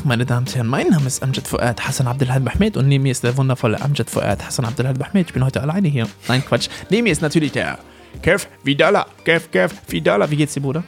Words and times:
Tag, 0.00 0.06
meine 0.06 0.24
Damen 0.24 0.46
und 0.46 0.54
Herren. 0.54 0.66
Mein 0.66 0.88
Name 0.88 1.06
ist 1.06 1.22
Amjad 1.22 1.46
Fuad 1.46 1.86
Hassan 1.86 2.06
Abdelhad 2.06 2.42
Bahmed 2.42 2.76
und 2.78 2.88
neben 2.88 3.02
mir 3.02 3.12
ist 3.12 3.22
der 3.22 3.36
wundervolle 3.36 3.80
Amjad 3.82 4.08
Fuad 4.08 4.42
Hassan 4.42 4.64
Abdelhad 4.64 4.98
Bahmed. 4.98 5.26
Ich 5.26 5.34
bin 5.34 5.44
heute 5.44 5.60
alleine 5.60 5.88
hier. 5.88 6.08
Nein, 6.26 6.42
Quatsch. 6.42 6.68
Neben 6.88 7.04
mir 7.04 7.12
ist 7.12 7.20
natürlich 7.20 7.52
der 7.52 7.78
Kev 8.22 8.46
Vidala. 8.64 9.06
Kev, 9.24 9.50
Kev 9.50 9.74
Vidala. 9.88 10.30
Wie 10.30 10.36
geht's 10.36 10.54
dir, 10.54 10.62
Bruder? 10.62 10.84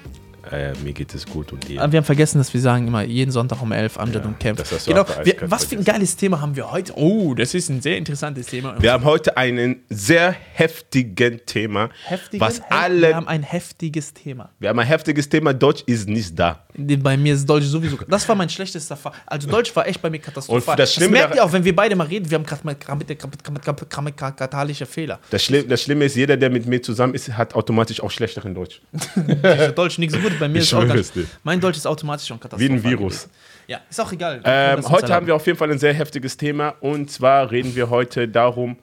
Äh, 0.52 0.74
mir 0.84 0.92
geht 0.92 1.14
es 1.14 1.24
gut 1.24 1.50
und 1.52 1.66
dir. 1.66 1.76
Wir 1.76 1.80
haben 1.80 2.04
vergessen, 2.04 2.36
dass 2.36 2.52
wir 2.52 2.60
sagen 2.60 2.86
immer 2.86 3.02
jeden 3.02 3.30
Sonntag 3.30 3.62
um 3.62 3.72
11 3.72 3.98
Amjad 3.98 4.22
Ja, 4.22 4.28
und 4.28 4.58
das 4.60 4.84
du 4.84 4.92
Genau. 4.92 5.06
Wir, 5.24 5.36
was 5.50 5.64
für 5.64 5.76
ein 5.76 5.84
geiles 5.84 6.14
Thema 6.14 6.42
haben 6.42 6.54
wir 6.54 6.70
heute? 6.70 6.92
Oh, 6.94 7.32
das 7.34 7.54
ist 7.54 7.70
ein 7.70 7.80
sehr 7.80 7.96
interessantes 7.96 8.46
Thema. 8.48 8.76
Wir 8.78 8.92
haben 8.92 9.04
heute 9.04 9.34
einen 9.38 9.82
sehr 9.88 10.32
heftigen 10.32 11.40
Thema, 11.46 11.88
Heftigen? 12.04 12.40
was 12.44 12.60
Hef- 12.60 12.66
alle. 12.68 13.08
Wir 13.08 13.16
haben 13.16 13.28
ein 13.28 13.42
heftiges 13.42 14.12
Thema. 14.12 14.50
wir 14.58 14.68
haben 14.68 14.78
ein 14.78 14.86
heftiges 14.86 15.26
Thema. 15.26 15.54
Deutsch 15.54 15.84
ist 15.86 16.06
nicht 16.06 16.38
da. 16.38 16.66
Bei 16.76 17.16
mir 17.16 17.32
ist 17.32 17.48
Deutsch 17.48 17.64
sowieso. 17.64 17.96
Das 18.08 18.28
war 18.28 18.34
mein 18.34 18.50
schlechtester 18.50 18.96
Fall. 18.96 19.12
Also 19.24 19.48
Deutsch 19.48 19.74
war 19.74 19.86
echt 19.86 20.02
bei 20.02 20.10
mir 20.10 20.18
katastrophal. 20.18 20.72
Und 20.74 20.78
das 20.78 20.92
Schlimme 20.92 21.12
merkt 21.12 21.34
ihr 21.34 21.44
auch, 21.44 21.52
wenn 21.52 21.64
wir 21.64 21.74
beide 21.74 21.96
mal 21.96 22.06
reden, 22.06 22.30
wir 22.30 22.38
haben 22.38 22.44
gerade 22.44 23.86
grammatikalische 23.88 24.84
Fehler. 24.84 25.18
Das, 25.30 25.46
das 25.68 25.82
Schlimme 25.82 26.04
ist, 26.04 26.16
jeder, 26.16 26.36
der 26.36 26.50
mit 26.50 26.66
mir 26.66 26.82
zusammen 26.82 27.14
ist, 27.14 27.30
hat 27.38 27.54
automatisch 27.54 28.02
auch 28.02 28.10
schlechteren 28.10 28.54
Deutsch. 28.54 28.82
Deutsch 29.74 29.98
nicht 29.98 30.12
so 30.12 30.18
gut. 30.18 30.32
Bei 30.42 30.48
mir 30.48 30.58
Ich 30.58 30.64
ist 30.64 30.74
auch 30.74 30.84
ganz, 30.84 31.12
dir. 31.12 31.24
Mein 31.44 31.60
Deutsch 31.60 31.76
ist 31.76 31.86
automatisch 31.86 32.26
schon 32.26 32.36
Wie 32.36 32.40
katastrophal. 32.40 32.76
ein 32.76 32.82
Virus. 32.82 33.28
Ja, 33.68 33.78
ist 33.88 34.00
auch 34.00 34.10
egal. 34.10 34.40
Ähm, 34.44 34.88
heute 34.88 35.14
haben 35.14 35.24
wir 35.24 35.36
auf 35.36 35.46
jeden 35.46 35.56
Fall 35.56 35.70
ein 35.70 35.78
sehr 35.78 35.94
heftiges 35.94 36.36
Thema. 36.36 36.70
Und 36.80 37.12
zwar 37.12 37.52
reden 37.52 37.76
wir 37.76 37.90
heute 37.90 38.26
darum, 38.26 38.76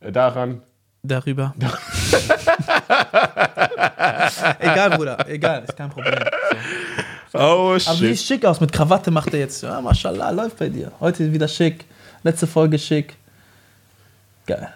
äh, 0.00 0.12
daran. 0.12 0.60
darüber. 1.02 1.54
egal, 4.58 4.90
Bruder. 4.90 5.26
Egal, 5.26 5.64
ist 5.64 5.74
kein 5.74 5.88
Problem. 5.88 6.18
So. 7.32 7.38
Oh 7.38 7.70
Aber 7.70 7.80
shit. 7.80 7.96
sieht 7.96 8.18
schick 8.18 8.44
aus. 8.44 8.60
Mit 8.60 8.70
Krawatte 8.74 9.10
macht 9.10 9.32
er 9.32 9.40
jetzt. 9.40 9.62
Ja, 9.62 9.80
mashallah, 9.80 10.28
läuft 10.32 10.58
bei 10.58 10.68
dir. 10.68 10.92
Heute 11.00 11.32
wieder 11.32 11.48
schick. 11.48 11.86
Letzte 12.24 12.46
Folge 12.46 12.78
schick. 12.78 13.16
Geil. 14.46 14.68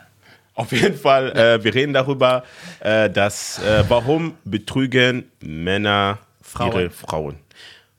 Auf 0.54 0.72
jeden 0.72 0.97
Fall, 0.97 1.32
äh, 1.32 1.62
wir 1.62 1.75
reden 1.75 1.92
darüber, 1.92 2.44
äh, 2.80 3.10
dass 3.10 3.58
äh, 3.62 3.84
warum 3.88 4.38
betrügen 4.47 5.30
Männer 5.41 6.19
Frauen. 6.50 6.72
ihre 6.72 6.90
Frauen. 6.90 7.36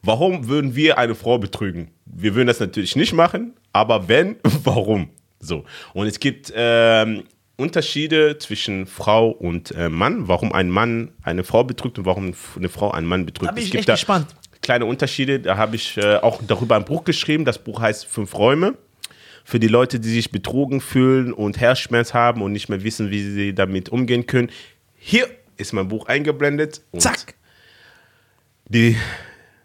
Warum 0.04 0.48
würden 0.48 0.76
wir 0.76 0.98
eine 0.98 1.16
Frau 1.16 1.38
betrügen? 1.38 1.92
Wir 2.06 2.36
würden 2.36 2.48
das 2.48 2.60
natürlich 2.60 2.96
nicht 2.96 3.14
machen, 3.14 3.54
aber 3.72 4.08
wenn, 4.08 4.38
warum? 4.64 5.10
So. 5.40 5.64
Und 5.94 6.08
es 6.08 6.20
gibt 6.20 6.52
ähm, 6.56 7.24
Unterschiede 7.58 8.38
zwischen 8.40 8.88
Frau 8.88 9.30
und 9.30 9.72
äh, 9.72 9.90
Mann, 9.90 10.28
warum 10.28 10.52
ein 10.54 10.70
Mann 10.70 11.12
eine 11.24 11.44
Frau 11.44 11.64
betrügt 11.64 12.00
und 12.00 12.06
warum 12.06 12.34
eine 12.56 12.70
Frau 12.70 12.92
einen 12.92 13.08
Mann 13.08 13.26
betrügt. 13.26 13.50
Da 13.50 13.54
bin 13.54 13.62
es 13.62 13.66
ich 13.68 13.72
gibt 13.72 13.88
echt 13.88 14.00
gespannt. 14.00 14.28
kleine 14.62 14.86
Unterschiede. 14.86 15.40
Da 15.40 15.58
habe 15.58 15.76
ich 15.76 15.98
äh, 15.98 16.16
auch 16.18 16.42
darüber 16.48 16.76
ein 16.76 16.86
Buch 16.86 17.04
geschrieben. 17.04 17.46
Das 17.46 17.60
Buch 17.60 17.80
heißt 17.80 18.06
Fünf 18.08 18.36
Räume. 18.36 18.76
Für 19.44 19.60
die 19.60 19.68
Leute, 19.68 20.00
die 20.00 20.10
sich 20.10 20.32
betrogen 20.32 20.82
fühlen 20.82 21.34
und 21.34 21.60
Herzschmerz 21.60 22.14
haben 22.14 22.42
und 22.42 22.52
nicht 22.52 22.70
mehr 22.70 22.84
wissen, 22.84 23.10
wie 23.10 23.22
sie 23.24 23.56
damit 23.56 23.90
umgehen 23.90 24.28
können. 24.28 24.50
Hier 24.96 25.28
ist 25.58 25.74
mein 25.74 25.88
Buch 25.88 26.06
eingeblendet. 26.08 26.82
Und 26.92 27.02
Zack. 27.02 27.34
Die, 28.74 28.96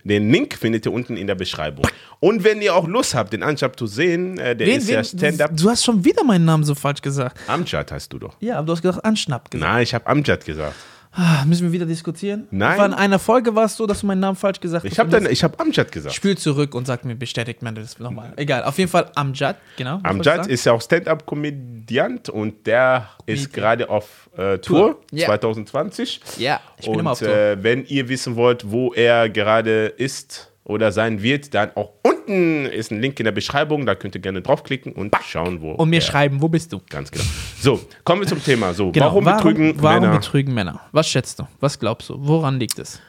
den 0.03 0.33
Link 0.33 0.55
findet 0.55 0.85
ihr 0.85 0.93
unten 0.93 1.17
in 1.17 1.29
der 1.29 1.37
Beschreibung. 1.37 1.87
Und 2.19 2.43
wenn 2.43 2.61
ihr 2.61 2.75
auch 2.75 2.89
Lust 2.89 3.15
habt, 3.15 3.33
den 3.33 3.45
Anjab 3.45 3.79
zu 3.79 3.87
sehen, 3.87 4.37
äh, 4.39 4.57
der 4.57 4.67
Wen, 4.67 4.79
ist 4.79 4.89
ja 4.89 4.99
wen, 4.99 5.05
Stand-up. 5.05 5.51
du 5.57 5.71
hast 5.71 5.85
schon 5.85 6.05
wieder 6.05 6.25
meinen 6.25 6.45
Namen 6.45 6.65
so 6.65 6.75
falsch 6.75 7.01
gesagt. 7.03 7.39
Amjad 7.47 7.93
heißt 7.93 8.13
du 8.13 8.19
doch. 8.19 8.37
Ja, 8.41 8.59
aber 8.59 8.67
du 8.67 8.73
hast 8.73 8.83
gesagt 8.83 9.05
Anschnapp 9.05 9.49
gesagt. 9.49 9.71
Nein, 9.71 9.83
ich 9.85 9.95
habe 9.95 10.05
Amjad 10.09 10.45
gesagt. 10.45 10.75
Ah, 11.19 11.45
müssen 11.47 11.63
wir 11.65 11.73
wieder 11.73 11.87
diskutieren? 11.87 12.47
Nein. 12.51 12.79
War 12.79 12.85
in 12.87 12.93
einer 12.93 13.19
Folge 13.19 13.55
war 13.55 13.65
es 13.65 13.77
so, 13.77 13.87
dass 13.87 14.01
du 14.01 14.07
meinen 14.07 14.21
Namen 14.21 14.37
falsch 14.37 14.61
gesagt 14.61 14.85
hast. 14.85 14.93
Ich 14.93 14.99
habe 14.99 15.17
Und 15.17 15.23
jetzt- 15.25 15.43
hab 15.43 15.59
Amjad 15.61 15.91
gesagt. 15.91 16.15
Spül 16.15 16.37
zurück 16.37 16.75
und 16.75 16.87
sag 16.87 17.05
mir, 17.07 17.15
bestätigt 17.17 17.63
man 17.63 17.75
das 17.75 17.99
nochmal. 17.99 18.35
Egal, 18.37 18.65
auf 18.65 18.77
jeden 18.79 18.91
Fall 18.91 19.11
Amjad, 19.15 19.57
genau. 19.79 19.99
Amjad 20.03 20.47
ist 20.47 20.67
ja 20.67 20.73
auch 20.73 20.83
Stand-up-Komödiant 20.83 22.29
und 22.29 22.67
der 22.67 23.09
ist 23.25 23.53
gerade 23.53 23.89
auf 23.89 24.29
äh, 24.37 24.59
Tour, 24.59 24.61
Tour. 24.61 25.01
Ja. 25.13 25.27
2020. 25.27 26.21
Ja, 26.39 26.61
ich 26.79 26.85
bin 26.85 26.95
und 26.95 27.01
immer 27.01 27.13
auf 27.13 27.19
Tour. 27.19 27.29
Äh, 27.29 27.63
wenn 27.63 27.85
ihr 27.87 28.09
wissen 28.09 28.37
wollt, 28.37 28.71
wo 28.71 28.93
er 28.93 29.29
gerade 29.31 29.87
ist 29.87 30.53
oder 30.67 30.93
sein 30.93 31.23
wird, 31.23 31.55
dann 31.55 31.71
auch 31.77 31.91
unten 32.03 32.67
ist 32.67 32.91
ein 32.91 33.01
Link 33.01 33.19
in 33.21 33.25
der 33.25 33.33
Beschreibung. 33.33 33.87
Da 33.87 33.95
könnt 33.95 34.15
ihr 34.15 34.21
gerne 34.21 34.43
draufklicken 34.43 34.93
und 34.93 35.15
schauen, 35.25 35.61
wo. 35.63 35.73
Und 35.73 35.89
mir 35.91 36.01
schreiben, 36.01 36.43
wo 36.43 36.49
bist 36.49 36.73
du? 36.73 36.81
Ganz 36.91 37.11
genau. 37.11 37.25
So, 37.61 37.81
kommen 38.05 38.23
wir 38.23 38.29
zum 38.29 38.43
Thema. 38.43 38.75
So, 38.75 38.91
Genau. 38.93 39.07
warum, 39.07 39.25
betrügen 39.25 39.75
warum 39.79 40.01
Männer? 40.03 40.19
betrügen 40.19 40.53
Männer? 40.53 40.81
Was 40.93 41.09
schätzt 41.09 41.39
du? 41.39 41.47
Was 41.61 41.79
glaubst 41.79 42.09
du? 42.11 42.17
Woran 42.19 42.59
liegt 42.59 42.79
es? 42.79 43.01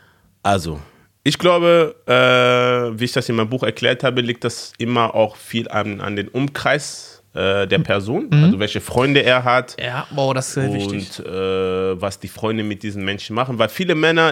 Also, 0.43 0.79
ich 1.23 1.37
glaube, 1.39 1.95
äh, 2.05 2.97
wie 2.99 3.03
ich 3.05 3.11
das 3.11 3.27
in 3.27 3.35
meinem 3.35 3.49
Buch 3.49 3.63
erklärt 3.63 4.03
habe, 4.03 4.21
liegt 4.21 4.43
das 4.43 4.71
immer 4.77 5.13
auch 5.15 5.35
viel 5.35 5.67
an, 5.67 5.99
an 5.99 6.15
den 6.15 6.27
Umkreis 6.29 7.23
äh, 7.33 7.67
der 7.67 7.79
Person, 7.79 8.29
also 8.31 8.59
welche 8.59 8.79
Freunde 8.81 9.23
er 9.23 9.43
hat. 9.43 9.75
Ja, 9.79 10.07
boah, 10.11 10.33
das 10.33 10.47
ist 10.49 10.53
sehr 10.53 10.73
wichtig. 10.73 11.19
und 11.19 11.25
äh, 11.25 12.01
was 12.01 12.19
die 12.19 12.29
Freunde 12.29 12.63
mit 12.63 12.81
diesen 12.83 13.03
Menschen 13.03 13.35
machen, 13.35 13.59
weil 13.59 13.69
viele 13.69 13.93
Männer 13.95 14.31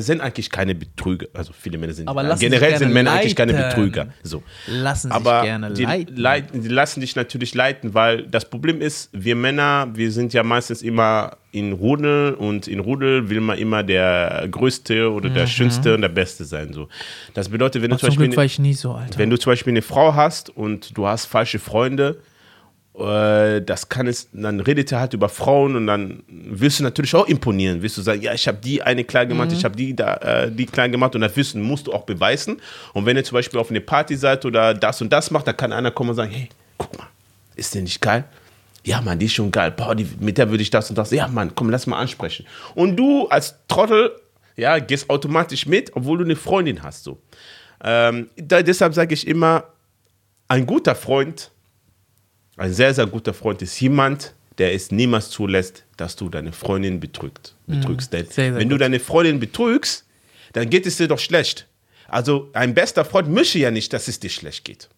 sind 0.00 0.20
eigentlich 0.22 0.50
keine 0.50 0.74
Betrüger, 0.74 1.26
also 1.34 1.52
viele 1.52 1.76
Männer 1.78 1.92
sind 1.92 2.08
Aber 2.08 2.24
äh, 2.24 2.30
sich 2.32 2.40
generell 2.40 2.78
sind 2.78 2.92
Männer 2.92 3.12
eigentlich 3.12 3.36
keine. 3.36 3.52
Betrüger. 3.52 4.08
So. 4.22 4.42
Lassen 4.66 5.08
sich 5.08 5.14
Aber 5.16 5.42
gerne 5.42 5.72
die, 5.72 5.84
leiten. 5.84 6.62
die 6.62 6.68
lassen 6.68 7.00
dich 7.00 7.14
natürlich 7.16 7.54
leiten, 7.54 7.92
weil 7.92 8.22
das 8.26 8.48
Problem 8.48 8.80
ist, 8.80 9.10
wir 9.12 9.36
Männer, 9.36 9.88
wir 9.94 10.10
sind 10.10 10.32
ja 10.32 10.42
meistens 10.42 10.80
immer 10.80 11.36
in 11.52 11.72
Rudel 11.72 12.34
und 12.34 12.66
in 12.66 12.80
Rudel 12.80 13.28
will 13.28 13.40
man 13.40 13.58
immer 13.58 13.82
der 13.82 14.48
Größte 14.50 15.12
oder 15.12 15.28
der 15.28 15.46
Schönste 15.46 15.94
und 15.94 16.00
der 16.00 16.08
Beste 16.08 16.44
sein. 16.44 16.72
So. 16.72 16.88
Das 17.34 17.48
bedeutet, 17.50 17.82
wenn 17.82 17.90
du, 17.90 17.96
zum 17.98 18.06
Mhm. 18.06 18.10
Beispiel, 18.10 18.26
Glück 18.28 18.36
war 18.38 18.44
ich 18.44 18.58
nie 18.58 18.72
so, 18.74 18.92
Alter. 18.92 19.18
wenn 19.18 19.30
du 19.30 19.38
zum 19.38 19.52
Beispiel 19.52 19.72
eine 19.72 19.82
Frau 19.82 20.14
hast 20.14 20.48
und 20.50 20.96
du 20.96 21.06
hast 21.06 21.26
falsche 21.26 21.58
Freunde, 21.58 22.16
äh, 22.20 22.24
das 22.96 23.88
kann 23.88 24.06
es, 24.06 24.28
dann 24.32 24.60
redet 24.60 24.92
er 24.92 25.00
halt 25.00 25.14
über 25.14 25.28
Frauen 25.28 25.74
und 25.74 25.88
dann 25.88 26.22
willst 26.28 26.78
du 26.78 26.84
natürlich 26.84 27.12
auch 27.16 27.26
imponieren. 27.26 27.82
Willst 27.82 27.98
du 27.98 28.02
sagen, 28.02 28.22
ja, 28.22 28.32
ich 28.34 28.46
habe 28.46 28.58
die 28.62 28.82
eine 28.82 29.02
klar 29.02 29.26
gemacht, 29.26 29.50
Mhm. 29.50 29.56
ich 29.56 29.64
habe 29.64 29.74
die 29.74 29.96
da, 29.96 30.14
äh, 30.18 30.52
die 30.52 30.64
klar 30.66 30.88
gemacht 30.88 31.14
und 31.16 31.20
das 31.22 31.34
wissen 31.36 31.60
musst 31.60 31.88
du 31.88 31.92
auch 31.92 32.04
beweisen. 32.04 32.60
Und 32.92 33.04
wenn 33.04 33.16
ihr 33.16 33.24
zum 33.24 33.34
Beispiel 33.34 33.58
auf 33.58 33.70
eine 33.70 33.80
Party 33.80 34.14
seid 34.16 34.44
oder 34.44 34.74
das 34.74 35.00
und 35.02 35.12
das 35.12 35.32
macht, 35.32 35.48
dann 35.48 35.56
kann 35.56 35.72
einer 35.72 35.90
kommen 35.90 36.10
und 36.10 36.16
sagen, 36.16 36.30
hey, 36.30 36.48
guck 36.78 36.96
mal, 36.96 37.08
ist 37.56 37.74
der 37.74 37.82
nicht 37.82 38.00
geil? 38.00 38.24
Ja, 38.84 39.00
Mann, 39.00 39.18
die 39.18 39.26
ist 39.26 39.32
schon 39.32 39.50
geil. 39.50 39.72
Boah, 39.72 39.94
die, 39.96 40.06
mit 40.20 40.38
der 40.38 40.50
würde 40.50 40.62
ich 40.62 40.70
das 40.70 40.88
und 40.88 40.96
das. 40.96 41.10
Ja, 41.10 41.26
Mann, 41.26 41.52
komm, 41.54 41.70
lass 41.70 41.86
mal 41.88 41.98
ansprechen. 41.98 42.46
Und 42.76 42.96
du 42.96 43.26
als 43.26 43.56
Trottel, 43.66 44.12
ja, 44.56 44.78
gehst 44.78 45.10
automatisch 45.10 45.66
mit, 45.66 45.90
obwohl 45.96 46.18
du 46.18 46.24
eine 46.24 46.36
Freundin 46.36 46.82
hast. 46.84 47.02
So. 47.02 47.18
Ähm, 47.82 48.28
da, 48.36 48.62
deshalb 48.62 48.94
sage 48.94 49.14
ich 49.14 49.26
immer, 49.26 49.64
ein 50.46 50.64
guter 50.66 50.94
Freund, 50.94 51.50
ein 52.56 52.72
sehr, 52.72 52.94
sehr 52.94 53.06
guter 53.06 53.34
Freund 53.34 53.62
ist 53.62 53.78
jemand, 53.80 54.34
der 54.58 54.72
es 54.74 54.90
niemals 54.90 55.30
zulässt, 55.30 55.84
dass 55.96 56.14
du 56.16 56.28
deine 56.28 56.52
Freundin 56.52 57.00
betrügt, 57.00 57.54
betrügst. 57.66 58.12
Denn 58.12 58.26
Mhm. 58.26 58.30
Sehr, 58.30 58.44
sehr 58.52 58.54
wenn 58.56 58.68
du 58.68 58.76
gut. 58.76 58.82
deine 58.82 59.00
Freundin 59.00 59.40
betrügst, 59.40 60.04
dann 60.52 60.70
geht 60.70 60.86
es 60.86 60.96
dir 60.96 61.08
doch 61.08 61.18
schlecht. 61.18 61.66
Also 62.06 62.50
ein 62.52 62.74
bester 62.74 63.04
Freund 63.04 63.28
möchte 63.28 63.58
ja 63.58 63.70
nicht, 63.70 63.92
dass 63.92 64.06
es 64.08 64.20
dir 64.20 64.30
schlecht 64.30 64.64
geht. 64.64 64.88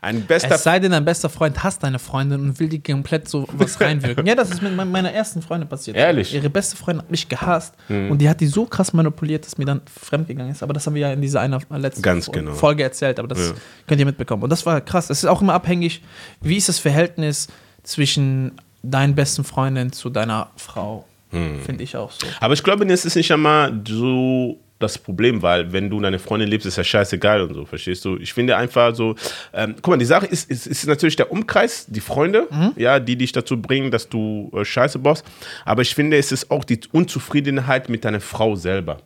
Ein 0.00 0.22
bester 0.22 0.54
Es 0.54 0.62
sei 0.62 0.78
denn, 0.78 0.92
dein 0.92 1.04
bester 1.04 1.28
Freund 1.28 1.62
hasst 1.62 1.82
deine 1.82 1.98
Freundin 1.98 2.40
und 2.40 2.60
will 2.60 2.68
die 2.68 2.82
komplett 2.82 3.28
so 3.28 3.46
was 3.52 3.80
reinwirken. 3.80 4.26
ja, 4.26 4.34
das 4.34 4.50
ist 4.50 4.62
mit 4.62 4.74
me- 4.76 4.84
meiner 4.84 5.12
ersten 5.12 5.42
Freundin 5.42 5.68
passiert. 5.68 5.96
Ehrlich? 5.96 6.34
Ihre 6.34 6.50
beste 6.50 6.76
Freundin 6.76 7.02
hat 7.02 7.10
mich 7.10 7.28
gehasst 7.28 7.74
und 7.88 8.18
die 8.18 8.28
hat 8.28 8.40
die 8.40 8.46
so 8.46 8.66
krass 8.66 8.92
manipuliert, 8.92 9.44
dass 9.46 9.58
mir 9.58 9.64
dann 9.64 9.80
fremdgegangen 10.00 10.52
ist. 10.52 10.62
Aber 10.62 10.72
das 10.72 10.86
haben 10.86 10.94
wir 10.94 11.02
ja 11.02 11.12
in 11.12 11.20
dieser 11.20 11.40
einer 11.40 11.60
letzten 11.70 12.02
genau. 12.32 12.52
Folge 12.54 12.82
erzählt, 12.82 13.18
aber 13.18 13.28
das 13.28 13.38
Ja. 13.48 13.52
könnt 13.86 14.00
ihr 14.00 14.06
mitbekommen. 14.06 14.42
Und 14.42 14.50
das 14.50 14.64
war 14.66 14.80
krass. 14.80 15.10
Es 15.10 15.18
ist 15.18 15.24
auch 15.26 15.40
immer 15.42 15.54
abhängig, 15.54 16.02
wie 16.40 16.56
ist 16.56 16.68
das 16.68 16.78
Verhältnis 16.78 17.48
zwischen 17.82 18.52
deinen 18.82 19.14
besten 19.14 19.44
Freundin 19.44 19.92
zu 19.92 20.10
deiner 20.10 20.50
Frau. 20.56 21.06
Hm. 21.30 21.60
Finde 21.64 21.82
ich 21.82 21.96
auch 21.96 22.10
so. 22.12 22.26
Aber 22.40 22.54
ich 22.54 22.62
glaube, 22.62 22.86
das 22.86 23.04
ist 23.04 23.16
nicht 23.16 23.32
einmal 23.32 23.72
so 23.86 24.58
das 24.78 24.98
Problem, 24.98 25.42
weil 25.42 25.72
wenn 25.72 25.88
du 25.88 26.00
deine 26.00 26.18
Freundin 26.18 26.48
liebst, 26.48 26.66
ist 26.66 26.76
ja 26.76 26.84
scheißegal 26.84 27.40
und 27.42 27.54
so, 27.54 27.64
verstehst 27.64 28.04
du? 28.04 28.16
Ich 28.18 28.32
finde 28.32 28.56
einfach 28.56 28.94
so, 28.94 29.14
ähm, 29.54 29.74
guck 29.76 29.88
mal, 29.88 29.96
die 29.96 30.04
Sache 30.04 30.26
ist, 30.26 30.50
ist, 30.50 30.66
ist 30.66 30.86
natürlich 30.86 31.16
der 31.16 31.32
Umkreis, 31.32 31.86
die 31.88 32.00
Freunde, 32.00 32.46
ja, 32.76 33.00
die 33.00 33.16
dich 33.16 33.32
dazu 33.32 33.60
bringen, 33.60 33.90
dass 33.90 34.08
du 34.08 34.50
äh, 34.54 34.64
Scheiße 34.64 34.98
baust. 34.98 35.24
Aber 35.64 35.82
ich 35.82 35.94
finde, 35.94 36.16
es 36.18 36.30
ist 36.32 36.50
auch 36.50 36.64
die 36.64 36.80
Unzufriedenheit 36.92 37.88
mit 37.88 38.04
deiner 38.04 38.20
Frau 38.20 38.54
selber. 38.54 38.98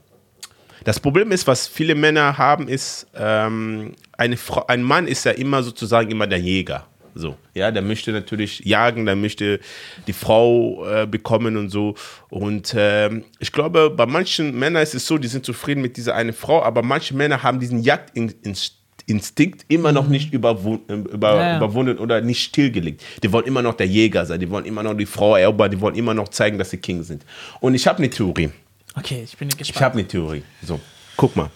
Das 0.84 0.99
Problem 0.99 1.31
ist, 1.31 1.46
was 1.46 1.69
viele 1.69 1.94
Männer 1.94 2.38
haben, 2.38 2.66
ist, 2.66 3.06
ähm, 3.14 3.93
eine 4.16 4.37
Frau, 4.37 4.66
ein 4.66 4.82
Mann 4.82 5.06
ist 5.06 5.25
ja 5.25 5.32
immer 5.32 5.62
sozusagen 5.62 6.11
immer 6.11 6.26
der 6.26 6.40
Jäger. 6.40 6.87
So, 7.15 7.37
ja, 7.55 7.71
der 7.71 7.83
möchte 7.83 8.12
natürlich 8.12 8.61
jagen, 8.61 9.05
der 9.07 9.17
möchte 9.17 9.61
die 10.07 10.12
Frau 10.12 10.87
äh, 10.89 11.07
bekommen 11.07 11.57
und 11.57 11.69
so. 11.71 11.95
Und 12.29 12.75
ähm, 12.77 13.25
ich 13.39 13.51
glaube, 13.53 13.91
bei 13.91 14.07
manchen 14.07 14.59
Männern 14.59 14.83
ist 14.83 14.95
es 14.95 15.07
so, 15.07 15.19
die 15.19 15.29
sind 15.29 15.45
zufrieden 15.45 15.83
mit 15.83 15.97
dieser 15.97 16.15
eine 16.15 16.33
Frau, 16.33 16.62
aber 16.62 16.83
manche 16.83 17.15
Männer 17.15 17.43
haben 17.43 17.59
diesen 17.59 17.83
Jagdinstinkt 17.83 19.65
immer 19.69 19.93
noch 19.93 20.07
nicht 20.09 20.33
überwun 20.33 20.81
äh, 20.89 20.95
über, 20.95 21.35
Ja, 21.35 21.43
ja. 21.49 21.57
überwunden 21.57 21.99
oder 21.99 22.21
nicht 22.21 22.43
stillgelegt. 22.43 23.03
Die 23.23 23.33
wollen 23.33 23.47
immer 23.47 23.62
noch 23.62 23.75
der 23.75 23.87
Jäger 23.87 24.25
sein, 24.27 24.39
die 24.41 24.49
wollen 24.51 24.65
immer 24.67 24.83
noch 24.83 24.95
die 24.95 25.07
Frau 25.07 25.37
erobern, 25.37 25.71
die 25.71 25.81
wollen 25.81 25.95
immer 25.97 26.15
noch 26.15 26.29
zeigen, 26.29 26.59
dass 26.59 26.71
sie 26.71 26.79
King 26.79 27.03
sind. 27.03 27.25
Und 27.61 27.75
ich 27.75 27.87
habe 27.87 27.99
eine 27.99 28.11
Theorie. 28.11 28.51
Okay, 28.97 29.23
ich 29.25 29.37
bin 29.37 29.49
Ich 29.49 29.57
gespannt. 29.59 29.85
habe 29.85 29.99
eine 29.99 30.07
Theorie. 30.09 30.43
So, 30.62 30.81
guck 31.17 31.35
mal. 31.37 31.51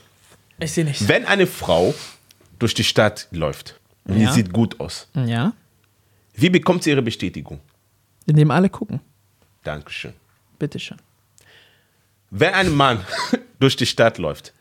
Ich 0.61 0.73
sehe 0.73 0.85
nichts. 0.85 1.07
Wenn 1.09 1.25
eine 1.27 1.47
Frau 1.47 1.95
durch 2.59 2.75
die 2.75 2.85
Stadt 2.85 3.29
läuft 3.33 3.79
und 4.07 4.19
Ja. 4.21 4.29
die 4.29 4.35
sieht 4.35 4.53
gut 4.53 4.79
aus. 4.81 5.09
Ja. 5.15 5.53
Wie 6.35 6.51
bekommt 6.51 6.83
sie 6.83 6.91
ihre 6.91 7.03
Bestätigung? 7.03 7.61
Indem 8.27 8.51
alle 8.51 8.69
gucken. 8.69 9.01
Dankeschön. 9.63 10.13
Bitteschön. 10.59 10.99
Wenn 12.31 12.55
ein 12.55 12.75
Mann 12.75 13.01
durch 13.61 13.77
die 13.77 13.87
Stadt 13.87 14.19
läuft, 14.19 14.53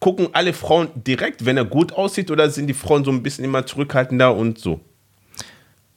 gucken 0.00 0.28
alle 0.32 0.52
Frauen 0.52 0.88
direkt, 0.94 1.44
wenn 1.44 1.56
er 1.56 1.64
gut 1.64 1.92
aussieht, 1.92 2.30
oder 2.30 2.50
sind 2.50 2.66
die 2.66 2.74
Frauen 2.74 3.04
so 3.04 3.10
ein 3.10 3.22
bisschen 3.22 3.44
immer 3.44 3.64
zurückhaltender 3.66 4.34
und 4.34 4.58
so? 4.58 4.80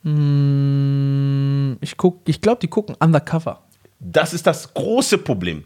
Mm, 0.04 1.74
Ich, 1.81 1.98
guck, 1.98 2.22
ich 2.28 2.42
glaube, 2.42 2.60
die 2.62 2.68
gucken 2.68 2.96
undercover. 3.00 3.63
Das 4.00 4.34
ist 4.34 4.48
das 4.48 4.74
große 4.74 5.18
Problem. 5.18 5.66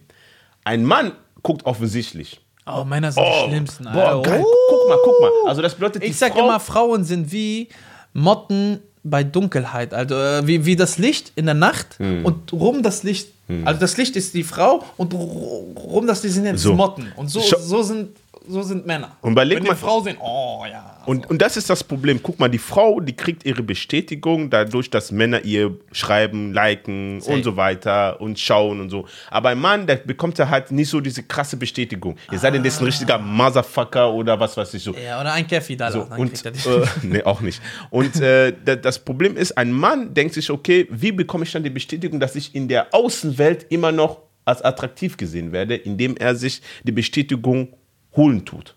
Ein 0.63 0.83
Mann 0.85 1.11
guckt 1.43 1.65
offensichtlich. 1.65 2.41
Oh, 2.65 2.83
Männer 2.85 3.11
sind 3.11 3.23
Oh, 3.23 3.43
die 3.45 3.49
schlimmsten. 3.51 3.83
boah, 3.85 4.05
Alter. 4.17 4.29
geil. 4.31 4.43
Oh. 4.45 4.69
Guck 4.69 4.89
mal, 4.89 4.97
guck 5.03 5.21
mal. 5.21 5.31
Also 5.49 5.61
das 5.61 5.75
bedeutet, 5.75 6.03
Ich 6.03 6.17
sag 6.17 6.33
Frau, 6.33 6.45
immer, 6.45 6.59
Frauen 6.59 7.03
sind 7.03 7.31
wie 7.31 7.67
Motten 8.13 8.79
bei 9.03 9.23
Dunkelheit. 9.23 9.93
Also 9.93 10.15
äh, 10.15 10.47
wie, 10.47 10.65
wie 10.65 10.75
das 10.75 10.97
Licht 10.97 11.31
in 11.35 11.45
der 11.45 11.55
Nacht 11.55 11.97
Hm. 11.99 12.25
und 12.25 12.53
rum 12.53 12.81
das 12.83 13.03
Licht. 13.03 13.29
Also 13.65 13.79
das 13.79 13.97
Licht 13.97 14.15
ist 14.15 14.33
die 14.33 14.43
Frau 14.43 14.83
und 14.97 15.13
ru- 15.13 15.77
rum 15.77 16.07
das 16.07 16.23
Licht 16.23 16.35
sind 16.35 16.45
jetzt 16.45 16.61
So. 16.61 16.73
Motten. 16.73 17.11
Und 17.17 17.29
so, 17.29 17.41
so, 17.41 17.83
sind, 17.83 18.15
so 18.47 18.61
sind 18.61 18.85
Männer. 18.85 19.15
Und 19.21 19.31
überleg 19.33 19.59
Wenn 19.59 19.67
mal- 19.67 19.75
Frau 19.75 20.01
sehen, 20.01 20.17
oh 20.19 20.63
ja. 20.69 21.01
Und, 21.05 21.29
und 21.29 21.41
das 21.41 21.57
ist 21.57 21.69
das 21.69 21.83
Problem. 21.83 22.21
Guck 22.23 22.39
mal, 22.39 22.47
die 22.47 22.57
Frau, 22.57 22.99
die 22.99 23.13
kriegt 23.15 23.45
ihre 23.45 23.61
Bestätigung 23.61 24.49
dadurch, 24.49 24.89
dass 24.89 25.11
Männer 25.11 25.43
ihr 25.43 25.75
schreiben, 25.91 26.53
liken 26.53 27.19
Safe. 27.21 27.33
und 27.35 27.43
so 27.43 27.57
weiter 27.57 28.21
und 28.21 28.39
schauen 28.39 28.79
und 28.79 28.89
so. 28.89 29.05
Aber 29.29 29.49
ein 29.49 29.59
Mann, 29.59 29.85
der 29.85 29.97
bekommt 29.97 30.37
ja 30.37 30.49
halt 30.49 30.71
nicht 30.71 30.89
so 30.89 31.01
diese 31.01 31.23
krasse 31.23 31.57
Bestätigung. 31.57 32.15
Es 32.31 32.41
sei 32.41 32.51
denn, 32.51 32.63
der 32.63 32.69
ist 32.71 32.79
ein 32.79 32.85
richtiger 32.85 33.17
Motherfucker 33.17 34.11
oder 34.13 34.39
was 34.39 34.55
weiß 34.55 34.73
ich 34.75 34.83
so. 34.83 34.93
Ja, 34.95 35.19
oder 35.19 35.33
ein 35.33 35.45
Käffi 35.47 35.75
da. 35.75 35.91
So, 35.91 36.03
und, 36.17 36.45
äh, 36.45 36.51
nee, 37.03 37.23
auch 37.23 37.41
nicht. 37.41 37.61
Und 37.89 38.19
äh, 38.21 38.53
da- 38.63 38.75
das 38.77 38.99
Problem 38.99 39.35
ist, 39.37 39.57
ein 39.57 39.71
Mann 39.71 40.13
denkt 40.13 40.33
sich, 40.33 40.49
okay, 40.49 40.87
wie 40.89 41.11
bekomme 41.11 41.43
ich 41.43 41.51
dann 41.51 41.63
die 41.63 41.69
Bestätigung, 41.69 42.19
dass 42.19 42.35
ich 42.35 42.55
in 42.55 42.67
der 42.67 42.93
Außenwelt 42.93 43.65
immer 43.69 43.91
noch 43.91 44.21
als 44.45 44.61
attraktiv 44.61 45.15
gesehen 45.17 45.51
werde, 45.51 45.75
indem 45.75 46.17
er 46.17 46.35
sich 46.35 46.61
die 46.83 46.91
Bestätigung 46.91 47.69
holen 48.15 48.45
tut. 48.45 48.75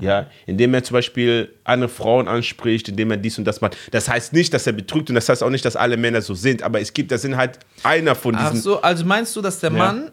Ja, 0.00 0.26
indem 0.44 0.74
er 0.74 0.84
zum 0.84 0.92
Beispiel 0.92 1.50
andere 1.64 1.88
Frauen 1.88 2.28
anspricht, 2.28 2.90
indem 2.90 3.10
er 3.10 3.16
dies 3.16 3.38
und 3.38 3.46
das 3.46 3.62
macht. 3.62 3.74
Das 3.90 4.06
heißt 4.06 4.34
nicht, 4.34 4.52
dass 4.52 4.66
er 4.66 4.74
betrügt 4.74 5.08
und 5.08 5.14
das 5.14 5.30
heißt 5.30 5.42
auch 5.42 5.48
nicht, 5.48 5.64
dass 5.64 5.76
alle 5.76 5.96
Männer 5.96 6.20
so 6.20 6.34
sind, 6.34 6.62
aber 6.62 6.78
es 6.78 6.92
gibt, 6.92 7.10
das 7.10 7.22
sind 7.22 7.38
halt 7.38 7.58
einer 7.82 8.14
von 8.14 8.34
Ach 8.34 8.50
diesen. 8.50 8.62
so, 8.62 8.82
also 8.82 9.06
meinst 9.06 9.34
du, 9.34 9.40
dass 9.40 9.60
der 9.60 9.70
Mann 9.70 10.10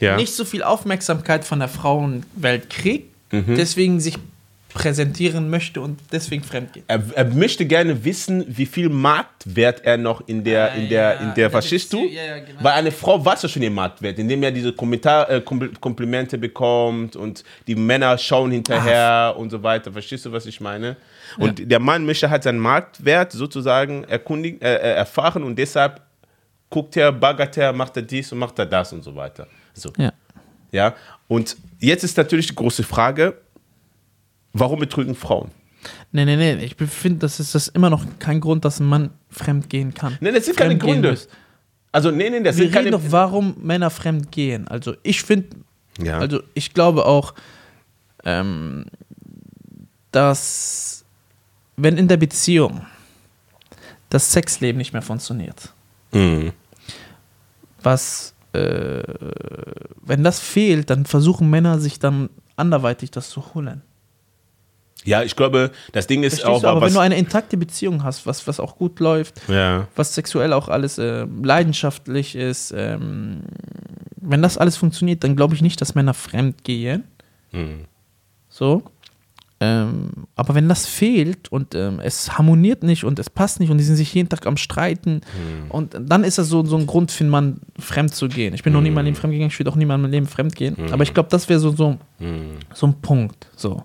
Ja. 0.00 0.16
nicht 0.16 0.32
so 0.34 0.46
viel 0.46 0.62
Aufmerksamkeit 0.62 1.44
von 1.44 1.58
der 1.58 1.68
Frauenwelt 1.68 2.70
kriegt, 2.70 3.12
Mhm. 3.32 3.54
deswegen 3.56 4.00
sich 4.00 4.16
präsentieren 4.76 5.48
möchte 5.48 5.80
und 5.80 5.98
deswegen 6.12 6.44
fremd 6.44 6.74
geht? 6.74 6.84
Er, 6.86 7.02
er 7.14 7.24
möchte 7.24 7.64
gerne 7.64 8.04
wissen, 8.04 8.44
wie 8.46 8.66
viel 8.66 8.90
Marktwert 8.90 9.82
er 9.84 9.96
noch 9.96 10.20
in 10.28 10.44
der, 10.44 10.74
in 10.74 10.90
der, 10.90 11.02
ja, 11.02 11.10
in 11.12 11.20
in 11.20 11.26
der, 11.28 11.34
der 11.34 11.50
verstehst 11.50 11.90
du? 11.94 12.04
Ja, 12.04 12.24
ja, 12.24 12.38
genau. 12.40 12.62
Weil 12.62 12.72
eine 12.72 12.92
Frau 12.92 13.24
weiß 13.24 13.42
ja 13.42 13.48
schon 13.48 13.62
ihren 13.62 13.72
Marktwert, 13.72 14.18
indem 14.18 14.42
er 14.42 14.52
diese 14.52 14.74
Kommentar, 14.74 15.30
äh, 15.30 15.36
Kompl- 15.38 15.78
Komplimente 15.80 16.36
bekommt 16.36 17.16
und 17.16 17.42
die 17.66 17.74
Männer 17.74 18.18
schauen 18.18 18.50
hinterher 18.50 19.34
und 19.38 19.48
so 19.48 19.62
weiter. 19.62 19.90
Verstehst 19.92 20.26
du, 20.26 20.32
was 20.32 20.44
ich 20.44 20.60
meine? 20.60 20.96
Und 21.38 21.70
der 21.70 21.80
Mann 21.80 22.04
möchte 22.04 22.28
halt 22.28 22.42
seinen 22.42 22.58
Marktwert 22.58 23.32
sozusagen 23.32 24.04
erkundigen, 24.04 24.60
äh, 24.60 24.74
äh, 24.74 24.94
erfahren 24.94 25.42
und 25.42 25.58
deshalb 25.58 26.02
guckt 26.68 26.96
er, 26.98 27.12
baggert 27.12 27.56
er, 27.56 27.72
macht 27.72 27.96
er 27.96 28.02
dies 28.02 28.30
und 28.30 28.38
macht 28.38 28.58
er 28.58 28.66
das 28.66 28.92
und 28.92 29.02
so 29.02 29.16
weiter. 29.16 29.46
So. 29.72 29.90
Ja. 29.96 30.12
Ja. 30.70 30.94
Und 31.28 31.56
jetzt 31.78 32.04
ist 32.04 32.16
natürlich 32.18 32.48
die 32.48 32.54
große 32.54 32.82
Frage, 32.82 33.38
warum 34.58 34.78
betrügen 34.80 35.14
Frauen? 35.14 35.50
Nee, 36.12 36.24
nee, 36.24 36.36
nee. 36.36 36.54
Ich 36.64 36.74
finde, 36.90 37.20
das 37.20 37.38
ist 37.40 37.54
das 37.54 37.68
immer 37.68 37.90
noch 37.90 38.04
kein 38.18 38.40
Grund, 38.40 38.64
dass 38.64 38.80
ein 38.80 38.86
Mann 38.86 39.10
fremd 39.30 39.68
gehen 39.70 39.94
kann. 39.94 40.16
Nee, 40.20 40.32
das 40.32 40.46
sind 40.46 40.56
keine 40.56 40.70
Fremd 40.70 40.82
Gründe. 40.82 41.10
muss. 41.10 41.28
Also, 41.92 42.10
nee, 42.10 42.28
nee, 42.28 42.42
das 42.42 42.56
Wir 42.56 42.64
sind 42.64 42.72
keine. 42.74 42.86
reden 42.86 43.02
doch, 43.04 43.12
warum 43.12 43.54
Männer 43.62 43.90
fremd 43.90 44.30
gehen. 44.32 44.66
Also 44.68 44.94
ich 45.02 45.22
finde, 45.22 45.48
Ja. 46.02 46.18
also 46.18 46.42
ich 46.54 46.74
glaube 46.74 47.04
auch, 47.06 47.34
ähm, 48.24 48.86
dass 50.10 51.04
wenn 51.76 51.96
in 51.96 52.08
der 52.08 52.16
Beziehung 52.16 52.84
das 54.10 54.32
Sexleben 54.32 54.78
nicht 54.78 54.92
mehr 54.92 55.02
funktioniert, 55.02 55.72
Mhm. 56.12 56.52
was, 57.82 58.34
äh, 58.52 59.02
wenn 60.02 60.24
das 60.24 60.40
fehlt, 60.40 60.90
dann 60.90 61.04
versuchen 61.06 61.50
Männer 61.50 61.78
sich 61.78 61.98
dann 61.98 62.30
anderweitig 62.56 63.10
das 63.10 63.30
zu 63.30 63.54
holen. 63.54 63.82
Ja, 65.06 65.22
ich 65.22 65.34
glaube, 65.36 65.70
das 65.92 66.06
Ding 66.06 66.22
ist 66.22 66.40
Verstehst 66.40 66.46
auch, 66.56 66.60
du? 66.62 66.68
Aber 66.68 66.82
wenn 66.86 66.92
du 66.92 66.98
eine 67.00 67.16
intakte 67.16 67.56
Beziehung 67.56 68.02
hast, 68.02 68.26
was, 68.26 68.46
was 68.46 68.60
auch 68.60 68.76
gut 68.76 69.00
läuft, 69.00 69.40
ja, 69.48 69.88
was 69.96 70.14
sexuell 70.14 70.52
auch 70.52 70.68
alles 70.68 70.98
äh, 70.98 71.26
leidenschaftlich 71.42 72.36
ist, 72.36 72.74
ähm, 72.76 73.42
wenn 74.20 74.42
das 74.42 74.58
alles 74.58 74.76
funktioniert, 74.76 75.24
dann 75.24 75.36
glaube 75.36 75.54
ich 75.54 75.62
nicht, 75.62 75.80
dass 75.80 75.94
Männer 75.94 76.12
fremd 76.14 76.64
gehen. 76.64 77.04
Mhm. 77.52 77.84
So. 78.48 78.82
Ähm, 79.58 80.10
aber 80.34 80.54
wenn 80.54 80.68
das 80.68 80.84
fehlt 80.86 81.50
und 81.50 81.74
ähm, 81.74 81.98
es 82.00 82.36
harmoniert 82.36 82.82
nicht 82.82 83.04
und 83.04 83.18
es 83.18 83.30
passt 83.30 83.58
nicht 83.58 83.70
und 83.70 83.78
die 83.78 83.84
sind 83.84 83.96
sich 83.96 84.12
jeden 84.12 84.28
Tag 84.28 84.46
am 84.46 84.58
Streiten 84.58 85.22
Mhm. 85.22 85.70
und 85.70 85.96
dann 85.98 86.24
ist 86.24 86.36
das 86.36 86.48
so, 86.48 86.62
so 86.66 86.76
ein 86.76 86.86
Grund 86.86 87.10
für 87.10 87.24
einen 87.24 87.30
Mann, 87.30 87.60
fremd 87.78 88.14
zu 88.14 88.28
gehen. 88.28 88.52
Ich 88.52 88.62
bin 88.62 88.74
noch 88.74 88.82
nie 88.82 88.88
in 88.88 88.94
meinem 88.94 89.06
Leben 89.06 89.16
fremd 89.16 89.32
gegangen, 89.32 89.48
ich 89.50 89.58
würde 89.58 89.70
auch 89.70 89.76
nie 89.76 89.84
in 89.84 89.88
meinem 89.88 90.10
Leben 90.10 90.26
fremd 90.26 90.54
gehen. 90.54 90.76
Mhm. 90.76 90.92
Aber 90.92 91.04
ich 91.04 91.14
glaube, 91.14 91.30
das 91.30 91.48
wäre 91.48 91.58
so, 91.58 91.70
so, 91.74 91.96
so 92.74 92.86
ein 92.86 93.00
Punkt. 93.00 93.46
So. 93.56 93.82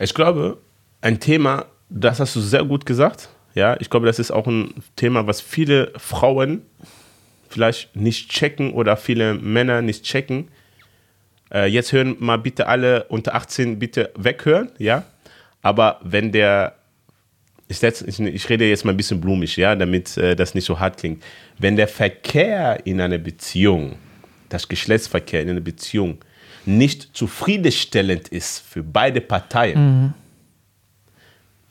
Ich 0.00 0.14
glaube, 0.14 0.58
ein 1.00 1.20
Thema, 1.20 1.66
das 1.88 2.20
hast 2.20 2.36
du 2.36 2.40
sehr 2.40 2.64
gut 2.64 2.86
gesagt. 2.86 3.28
Ja, 3.54 3.76
ich 3.78 3.88
glaube, 3.88 4.06
das 4.06 4.18
ist 4.18 4.30
auch 4.30 4.46
ein 4.46 4.74
Thema, 4.96 5.26
was 5.26 5.40
viele 5.40 5.92
Frauen 5.96 6.62
vielleicht 7.48 7.94
nicht 7.94 8.30
checken 8.30 8.72
oder 8.72 8.96
viele 8.96 9.34
Männer 9.34 9.80
nicht 9.80 10.04
checken. 10.04 10.48
Äh, 11.52 11.66
jetzt 11.66 11.92
hören 11.92 12.16
mal 12.18 12.38
bitte 12.38 12.66
alle 12.66 13.04
unter 13.04 13.34
18 13.34 13.78
bitte 13.78 14.10
weghören, 14.16 14.72
ja. 14.78 15.04
Aber 15.62 16.00
wenn 16.02 16.32
der, 16.32 16.74
ich, 17.68 17.80
ich, 17.82 18.20
ich 18.20 18.48
rede 18.48 18.68
jetzt 18.68 18.84
mal 18.84 18.90
ein 18.90 18.96
bisschen 18.96 19.20
blumig, 19.20 19.56
ja, 19.56 19.76
damit 19.76 20.16
äh, 20.16 20.34
das 20.34 20.54
nicht 20.54 20.64
so 20.64 20.80
hart 20.80 20.98
klingt. 20.98 21.22
Wenn 21.58 21.76
der 21.76 21.88
Verkehr 21.88 22.84
in 22.84 23.00
einer 23.00 23.18
Beziehung, 23.18 23.96
das 24.48 24.66
Geschlechtsverkehr 24.66 25.42
in 25.42 25.50
einer 25.50 25.60
Beziehung 25.60 26.18
nicht 26.66 27.10
zufriedenstellend 27.16 28.28
ist 28.28 28.60
für 28.60 28.82
beide 28.82 29.20
Parteien, 29.20 30.14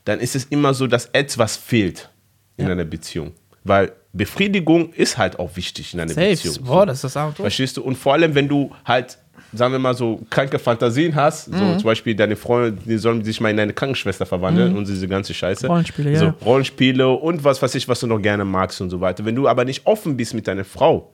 dann 0.06 0.20
ist 0.20 0.36
es 0.36 0.46
immer 0.46 0.74
so, 0.74 0.88
dass 0.88 1.06
etwas 1.14 1.56
fehlt 1.58 2.10
in 2.58 2.70
einer 2.70 2.84
Beziehung. 2.86 3.32
Weil 3.64 3.94
Befriedigung 4.12 4.92
ist 4.94 5.18
halt 5.18 5.40
auch 5.40 5.56
wichtig 5.56 5.94
in 5.94 6.02
einer 6.02 6.14
Safe. 6.14 6.28
Beziehung. 6.30 6.58
Boah, 6.66 6.86
das 6.86 6.98
ist 6.98 7.04
das 7.06 7.18
A 7.18 7.26
und 7.28 7.40
O. 7.40 7.44
Verstehst 7.44 7.78
du? 7.78 7.82
Und 7.84 7.96
vor 7.98 8.14
allem, 8.14 8.36
wenn 8.36 8.48
du 8.50 8.72
halt, 8.86 9.18
sagen 9.54 9.72
wir 9.72 9.80
mal, 9.80 9.94
so 9.96 10.22
kranke 10.30 10.60
Fantasien 10.60 11.16
hast, 11.16 11.48
Mhm. 11.48 11.58
so 11.58 11.74
zum 11.78 11.84
Beispiel 11.86 12.14
deine 12.14 12.36
Freunde, 12.36 12.78
die 12.86 12.98
sollen 12.98 13.24
sich 13.24 13.40
mal 13.40 13.50
in 13.50 13.60
eine 13.60 13.74
Krankenschwester 13.74 14.26
verwandeln 14.26 14.76
und 14.76 14.88
diese 14.88 15.08
ganze 15.08 15.34
Scheiße. 15.34 15.66
Mhm. 15.66 15.72
Rollenspiele, 15.72 16.18
so, 16.18 16.26
ja. 16.26 16.36
Rollenspiele 16.44 17.08
und 17.10 17.44
was 17.46 17.62
weiß 17.62 17.74
ich, 17.76 17.88
was 17.88 18.02
du 18.02 18.08
noch 18.08 18.20
gerne 18.22 18.44
magst 18.44 18.82
und 18.82 18.90
so 18.90 19.00
weiter. 19.00 19.24
Wenn 19.26 19.36
du 19.36 19.48
aber 19.48 19.64
nicht 19.64 19.88
offen 19.88 20.18
bist 20.18 20.34
mit 20.34 20.46
deiner 20.48 20.66
Frau 20.66 21.14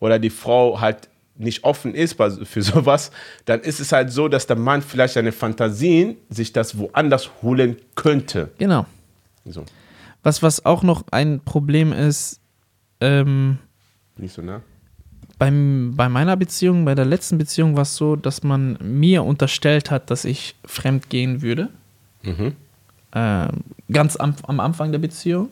oder 0.00 0.18
die 0.18 0.30
Frau 0.30 0.80
halt 0.80 1.08
nicht 1.38 1.64
offen 1.64 1.94
ist 1.94 2.16
für 2.16 2.62
sowas, 2.62 3.10
dann 3.44 3.60
ist 3.60 3.80
es 3.80 3.92
halt 3.92 4.10
so, 4.10 4.28
dass 4.28 4.46
der 4.46 4.56
Mann 4.56 4.82
vielleicht 4.82 5.14
seine 5.14 5.32
Fantasien 5.32 6.16
sich 6.28 6.52
das 6.52 6.78
woanders 6.78 7.30
holen 7.42 7.76
könnte. 7.94 8.50
Genau. 8.58 8.86
So, 9.44 9.64
Was, 10.22 10.42
was 10.42 10.64
auch 10.66 10.82
noch 10.82 11.04
ein 11.10 11.40
Problem 11.40 11.92
ist, 11.92 12.40
ähm, 13.00 13.58
nicht 14.16 14.34
so 14.34 14.42
nah. 14.42 14.62
beim, 15.38 15.92
bei 15.94 16.08
meiner 16.08 16.36
Beziehung, 16.36 16.84
bei 16.84 16.94
der 16.94 17.04
letzten 17.04 17.38
Beziehung 17.38 17.76
war 17.76 17.82
es 17.82 17.96
so, 17.96 18.16
dass 18.16 18.42
man 18.42 18.78
mir 18.80 19.22
unterstellt 19.22 19.90
hat, 19.90 20.10
dass 20.10 20.24
ich 20.24 20.56
fremd 20.64 21.10
gehen 21.10 21.42
würde. 21.42 21.68
Mhm. 22.22 22.54
Ähm, 23.12 23.50
ganz 23.92 24.16
am, 24.16 24.34
am 24.46 24.58
Anfang 24.58 24.90
der 24.90 24.98
Beziehung. 24.98 25.50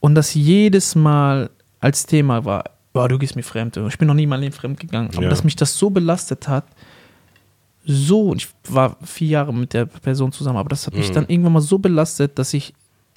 Und 0.00 0.14
das 0.14 0.34
jedes 0.34 0.94
Mal 0.94 1.50
als 1.80 2.06
Thema 2.06 2.44
war, 2.44 2.64
boah, 2.92 3.08
du 3.08 3.18
gehst 3.18 3.36
mir 3.36 3.42
fremd. 3.42 3.76
Ich 3.76 3.98
bin 3.98 4.06
noch 4.08 4.14
nie 4.14 4.24
in 4.24 4.28
meinem 4.28 4.40
Leben 4.42 4.52
fremd 4.54 4.78
gegangen. 4.80 5.10
Aber 5.14 5.22
Ja. 5.24 5.28
dass 5.30 5.44
mich 5.44 5.56
das 5.56 5.76
so 5.76 5.90
belastet 5.90 6.48
hat, 6.48 6.64
so, 7.84 8.28
und 8.30 8.42
ich 8.42 8.48
war 8.68 8.96
vier 9.02 9.28
Jahre 9.28 9.52
mit 9.52 9.72
der 9.72 9.86
Person 9.86 10.30
zusammen, 10.30 10.58
aber 10.58 10.68
das 10.68 10.86
hat 10.86 10.94
mich 10.94 11.10
dann 11.10 11.26
irgendwann 11.28 11.54
mal 11.54 11.60
so 11.60 11.78
belastet, 11.78 12.38
dass 12.38 12.54
ich 12.54 12.72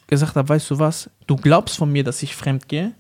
gesagt 0.08 0.36
habe, 0.36 0.50
weißt 0.50 0.72
du 0.72 0.80
was, 0.80 1.10
du 1.28 1.36
glaubst 1.36 1.78
von 1.78 1.92
mir, 1.92 2.04
dass 2.04 2.24
ich 2.24 2.36
fremd 2.36 2.68
gehe, 2.68 2.94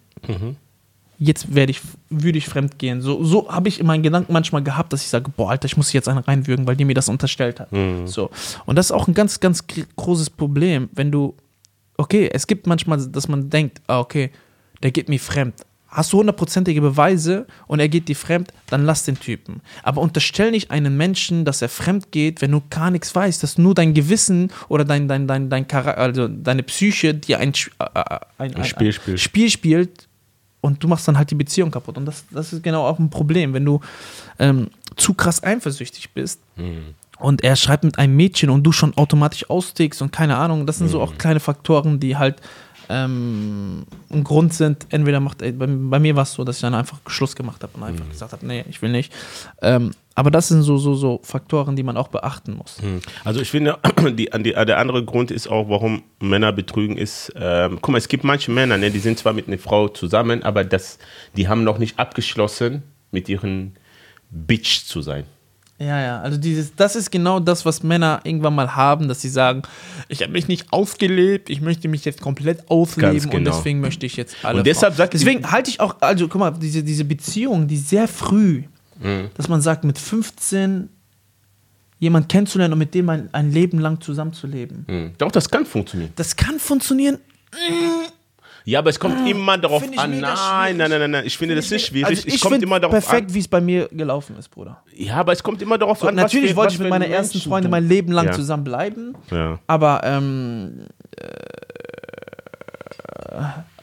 jetzt 1.17 1.55
werde 1.55 1.71
ich, 1.71 1.81
würde 2.09 2.37
ich 2.37 2.47
fremd 2.47 2.77
gehen. 2.77 3.01
So, 3.01 3.23
so 3.23 3.49
habe 3.49 3.67
ich 3.69 3.79
in 3.79 3.87
meinen 3.87 4.03
Gedanken 4.03 4.31
manchmal 4.33 4.61
gehabt, 4.63 4.93
dass 4.93 5.01
ich 5.01 5.07
sage, 5.07 5.31
boah, 5.35 5.49
Alter, 5.51 5.65
ich 5.65 5.75
muss 5.77 5.91
jetzt 5.93 6.07
einen 6.07 6.19
reinwürgen, 6.19 6.67
weil 6.67 6.75
die 6.75 6.85
mir 6.85 6.93
das 6.93 7.09
unterstellt 7.09 7.59
hat. 7.59 7.69
So. 8.05 8.29
Und 8.67 8.75
das 8.75 8.87
ist 8.87 8.91
auch 8.91 9.07
ein 9.07 9.13
ganz, 9.15 9.39
ganz 9.39 9.65
gr- 9.65 9.85
großes 9.95 10.29
Problem, 10.29 10.89
wenn 10.93 11.11
du, 11.11 11.35
okay, 11.97 12.29
es 12.31 12.45
gibt 12.45 12.67
manchmal, 12.67 13.03
dass 13.07 13.27
man 13.27 13.49
denkt, 13.49 13.81
ah, 13.87 13.99
okay, 14.01 14.29
der 14.83 14.91
geht 14.91 15.09
mir 15.09 15.19
fremd. 15.19 15.55
Hast 15.95 16.11
du 16.11 16.17
hundertprozentige 16.17 16.81
Beweise 16.81 17.47
und 17.67 17.79
er 17.79 17.87
geht 17.87 18.07
dir 18.09 18.15
fremd, 18.15 18.51
dann 18.67 18.85
lass 18.85 19.03
den 19.03 19.19
Typen. 19.19 19.61
Aber 19.81 20.01
unterstell 20.01 20.51
nicht 20.51 20.69
einen 20.69 20.97
Menschen, 20.97 21.45
dass 21.45 21.61
er 21.61 21.69
fremd 21.69 22.11
geht, 22.11 22.41
wenn 22.41 22.51
du 22.51 22.61
gar 22.69 22.91
nichts 22.91 23.15
weißt, 23.15 23.41
dass 23.41 23.57
nur 23.57 23.73
dein 23.73 23.93
Gewissen 23.93 24.51
oder 24.67 24.83
dein, 24.83 25.07
dein, 25.07 25.27
dein, 25.27 25.49
dein 25.49 25.65
also 25.71 26.27
deine 26.27 26.63
Psyche 26.63 27.13
dir 27.13 27.39
ein, 27.39 27.53
äh, 27.53 27.85
äh, 27.93 28.19
ein, 28.37 28.55
ein, 28.55 28.63
Spiel 28.65 28.87
ein 28.87 28.93
spielt. 28.93 29.19
Spiel 29.19 29.49
spielt 29.49 30.07
und 30.61 30.83
du 30.83 30.87
machst 30.87 31.07
dann 31.07 31.17
halt 31.17 31.31
die 31.31 31.35
Beziehung 31.35 31.71
kaputt. 31.71 31.97
Und 31.97 32.05
das, 32.05 32.25
das 32.29 32.51
ist 32.51 32.61
genau 32.61 32.85
auch 32.85 32.99
ein 32.99 33.09
Problem, 33.09 33.53
wenn 33.53 33.63
du 33.63 33.79
ähm, 34.37 34.67
zu 34.97 35.13
krass 35.13 35.43
eifersüchtig 35.43 36.11
bist. 36.11 36.41
Und 37.17 37.43
er 37.43 37.55
schreibt 37.55 37.85
mit 37.85 37.97
einem 37.97 38.15
Mädchen 38.15 38.49
und 38.49 38.63
du 38.63 38.71
schon 38.71 38.95
automatisch 38.97 39.49
austickst 39.49 40.01
und 40.01 40.11
keine 40.11 40.35
Ahnung. 40.35 40.65
Das 40.65 40.79
sind 40.79 40.89
so 40.89 41.01
auch 41.01 41.17
kleine 41.17 41.39
Faktoren, 41.39 41.99
die 41.99 42.17
halt 42.17 42.41
ähm, 42.89 43.85
ein 44.09 44.23
Grund 44.23 44.53
sind. 44.53 44.87
Entweder 44.89 45.19
macht, 45.19 45.41
äh, 45.41 45.51
bei, 45.51 45.67
bei 45.67 45.99
mir 45.99 46.15
war 46.15 46.23
es 46.23 46.33
so, 46.33 46.43
dass 46.43 46.57
ich 46.57 46.61
dann 46.61 46.75
einfach 46.75 46.99
Schluss 47.07 47.35
gemacht 47.35 47.63
habe 47.63 47.73
und 47.75 47.83
einfach 47.83 48.09
gesagt 48.09 48.31
habe, 48.31 48.45
nee, 48.45 48.63
ich 48.69 48.81
will 48.81 48.91
nicht. 48.91 49.13
Ähm, 49.61 49.91
aber 50.15 50.31
das 50.31 50.47
sind 50.47 50.61
so, 50.61 50.77
so, 50.77 50.95
so 50.95 51.19
Faktoren, 51.23 51.75
die 51.75 51.83
man 51.83 51.97
auch 51.97 52.07
beachten 52.07 52.53
muss. 52.53 52.77
Also 53.25 53.41
ich 53.41 53.51
finde, 53.51 53.77
die, 54.13 54.29
die, 54.29 54.53
der 54.53 54.77
andere 54.77 55.03
Grund 55.03 55.29
ist 55.29 55.47
auch, 55.47 55.69
warum 55.69 56.03
Männer 56.19 56.53
betrügen, 56.53 56.97
ist, 56.97 57.33
ähm, 57.35 57.79
guck 57.81 57.91
mal, 57.91 57.97
es 57.97 58.07
gibt 58.07 58.23
manche 58.23 58.51
Männer, 58.51 58.77
ne, 58.77 58.91
die 58.91 58.99
sind 58.99 59.19
zwar 59.19 59.33
mit 59.33 59.47
einer 59.47 59.57
Frau 59.57 59.89
zusammen, 59.89 60.41
aber 60.43 60.63
das, 60.63 60.99
die 61.35 61.49
haben 61.49 61.63
noch 61.63 61.77
nicht 61.77 61.99
abgeschlossen, 61.99 62.83
mit 63.11 63.27
ihren 63.29 63.75
Bitch 64.29 64.85
zu 64.85 65.01
sein. 65.01 65.25
Ja, 65.77 66.01
ja, 66.01 66.21
also 66.21 66.37
dieses, 66.37 66.73
das 66.75 66.95
ist 66.95 67.11
genau 67.11 67.41
das, 67.41 67.65
was 67.65 67.83
Männer 67.83 68.21
irgendwann 68.23 68.55
mal 68.55 68.75
haben, 68.77 69.09
dass 69.09 69.21
sie 69.21 69.27
sagen, 69.29 69.63
ich 70.07 70.21
habe 70.21 70.31
mich 70.31 70.47
nicht 70.47 70.71
ausgelebt, 70.71 71.49
ich 71.49 71.59
möchte 71.59 71.89
mich 71.89 72.05
jetzt 72.05 72.21
komplett 72.21 72.69
ausleben 72.69 73.11
Ganz 73.11 73.25
und 73.25 73.31
genau. 73.31 73.51
deswegen 73.51 73.81
möchte 73.81 74.05
ich 74.05 74.15
jetzt 74.15 74.37
alle. 74.43 74.59
Und 74.59 74.67
deshalb 74.67 74.95
sagt 74.95 75.13
deswegen 75.13 75.51
halte 75.51 75.69
ich 75.69 75.81
auch, 75.81 75.95
also 75.99 76.29
guck 76.29 76.39
mal, 76.39 76.51
diese, 76.51 76.81
diese 76.81 77.03
Beziehung, 77.03 77.67
die 77.67 77.77
sehr 77.77 78.07
früh, 78.07 78.63
Mhm. 79.01 79.29
dass 79.35 79.49
man 79.49 79.59
sagt, 79.59 79.83
mit 79.83 79.99
15 79.99 80.87
jemand 81.99 82.29
kennenzulernen 82.29 82.73
und 82.73 82.79
mit 82.79 82.93
dem 82.93 83.09
ein, 83.09 83.29
ein 83.33 83.51
Leben 83.51 83.79
lang 83.79 83.99
zusammenzuleben. 83.99 84.85
Hm. 84.87 85.11
Doch, 85.17 85.31
das 85.31 85.49
kann 85.49 85.65
funktionieren. 85.65 86.11
Das 86.15 86.35
kann 86.35 86.59
funktionieren. 86.59 87.17
Ja, 88.67 88.79
aber 88.79 88.89
es 88.89 88.99
kommt 88.99 89.29
immer 89.29 89.59
darauf 89.59 89.83
an. 89.83 89.91
Nein, 90.19 90.21
nein, 90.21 90.77
nein, 90.77 90.89
nein, 90.89 91.11
nein. 91.11 91.23
Ich 91.25 91.37
finde 91.37 91.53
das 91.55 91.69
nicht 91.69 91.85
schwierig. 91.85 92.07
Also 92.07 92.27
es 92.27 92.33
ich 92.33 92.41
kommt 92.41 92.53
finde 92.55 92.65
immer 92.65 92.79
darauf 92.79 92.93
perfekt, 92.93 93.29
an. 93.29 93.33
wie 93.35 93.39
es 93.39 93.47
bei 93.47 93.61
mir 93.61 93.87
gelaufen 93.91 94.35
ist, 94.39 94.49
Bruder. 94.49 94.81
Ja, 94.95 95.17
aber 95.17 95.33
es 95.33 95.43
kommt 95.43 95.61
immer 95.61 95.77
darauf 95.77 95.99
So, 95.99 96.07
an. 96.07 96.15
was 96.15 96.23
natürlich 96.23 96.51
für- 96.51 96.55
wollte 96.57 96.69
was 96.69 96.73
ich 96.75 96.79
mit 96.79 96.89
meiner 96.89 97.07
ersten 97.07 97.39
Freundin 97.41 97.69
mein 97.69 97.87
Leben 97.87 98.11
lang 98.11 98.25
Ja. 98.25 98.31
zusammenbleiben. 98.31 99.15
Ja. 99.29 99.59
Aber, 99.67 100.01
ähm, 100.03 100.87
äh, 101.17 101.25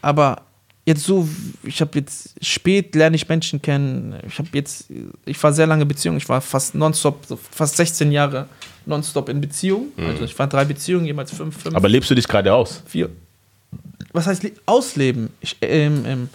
aber 0.01 0.43
jetzt 0.85 1.05
so, 1.05 1.29
ich 1.63 1.81
habe 1.81 1.99
jetzt 1.99 2.35
spät 2.45 2.95
lerne 2.95 3.17
ich 3.17 3.29
Menschen 3.29 3.63
kennen. 3.63 4.17
Ich 4.27 4.39
habe 4.39 4.49
jetzt, 4.55 4.87
ich 5.25 5.43
war 5.43 5.53
sehr 5.53 5.67
lange 5.67 5.87
Beziehung. 5.87 6.17
Ich 6.17 6.29
war 6.29 6.41
fast 6.41 6.75
nonstop, 6.75 7.25
so 7.27 7.37
fast 7.37 7.77
16 7.77 8.11
Jahre 8.11 8.49
nonstop 8.85 9.29
in 9.29 9.41
Beziehung. 9.41 9.89
Also 9.97 10.25
ich 10.25 10.37
war 10.37 10.49
drei 10.49 10.65
Beziehungen, 10.65 11.07
jemals 11.07 11.31
fünf, 11.33 11.63
fünf, 11.63 11.77
Aber 11.77 11.89
lebst 11.89 12.11
du 12.11 12.17
dich 12.17 12.27
gerade 12.27 12.53
aus? 12.53 12.83
vier. 12.87 13.11
Was 14.13 14.27
heißt 14.27 14.43
le- 14.43 14.53
ausleben? 14.67 15.31
Ich, 15.41 15.57
ähm, 15.63 16.05
ähm, 16.07 16.29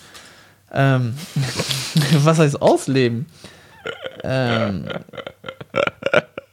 ähm, 0.71 1.13
was 2.23 2.39
heißt 2.39 2.61
ausleben? 2.61 3.25
Ähm, 4.23 4.87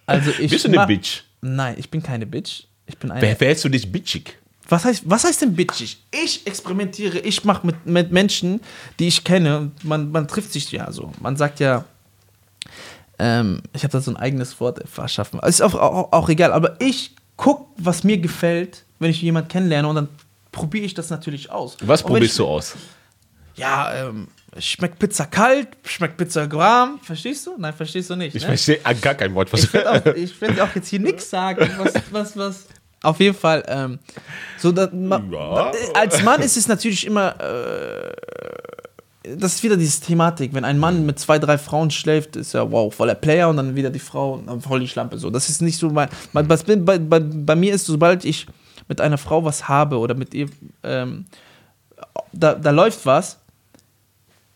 also 0.07 0.31
ich 0.39 0.51
Bist 0.51 0.65
du 0.67 0.69
eine 0.69 0.87
Bitch? 0.87 1.23
Nein, 1.41 1.77
ich 1.79 1.91
bin 1.91 2.03
keine 2.03 2.27
Bitch. 2.27 2.65
Ich 2.87 2.97
bin 2.99 3.11
eine. 3.11 3.23
Wer 3.23 3.37
fährst 3.37 3.65
du 3.65 3.69
dich 3.69 3.91
bitchig? 3.91 4.39
Was 4.69 4.85
heißt, 4.85 5.03
was 5.07 5.25
heißt 5.25 5.43
denn 5.43 5.55
bitchig? 5.55 5.99
Ich 6.11 6.47
experimentiere, 6.47 7.19
ich 7.19 7.45
mache 7.45 7.67
mit, 7.67 7.87
mit 7.87 8.13
Menschen, 8.13 8.61
die 8.99 9.09
ich 9.09 9.25
kenne. 9.25 9.71
Man, 9.83 10.11
man 10.11 10.27
trifft 10.29 10.53
sich 10.53 10.71
ja 10.73 10.91
so. 10.91 11.13
Man 11.21 11.37
sagt 11.37 11.61
ja, 11.61 11.85
ähm, 13.19 13.61
ich 13.75 13.83
habe 13.85 13.93
da 13.93 14.01
so 14.01 14.11
ein 14.11 14.17
eigenes 14.17 14.59
Wort 14.61 14.81
erschaffen. 14.97 15.39
Ist 15.41 15.61
auch, 15.61 15.75
auch, 15.75 16.13
auch 16.13 16.29
egal, 16.29 16.53
aber 16.53 16.81
ich 16.81 17.15
gucke, 17.37 17.67
was 17.77 18.05
mir 18.05 18.19
gefällt, 18.19 18.85
wenn 18.99 19.11
ich 19.11 19.21
jemanden 19.21 19.49
kennenlerne 19.49 19.87
und 19.89 19.97
dann 19.97 20.09
probiere 20.55 20.85
ich 20.87 20.95
das 20.95 21.11
natürlich 21.11 21.51
aus. 21.51 21.77
Was 21.81 22.03
probierst 22.03 22.39
du 22.39 22.47
aus? 22.47 22.75
Ja, 23.57 24.09
ähm, 24.09 24.29
schmeckt 24.59 24.99
Pizza 24.99 25.27
kalt, 25.27 25.69
schmeckt 25.85 26.17
Pizza 26.17 26.51
warm. 26.51 26.99
Verstehst 27.03 27.47
du? 27.47 27.55
Nein, 27.59 27.73
verstehst 27.75 28.11
du 28.11 28.17
nicht. 28.17 28.35
Ich 28.35 28.43
ne? 28.43 28.49
verstehe 28.49 28.81
ah, 28.85 28.93
gar 28.93 29.15
kein 29.15 29.35
Wort. 29.35 29.53
Was 29.53 29.65
Ich 29.65 29.73
werde 29.73 29.91
auch, 30.11 30.15
ich 30.17 30.41
werd 30.41 30.61
auch 30.61 30.75
jetzt 30.75 30.89
hier 30.89 31.01
nichts 31.01 31.29
sagen, 31.31 31.69
was, 31.79 31.95
was, 32.11 32.37
was. 32.37 32.67
Auf 33.03 33.21
jeden 33.21 33.37
Fall, 33.37 33.63
ähm, 33.69 33.99
so 34.57 34.73
da, 34.73 34.89
ma, 34.91 35.23
Ja. 35.31 35.73
als 35.93 36.23
Mann 36.23 36.41
ist 36.41 36.57
es 36.57 36.69
natürlich 36.69 37.07
immer, 37.07 37.39
äh, 37.39 39.37
das 39.37 39.57
ist 39.57 39.63
wieder 39.63 39.77
diese 39.77 40.01
Thematik, 40.01 40.55
wenn 40.55 40.65
ein 40.65 40.79
Mann 40.79 41.05
mit 41.05 41.19
zwei, 41.19 41.39
drei 41.39 41.59
Frauen 41.59 41.91
schläft, 41.91 42.37
ist 42.37 42.55
er 42.55 42.73
wow, 42.73 42.93
voller 42.95 43.15
Player 43.15 43.49
und 43.51 43.59
dann 43.59 43.77
wieder 43.77 43.91
die 43.91 43.99
Frau 43.99 44.35
und 44.35 44.47
dann 44.47 44.61
voll 44.63 44.81
die 44.81 44.89
Schlampe. 44.89 45.19
So, 45.19 45.29
das 45.31 45.51
ist 45.51 45.61
nicht 45.61 45.79
so 45.79 45.91
mein, 45.91 46.09
mein 46.33 46.49
was 46.49 46.65
bei, 46.65 46.77
bei, 46.77 47.21
bei 47.21 47.55
mir 47.55 47.75
ist, 47.75 47.85
sobald 47.85 48.25
ich 48.25 48.47
mit 48.89 49.01
einer 49.01 49.19
Frau 49.19 49.45
was 49.45 49.69
habe 49.69 49.99
oder 49.99 50.15
mit 50.15 50.35
ihr, 50.35 50.49
ähm, 50.83 51.27
da, 52.33 52.55
da 52.55 52.71
läuft 52.71 53.07
was, 53.07 53.41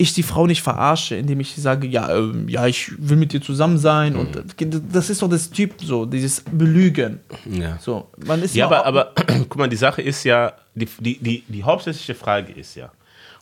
ich 0.00 0.14
die 0.14 0.23
Frau 0.23 0.47
nicht 0.47 0.62
verarsche, 0.62 1.16
indem 1.16 1.40
ich 1.40 1.56
sage, 1.56 1.88
ja, 1.88 2.14
ähm, 2.14 2.49
ja, 2.49 2.66
ich 2.68 2.92
will 2.99 3.16
mit 3.16 3.32
dir 3.32 3.40
zusammen 3.42 3.78
sein 3.78 4.14
und 4.14 4.44
das 4.92 5.11
ist 5.11 5.23
doch 5.23 5.28
das 5.28 5.50
Typ 5.50 5.75
so, 5.82 6.06
dieses 6.06 6.42
Belügen. 6.52 7.18
Ja. 7.47 7.78
So, 7.80 8.08
man 8.25 8.40
ist 8.42 8.54
Ja, 8.54 8.66
aber, 8.66 8.87
aber 8.87 9.12
guck 9.49 9.56
mal, 9.56 9.68
die 9.68 9.76
Sache 9.76 10.00
ist 10.02 10.23
ja, 10.23 10.52
die, 10.76 10.87
die, 11.00 11.18
die, 11.18 11.42
die 11.49 11.64
hauptsächliche 11.64 12.14
Frage 12.14 12.52
ist 12.52 12.76
ja, 12.76 12.92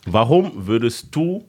warum 0.07 0.65
würdest 0.65 1.15
du, 1.15 1.45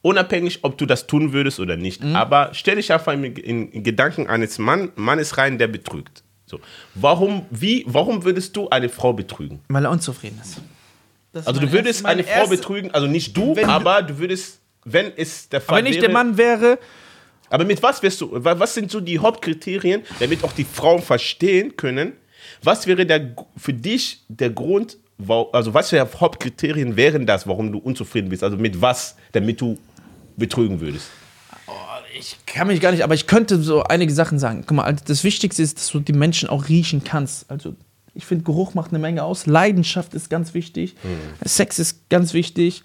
unabhängig, 0.00 0.60
ob 0.62 0.78
du 0.78 0.86
das 0.86 1.08
tun 1.08 1.32
würdest 1.32 1.58
oder 1.58 1.76
nicht, 1.76 2.02
Mhm. 2.04 2.14
aber 2.14 2.50
stell 2.52 2.76
dich 2.76 2.92
einfach 2.92 3.12
in, 3.14 3.24
in, 3.24 3.68
in 3.70 3.82
Gedanken 3.82 4.28
eines 4.28 4.58
Mann, 4.58 4.90
Mannes 4.94 5.38
rein, 5.38 5.58
der 5.58 5.66
betrügt. 5.68 6.22
So. 6.52 6.60
Warum, 6.94 7.46
wie, 7.50 7.82
warum 7.88 8.24
würdest 8.24 8.54
du 8.56 8.68
eine 8.68 8.88
Frau 8.90 9.12
betrügen? 9.14 9.60
weil 9.68 9.84
er 9.86 9.90
unzufrieden 9.90 10.38
ist. 10.40 10.60
Das 11.32 11.42
ist 11.42 11.48
Also 11.48 11.60
du 11.62 11.72
würdest 11.72 12.04
eine 12.04 12.22
Frau 12.22 12.46
betrügen, 12.46 12.90
also 12.92 13.06
nicht 13.06 13.34
du, 13.36 13.56
Wenn 13.56 13.64
aber 13.70 14.02
du 14.02 14.18
würdest, 14.18 14.60
wenn 14.84 15.12
es 15.16 15.48
der 15.48 15.62
Fall 15.62 15.78
Aber 15.78 15.86
wenn 15.86 15.90
ich 15.90 15.96
wäre, 15.96 16.06
der 16.08 16.12
Mann 16.12 16.36
wäre, 16.36 16.78
Aber 17.48 17.64
mit 17.64 17.82
was 17.82 18.02
wirst 18.02 18.20
du, 18.20 18.28
wa- 18.44 18.58
was 18.58 18.74
sind 18.74 18.90
so 18.90 19.00
die 19.00 19.18
Hauptkriterien, 19.18 20.02
damit 20.20 20.44
auch 20.44 20.52
die 20.52 20.64
Frauen 20.64 21.00
verstehen 21.00 21.74
können, 21.76 22.12
was 22.62 22.86
wäre 22.86 23.06
der, 23.06 23.34
für 23.56 23.72
dich 23.72 24.20
der 24.28 24.50
Grund, 24.50 24.98
also 25.52 25.72
was 25.72 25.88
für 25.90 26.06
Hauptkriterien 26.20 26.96
wären 26.96 27.24
das, 27.24 27.46
warum 27.46 27.72
du 27.72 27.78
unzufrieden 27.78 28.28
bist? 28.28 28.42
Also 28.44 28.56
mit 28.58 28.78
was, 28.80 29.16
damit 29.32 29.58
du 29.60 29.78
betrügen 30.36 30.80
würdest? 30.80 31.06
Ich 32.18 32.36
kann 32.46 32.66
mich 32.66 32.80
gar 32.80 32.92
nicht, 32.92 33.04
aber 33.04 33.14
ich 33.14 33.26
könnte 33.26 33.62
so 33.62 33.82
einige 33.84 34.12
Sachen 34.12 34.38
sagen. 34.38 34.64
Guck 34.66 34.76
mal, 34.76 34.84
also 34.84 35.04
das 35.06 35.24
Wichtigste 35.24 35.62
ist, 35.62 35.78
dass 35.78 35.88
du 35.88 36.00
die 36.00 36.12
Menschen 36.12 36.48
auch 36.48 36.68
riechen 36.68 37.04
kannst. 37.04 37.50
Also 37.50 37.74
ich 38.14 38.26
finde, 38.26 38.44
Geruch 38.44 38.74
macht 38.74 38.90
eine 38.90 38.98
Menge 38.98 39.24
aus. 39.24 39.46
Leidenschaft 39.46 40.12
ist 40.12 40.28
ganz 40.28 40.52
wichtig. 40.52 40.96
Sex 41.44 41.78
ist 41.78 42.10
ganz 42.10 42.34
wichtig, 42.34 42.82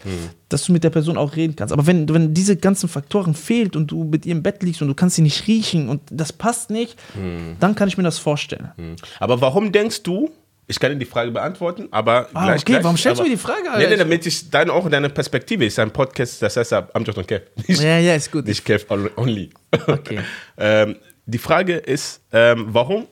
dass 0.47 0.63
du 0.63 0.71
mit 0.71 0.85
der 0.85 0.89
Person 0.89 1.17
auch 1.17 1.35
reden 1.35 1.55
kannst. 1.57 1.73
Aber 1.73 1.85
wenn, 1.85 2.07
wenn 2.07 2.33
diese 2.33 2.55
ganzen 2.55 2.87
Faktoren 2.87 3.33
fehlt 3.33 3.75
und 3.75 3.87
du 3.87 4.05
mit 4.05 4.25
ihr 4.25 4.31
im 4.31 4.43
Bett 4.43 4.63
liegst 4.63 4.81
und 4.81 4.87
du 4.87 4.93
kannst 4.93 5.17
sie 5.17 5.21
nicht 5.21 5.47
riechen 5.47 5.89
und 5.89 6.01
das 6.09 6.31
passt 6.31 6.69
nicht, 6.69 6.97
dann 7.59 7.75
kann 7.75 7.89
ich 7.89 7.97
mir 7.97 8.03
das 8.03 8.19
vorstellen. 8.19 8.71
Aber 9.19 9.41
warum 9.41 9.73
denkst 9.73 10.03
du, 10.03 10.29
ich 10.67 10.79
kann 10.79 10.91
dir 10.91 10.97
die 10.97 11.05
Frage 11.05 11.31
beantworten, 11.31 11.87
aber 11.91 12.27
Ah, 12.33 12.45
gleich, 12.45 12.61
okay, 12.61 12.71
gleich, 12.73 12.83
warum 12.83 12.97
stellst 12.97 13.19
du 13.19 13.23
mir 13.23 13.29
die 13.29 13.37
Frage, 13.37 13.61
Nee, 13.63 13.69
Alter? 13.69 13.89
nee, 13.89 13.95
damit 13.95 14.25
ich 14.25 14.49
deine, 14.49 14.73
auch 14.73 14.89
deine 14.89 15.09
Perspektive 15.09 15.65
ist 15.65 15.79
ein 15.79 15.91
Podcast, 15.91 16.41
das 16.41 16.57
heißt 16.57 16.73
Amjad 16.73 17.17
und 17.17 17.27
Kev. 17.27 17.43
Nicht, 17.67 17.81
Ja, 17.81 17.97
ja, 17.99 18.15
ist 18.15 18.31
gut. 18.31 18.45
nicht 18.45 18.63
Kev 18.65 18.85
only. 19.15 19.49
Okay. 19.87 20.19
ähm, 20.57 20.97
die 21.25 21.37
Frage 21.37 21.75
ist, 21.75 22.21
ähm, 22.31 22.67
warum 22.69 23.07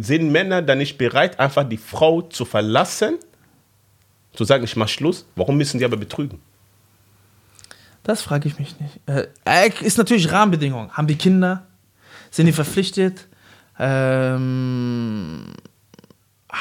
sind 0.00 0.30
Männer 0.30 0.62
dann 0.62 0.78
nicht 0.78 0.98
bereit, 0.98 1.38
einfach 1.40 1.64
die 1.68 1.76
Frau 1.78 2.22
zu 2.22 2.44
verlassen, 2.44 3.18
zu 4.34 4.44
sagen, 4.44 4.64
ich 4.64 4.76
mach 4.76 4.88
Schluss? 4.88 5.26
Warum 5.36 5.56
müssen 5.56 5.78
die 5.78 5.84
aber 5.84 5.96
betrügen? 5.96 6.40
Das 8.02 8.22
frage 8.22 8.48
ich 8.48 8.58
mich 8.58 8.78
nicht. 8.78 9.00
Äh, 9.06 9.26
äh, 9.44 9.70
ist 9.80 9.96
natürlich 9.98 10.30
Rahmenbedingungen. 10.30 10.92
Haben 10.92 11.06
die 11.06 11.16
Kinder? 11.16 11.66
Sind 12.30 12.46
die 12.46 12.52
verpflichtet? 12.52 13.26
Ähm, 13.78 15.44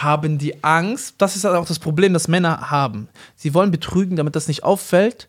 haben 0.03 0.37
die 0.37 0.63
Angst? 0.63 1.15
Das 1.17 1.35
ist 1.35 1.43
halt 1.45 1.55
auch 1.55 1.65
das 1.65 1.79
Problem, 1.79 2.13
das 2.13 2.27
Männer 2.27 2.69
haben. 2.71 3.07
Sie 3.35 3.53
wollen 3.53 3.71
betrügen, 3.71 4.15
damit 4.15 4.35
das 4.35 4.47
nicht 4.47 4.63
auffällt, 4.63 5.27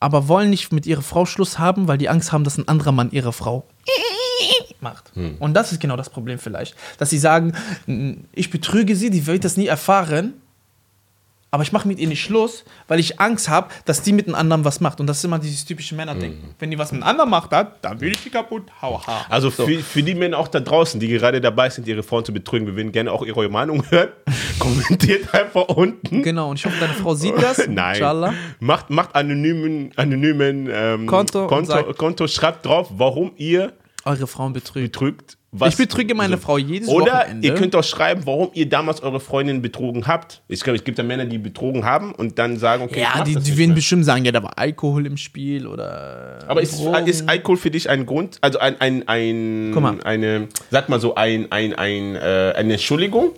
aber 0.00 0.28
wollen 0.28 0.50
nicht 0.50 0.72
mit 0.72 0.86
ihrer 0.86 1.02
Frau 1.02 1.26
Schluss 1.26 1.58
haben, 1.58 1.88
weil 1.88 1.98
die 1.98 2.08
Angst 2.08 2.32
haben, 2.32 2.44
dass 2.44 2.58
ein 2.58 2.68
anderer 2.68 2.92
Mann 2.92 3.10
ihre 3.10 3.32
Frau 3.32 3.66
macht. 4.80 5.12
Und 5.40 5.54
das 5.54 5.72
ist 5.72 5.80
genau 5.80 5.96
das 5.96 6.10
Problem 6.10 6.38
vielleicht. 6.38 6.74
Dass 6.98 7.10
sie 7.10 7.18
sagen, 7.18 7.54
"N- 7.86 8.26
ich 8.32 8.50
betrüge 8.50 8.94
sie, 8.96 9.10
die 9.10 9.26
wird 9.26 9.44
das 9.44 9.56
nie 9.56 9.66
erfahren, 9.66 10.34
aber 11.54 11.62
ich 11.62 11.70
mache 11.70 11.86
mit 11.86 12.00
ihr 12.00 12.08
nicht 12.08 12.20
Schluss, 12.20 12.64
weil 12.88 12.98
ich 12.98 13.20
Angst 13.20 13.48
habe, 13.48 13.68
dass 13.84 14.02
die 14.02 14.12
mit 14.12 14.26
einem 14.26 14.34
anderen 14.34 14.64
was 14.64 14.80
macht. 14.80 14.98
Und 14.98 15.06
das 15.06 15.18
ist 15.18 15.24
immer 15.24 15.38
dieses 15.38 15.64
typische 15.64 15.94
Männerdenken. 15.94 16.52
Wenn 16.58 16.72
die 16.72 16.78
was 16.80 16.90
mit 16.90 17.00
einem 17.00 17.08
anderen 17.08 17.30
macht, 17.30 17.52
dann, 17.52 17.68
dann 17.80 18.00
will 18.00 18.10
ich 18.10 18.24
die 18.24 18.30
kaputt. 18.30 18.64
Hau, 18.82 19.00
ha. 19.06 19.24
Also 19.28 19.52
für, 19.52 19.66
für 19.78 20.02
die 20.02 20.16
Männer 20.16 20.36
auch 20.38 20.48
da 20.48 20.58
draußen, 20.58 20.98
die 20.98 21.06
gerade 21.06 21.40
dabei 21.40 21.70
sind, 21.70 21.86
ihre 21.86 22.02
Frauen 22.02 22.24
zu 22.24 22.32
betrügen, 22.32 22.66
wir 22.66 22.74
würden 22.74 22.90
gerne 22.90 23.12
auch 23.12 23.24
ihre 23.24 23.48
Meinung 23.48 23.88
hören. 23.88 24.08
Kommentiert 24.58 25.32
einfach 25.32 25.68
unten. 25.68 26.22
Genau, 26.22 26.50
und 26.50 26.58
ich 26.58 26.66
hoffe, 26.66 26.74
deine 26.80 26.94
Frau 26.94 27.14
sieht 27.14 27.40
das. 27.40 27.58
Nein. 27.68 27.94
Inshallah. 27.94 28.34
Macht, 28.58 28.90
macht 28.90 29.14
anonymen, 29.14 29.92
anonymen 29.94 30.68
ähm, 30.72 31.06
Konto 31.06 31.46
Konto, 31.46 31.66
sagt- 31.70 31.96
Konto, 31.98 32.26
schreibt 32.26 32.66
drauf, 32.66 32.88
warum 32.96 33.30
ihr 33.36 33.72
Eure 34.04 34.26
Frauen 34.26 34.52
betrügt. 34.52 34.92
betrügt. 34.92 35.38
Was, 35.56 35.74
Ich 35.74 35.76
betrüge 35.76 36.16
meine 36.16 36.36
Frau 36.36 36.58
jedes 36.58 36.88
Oder 36.88 37.20
Wochenende. 37.20 37.46
ihr 37.46 37.54
könnt 37.54 37.76
auch 37.76 37.84
schreiben, 37.84 38.22
warum 38.24 38.50
ihr 38.54 38.68
damals 38.68 39.04
eure 39.04 39.20
Freundin 39.20 39.62
betrogen 39.62 40.08
habt. 40.08 40.42
Ich 40.48 40.60
glaube, 40.60 40.76
es 40.76 40.82
gibt 40.82 40.98
ja 40.98 41.04
Männer, 41.04 41.26
die 41.26 41.38
betrogen 41.38 41.84
haben 41.84 42.12
und 42.12 42.40
dann 42.40 42.56
sagen, 42.58 42.82
okay, 42.82 43.02
ja, 43.02 43.22
die, 43.22 43.36
die 43.36 43.56
werden 43.56 43.72
bestimmt 43.76 44.04
sagen, 44.04 44.24
ja, 44.24 44.32
da 44.32 44.42
war 44.42 44.58
Alkohol 44.58 45.06
im 45.06 45.16
Spiel 45.16 45.68
oder. 45.68 46.40
Aber 46.48 46.60
ist, 46.60 46.80
ist 47.06 47.28
Alkohol 47.28 47.56
für 47.56 47.70
dich 47.70 47.88
ein 47.88 48.04
Grund, 48.04 48.38
also 48.40 48.58
ein, 48.58 48.80
ein, 48.80 49.06
ein 49.06 49.70
Guck 49.72 49.82
mal. 49.82 50.00
eine, 50.02 50.48
sag 50.70 50.88
mal 50.88 50.98
so, 50.98 51.14
ein, 51.14 51.52
ein, 51.52 51.72
ein, 51.72 52.16
äh, 52.16 52.54
eine 52.56 52.72
Entschuldigung? 52.72 53.30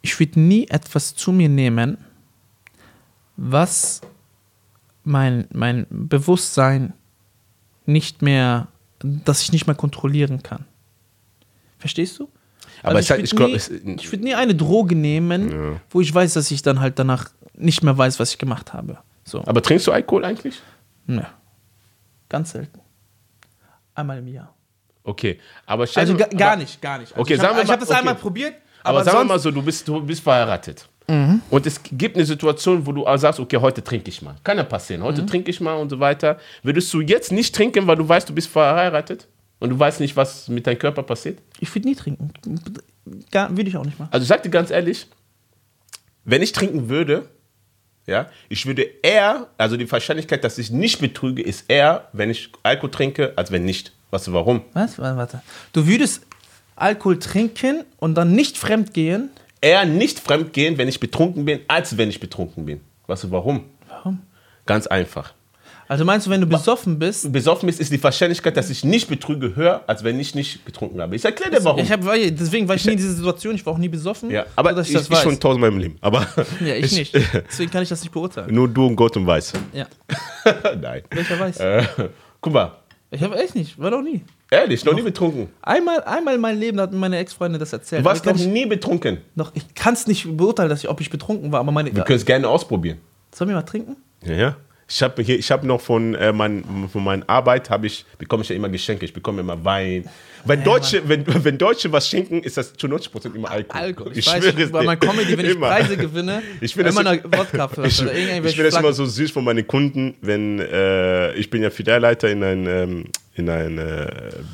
ich 0.00 0.18
würde 0.18 0.40
nie 0.40 0.66
etwas 0.68 1.14
zu 1.14 1.32
mir 1.32 1.48
nehmen, 1.48 1.98
was 3.36 4.00
mein, 5.04 5.46
mein 5.52 5.86
Bewusstsein 5.90 6.94
nicht 7.86 8.22
mehr, 8.22 8.68
dass 9.00 9.42
ich 9.42 9.52
nicht 9.52 9.66
mehr 9.66 9.76
kontrollieren 9.76 10.42
kann. 10.42 10.64
Verstehst 11.78 12.18
du? 12.18 12.28
Aber 12.82 12.98
es 12.98 13.10
ich 13.10 13.16
ich 13.18 13.30
glaub, 13.30 13.50
würde 13.50 13.74
nie, 13.84 13.96
ich 13.96 14.12
würd 14.12 14.22
nie 14.22 14.34
eine 14.34 14.54
Droge 14.54 14.94
nehmen, 14.94 15.80
wo 15.90 16.00
ich 16.00 16.12
weiß, 16.14 16.34
dass 16.34 16.50
ich 16.50 16.62
dann 16.62 16.80
halt 16.80 16.98
danach 16.98 17.30
nicht 17.54 17.82
mehr 17.82 17.96
weiß, 17.96 18.20
was 18.20 18.32
ich 18.32 18.38
gemacht 18.38 18.72
habe. 18.72 18.98
So, 19.24 19.42
Aber 19.46 19.62
trinkst 19.62 19.86
du 19.86 19.92
Alkohol 19.92 20.24
eigentlich? 20.24 20.60
ne. 21.06 21.26
Ganz 22.28 22.50
selten. 22.50 22.80
Einmal 23.94 24.18
im 24.18 24.26
Jahr. 24.28 24.52
Okay, 25.04 25.38
aber 25.64 25.86
Also 25.94 26.16
gar 26.16 26.28
aber- 26.28 26.56
nicht, 26.56 26.82
gar 26.82 26.98
nicht. 26.98 27.12
Also 27.12 27.22
Okay, 27.22 27.34
ich 27.34 27.40
habe 27.40 27.60
hab 27.66 27.78
das 27.80 27.88
okay. 27.88 27.98
einmal 27.98 28.16
probiert, 28.16 28.54
Aber, 28.82 28.98
aber, 28.98 29.04
sagen 29.04 29.18
wir 29.20 29.24
mal 29.24 29.38
so, 29.38 29.50
du 29.52 29.62
bist, 29.62 29.86
du 29.86 30.02
bist 30.04 30.22
verheiratet. 30.22 30.88
Und 31.08 31.66
es 31.66 31.80
gibt 31.84 32.16
eine 32.16 32.24
Situation, 32.26 32.84
wo 32.84 32.90
du 32.92 33.04
sagst, 33.16 33.38
okay, 33.38 33.58
heute 33.58 33.82
trinke 33.84 34.08
ich 34.10 34.22
mal. 34.22 34.34
Kann 34.42 34.56
ja 34.56 34.64
passieren. 34.64 35.02
Heute 35.04 35.22
Mhm. 35.22 35.26
trinke 35.28 35.50
ich 35.50 35.60
mal 35.60 35.74
und 35.74 35.88
so 35.90 36.00
weiter. 36.00 36.38
Würdest 36.64 36.92
du 36.92 37.00
jetzt 37.00 37.30
nicht 37.30 37.54
trinken, 37.54 37.86
weil 37.86 37.96
du 37.96 38.08
weißt, 38.08 38.28
du 38.28 38.34
bist 38.34 38.48
verheiratet? 38.48 39.28
Und 39.60 39.70
du 39.70 39.78
weißt 39.78 40.00
nicht, 40.00 40.16
was 40.16 40.48
mit 40.48 40.66
deinem 40.66 40.78
Körper 40.78 41.02
passiert? 41.02 41.38
ich 41.60 41.72
würde 41.74 41.88
nie 41.88 41.94
trinken. 41.94 42.30
Gar, 43.30 43.56
würde 43.56 43.70
ich 43.70 43.76
auch 43.76 43.84
nicht 43.84 43.98
machen. 43.98 44.08
Also 44.12 44.22
ich 44.24 44.28
sag 44.28 44.42
dir 44.42 44.50
ganz 44.50 44.70
ehrlich, 44.70 45.06
wenn 46.24 46.42
ich 46.42 46.52
trinken 46.52 46.88
würde, 46.88 47.28
ja, 48.06 48.28
ich 48.48 48.66
würde 48.66 48.82
eher, 49.02 49.46
also 49.58 49.76
die 49.76 49.90
Wahrscheinlichkeit, 49.90 50.42
dass 50.44 50.58
ich 50.58 50.70
nicht 50.70 51.00
betrüge, 51.00 51.42
ist 51.42 51.64
eher, 51.68 52.08
wenn 52.12 52.30
ich 52.30 52.50
Alkohol 52.64 52.90
trinke, 52.90 53.32
als 53.36 53.50
wenn 53.50 53.64
nicht. 53.64 53.92
Weißt 54.10 54.26
du 54.26 54.32
warum? 54.32 54.62
Was? 54.74 54.98
Warte, 54.98 55.16
warte. 55.16 55.42
Du 55.72 55.86
würdest 55.86 56.22
Alkohol 56.74 57.18
trinken 57.18 57.84
und 57.98 58.14
dann 58.16 58.32
nicht 58.32 58.58
fremd 58.58 58.92
gehen. 58.92 59.30
Eher 59.60 59.84
nicht 59.84 60.20
fremdgehen, 60.20 60.78
wenn 60.78 60.88
ich 60.88 61.00
betrunken 61.00 61.44
bin, 61.44 61.60
als 61.68 61.96
wenn 61.96 62.08
ich 62.08 62.20
betrunken 62.20 62.66
bin. 62.66 62.80
Weißt 63.06 63.24
du 63.24 63.30
warum? 63.30 63.64
Warum? 63.88 64.20
Ganz 64.66 64.86
einfach. 64.86 65.32
Also 65.88 66.04
meinst 66.04 66.26
du, 66.26 66.30
wenn 66.30 66.40
du 66.40 66.48
besoffen 66.48 66.98
bist? 66.98 67.32
besoffen 67.32 67.68
ist, 67.68 67.78
ist 67.78 67.92
die 67.92 68.02
Wahrscheinlichkeit, 68.02 68.56
dass 68.56 68.70
ich 68.70 68.82
nicht 68.82 69.08
betrüge, 69.08 69.54
höher, 69.54 69.84
als 69.86 70.02
wenn 70.02 70.18
ich 70.18 70.34
nicht 70.34 70.66
getrunken 70.66 71.00
habe. 71.00 71.14
Ich 71.14 71.24
erkläre 71.24 71.52
dir 71.52 71.64
warum. 71.64 71.78
Ich 71.80 71.92
hab, 71.92 72.00
deswegen 72.02 72.66
war 72.66 72.74
ich 72.74 72.84
nie 72.84 72.92
in 72.92 72.96
dieser 72.96 73.12
Situation. 73.12 73.54
Ich 73.54 73.64
war 73.64 73.72
auch 73.74 73.78
nie 73.78 73.88
besoffen. 73.88 74.30
ja, 74.30 74.46
aber 74.56 74.74
so, 74.74 74.80
ich, 74.80 74.94
ich 74.94 75.10
ich, 75.10 75.18
schon 75.18 75.38
tausendmal 75.38 75.70
im 75.70 75.78
Leben. 75.78 75.96
Aber 76.00 76.26
ja, 76.60 76.74
ich, 76.74 76.92
nicht. 76.92 77.14
Deswegen 77.14 77.70
kann 77.70 77.84
ich 77.84 77.88
das 77.88 78.00
nicht 78.00 78.10
beurteilen. 78.12 78.52
nur 78.52 78.66
du 78.66 78.86
und 78.86 78.96
Gott 78.96 79.16
und 79.16 79.26
weiß. 79.28 79.52
Ja, 79.72 79.86
Nein. 80.80 81.02
welcher 81.10 81.38
weiß. 81.38 81.60
Äh, 81.60 81.84
guck 82.40 82.52
mal, 82.52 82.72
Ich 83.12 83.22
habe 83.22 83.38
echt 83.38 83.54
nicht. 83.54 83.78
War 83.78 83.92
doch 83.92 84.02
nie. 84.02 84.22
Ehrlich, 84.50 84.84
noch 84.84 84.94
nie 84.94 85.02
betrunken. 85.02 85.48
Einmal, 85.62 86.02
einmal 86.04 86.34
in 86.36 86.40
meinem 86.40 86.60
Leben 86.60 86.80
hat 86.80 86.92
mir 86.92 86.98
meine 86.98 87.18
Ex-Freundin 87.18 87.58
das 87.60 87.72
erzählt. 87.72 88.00
Du 88.02 88.04
warst 88.04 88.22
Aber 88.26 88.36
noch 88.36 88.40
ich, 88.44 88.46
nie 88.50 88.66
betrunken. 88.66 89.18
noch, 89.34 89.52
ich 89.54 89.74
kann 89.74 89.94
es 89.94 90.06
nicht 90.06 90.36
beurteilen, 90.36 90.68
dass 90.68 90.82
ich, 90.84 90.88
ob 90.88 91.00
ich 91.00 91.10
betrunken 91.10 91.52
war, 91.52 91.60
aber 91.60 91.72
meine. 91.72 91.94
Wir 91.94 92.04
können 92.04 92.18
es 92.18 92.24
gerne 92.26 92.48
ausprobieren. 92.48 92.98
Sollen 93.34 93.48
wir 93.50 93.56
mal 93.56 93.62
trinken? 93.62 93.96
Ja, 94.24 94.32
ja. 94.34 94.56
Ich 94.88 95.02
habe 95.02 95.20
hier, 95.20 95.36
ich 95.36 95.50
habe 95.50 95.66
noch 95.66 95.80
von, 95.80 96.14
äh, 96.14 96.32
mein, 96.32 96.88
von 96.92 97.02
meiner 97.02 97.28
Arbeit 97.28 97.70
habe 97.70 97.88
ich 97.88 98.04
bekomme 98.18 98.44
ich 98.44 98.50
ja 98.50 98.54
immer 98.54 98.68
Geschenke. 98.68 99.04
Ich 99.04 99.12
bekomme 99.12 99.40
immer 99.40 99.64
Wein. 99.64 100.08
Wenn 100.44 100.62
Deutsche, 100.62 101.02
wenn, 101.08 101.24
wenn 101.44 101.58
Deutsche 101.58 101.90
was 101.90 102.08
schenken, 102.08 102.40
ist 102.40 102.56
das 102.56 102.72
zu 102.72 102.86
90% 102.86 103.34
immer 103.34 103.50
Alkohol. 103.50 103.80
Alkohol. 103.82 104.12
Ich, 104.12 104.18
Ich 104.18 104.26
weiß, 104.28 104.44
schwöre 104.44 104.62
es 104.62 104.70
bei 104.70 104.84
meiner. 104.84 104.96
Comedy, 104.96 105.36
wenn 105.36 105.44
ich 105.44 105.56
Immer. 105.56 105.66
Preise 105.70 105.96
gewinne, 105.96 106.40
Ich 106.60 106.72
finde 106.72 106.90
immer 106.90 107.02
das- 107.02 107.12
eine 107.14 107.24
Wodkaflasche 107.24 107.88
Ich, 107.88 108.00
oder 108.02 108.12
ich 108.46 108.54
finde 108.54 108.70
das 108.70 108.78
immer 108.78 108.92
so 108.92 109.04
süß 109.06 109.32
von 109.32 109.42
meinen 109.42 109.66
Kunden, 109.66 110.14
wenn 110.20 110.60
äh, 110.60 111.32
ich 111.34 111.50
bin 111.50 111.64
ja 111.64 111.70
Filialleiter 111.70 112.30
in 112.30 112.44
ein, 112.44 112.66
ähm, 112.68 113.04
in 113.36 113.48
ein 113.48 113.78
äh, 113.78 114.06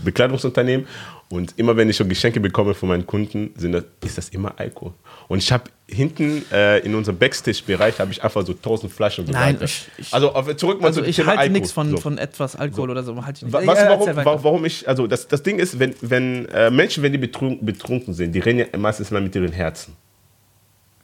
Bekleidungsunternehmen 0.04 0.86
und 1.28 1.54
immer 1.58 1.76
wenn 1.76 1.88
ich 1.88 1.96
so 1.96 2.04
Geschenke 2.04 2.40
bekomme 2.40 2.74
von 2.74 2.88
meinen 2.90 3.06
Kunden, 3.06 3.52
das, 3.54 3.84
ist 4.04 4.18
das 4.18 4.28
immer 4.30 4.52
Alkohol. 4.58 4.92
Und 5.28 5.38
ich 5.38 5.50
habe 5.50 5.64
hinten 5.88 6.44
äh, 6.52 6.78
in 6.80 6.94
unserem 6.94 7.16
Backstage-Bereich 7.18 7.98
habe 8.00 8.12
ich 8.12 8.22
einfach 8.22 8.44
so 8.44 8.52
1000 8.52 8.92
Flaschen. 8.92 9.26
So 9.26 9.32
Nein, 9.32 9.56
ich- 9.62 9.86
ich- 9.96 10.12
also 10.12 10.32
auf, 10.34 10.54
zurück 10.56 10.80
mal 10.80 10.88
Also 10.88 11.00
zum 11.00 11.08
ich 11.08 11.16
Thema 11.16 11.36
halte 11.36 11.52
nichts 11.52 11.72
von, 11.72 11.90
So. 11.90 11.96
von 11.98 12.18
etwas 12.18 12.56
Alkohol 12.56 12.90
oder 12.90 13.02
so. 13.02 13.14
Halte 13.24 13.38
ich 13.38 13.42
nicht. 13.44 13.52
Wa- 13.52 13.60
Ja, 13.62 13.66
Weißt 13.66 13.80
du, 13.80 13.84
ja, 13.84 13.90
warum, 13.90 14.08
erzähl 14.08 14.24
wa- 14.24 14.30
weiter. 14.32 14.44
warum 14.44 14.64
ich, 14.64 14.86
also 14.88 15.06
das, 15.06 15.26
das 15.28 15.42
Ding 15.42 15.58
ist, 15.58 15.78
wenn, 15.78 15.94
wenn 16.02 16.46
äh, 16.50 16.70
Menschen, 16.70 17.02
wenn 17.02 17.12
die 17.12 17.18
betrunken, 17.18 17.64
betrunken 17.64 18.12
sind, 18.14 18.32
die 18.34 18.40
reden 18.40 18.58
ja 18.70 18.78
meistens 18.78 19.10
mal 19.10 19.20
mit 19.22 19.34
ihren 19.34 19.52
Herzen. 19.52 19.94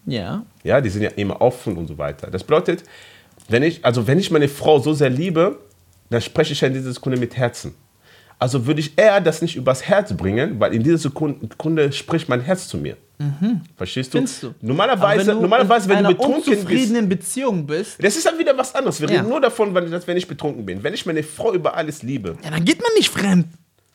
Ja. 0.07 0.45
Ja, 0.63 0.81
die 0.81 0.89
sind 0.91 1.03
ja 1.03 1.11
immer 1.17 1.41
offen 1.41 1.77
und 1.77 1.87
so 1.87 1.97
weiter. 1.99 2.31
Das 2.31 2.43
bedeutet, 2.45 2.83
wenn 3.49 3.63
ich, 3.63 3.85
also 3.85 4.07
wenn 4.07 4.19
ich 4.19 4.31
meine 4.31 4.49
Frau 4.49 4.79
so 4.79 4.93
sehr 4.93 5.11
liebe, 5.11 5.59
dann 6.11 6.21
spreche 6.21 6.53
ich 6.53 6.61
ja 6.61 6.69
in 6.69 6.75
dieser 6.75 6.93
Sekunde 6.93 7.19
mit 7.19 7.37
Herzen. 7.37 7.75
Also 8.39 8.67
würde 8.67 8.81
ich 8.81 8.97
eher 8.97 9.21
das 9.21 9.43
nicht 9.43 9.57
übers 9.57 9.83
Herz 9.83 10.17
bringen, 10.17 10.61
weil 10.61 10.73
in 10.75 10.83
dieser 10.83 10.99
Sekunde, 10.99 11.93
spricht 11.93 12.29
mein 12.29 12.41
Herz 12.41 12.69
zu 12.69 12.79
mir. 12.79 12.97
Verstehst 13.77 14.15
du? 14.15 14.19
Mhm. 14.19 14.27
Findest 14.27 14.43
du? 14.45 14.55
Normalerweise, 14.61 15.27
wenn 15.27 15.37
du 15.37 15.43
normalerweise, 15.43 15.89
wenn 15.89 15.99
in 15.99 16.05
du 16.05 16.11
betrunken 16.15 16.65
bist, 16.65 17.09
Beziehung 17.09 17.67
bist, 17.67 18.03
das 18.03 18.17
ist 18.17 18.25
dann 18.25 18.39
wieder 18.39 18.57
was 18.57 18.73
anderes. 18.75 19.01
Wir 19.01 19.09
Ja. 19.11 19.17
reden 19.17 19.29
nur 19.29 19.41
davon, 19.41 19.75
wenn, 19.75 20.17
ich 20.17 20.29
betrunken 20.29 20.65
bin. 20.65 20.83
Wenn 20.85 20.95
ich 20.95 21.05
meine 21.05 21.25
Frau 21.25 21.53
über 21.53 21.75
alles 21.75 22.05
liebe. 22.05 22.37
ja, 22.45 22.51
dann 22.51 22.65
geht 22.65 22.81
man 22.81 22.93
nicht 22.97 23.11
fremd. 23.11 23.47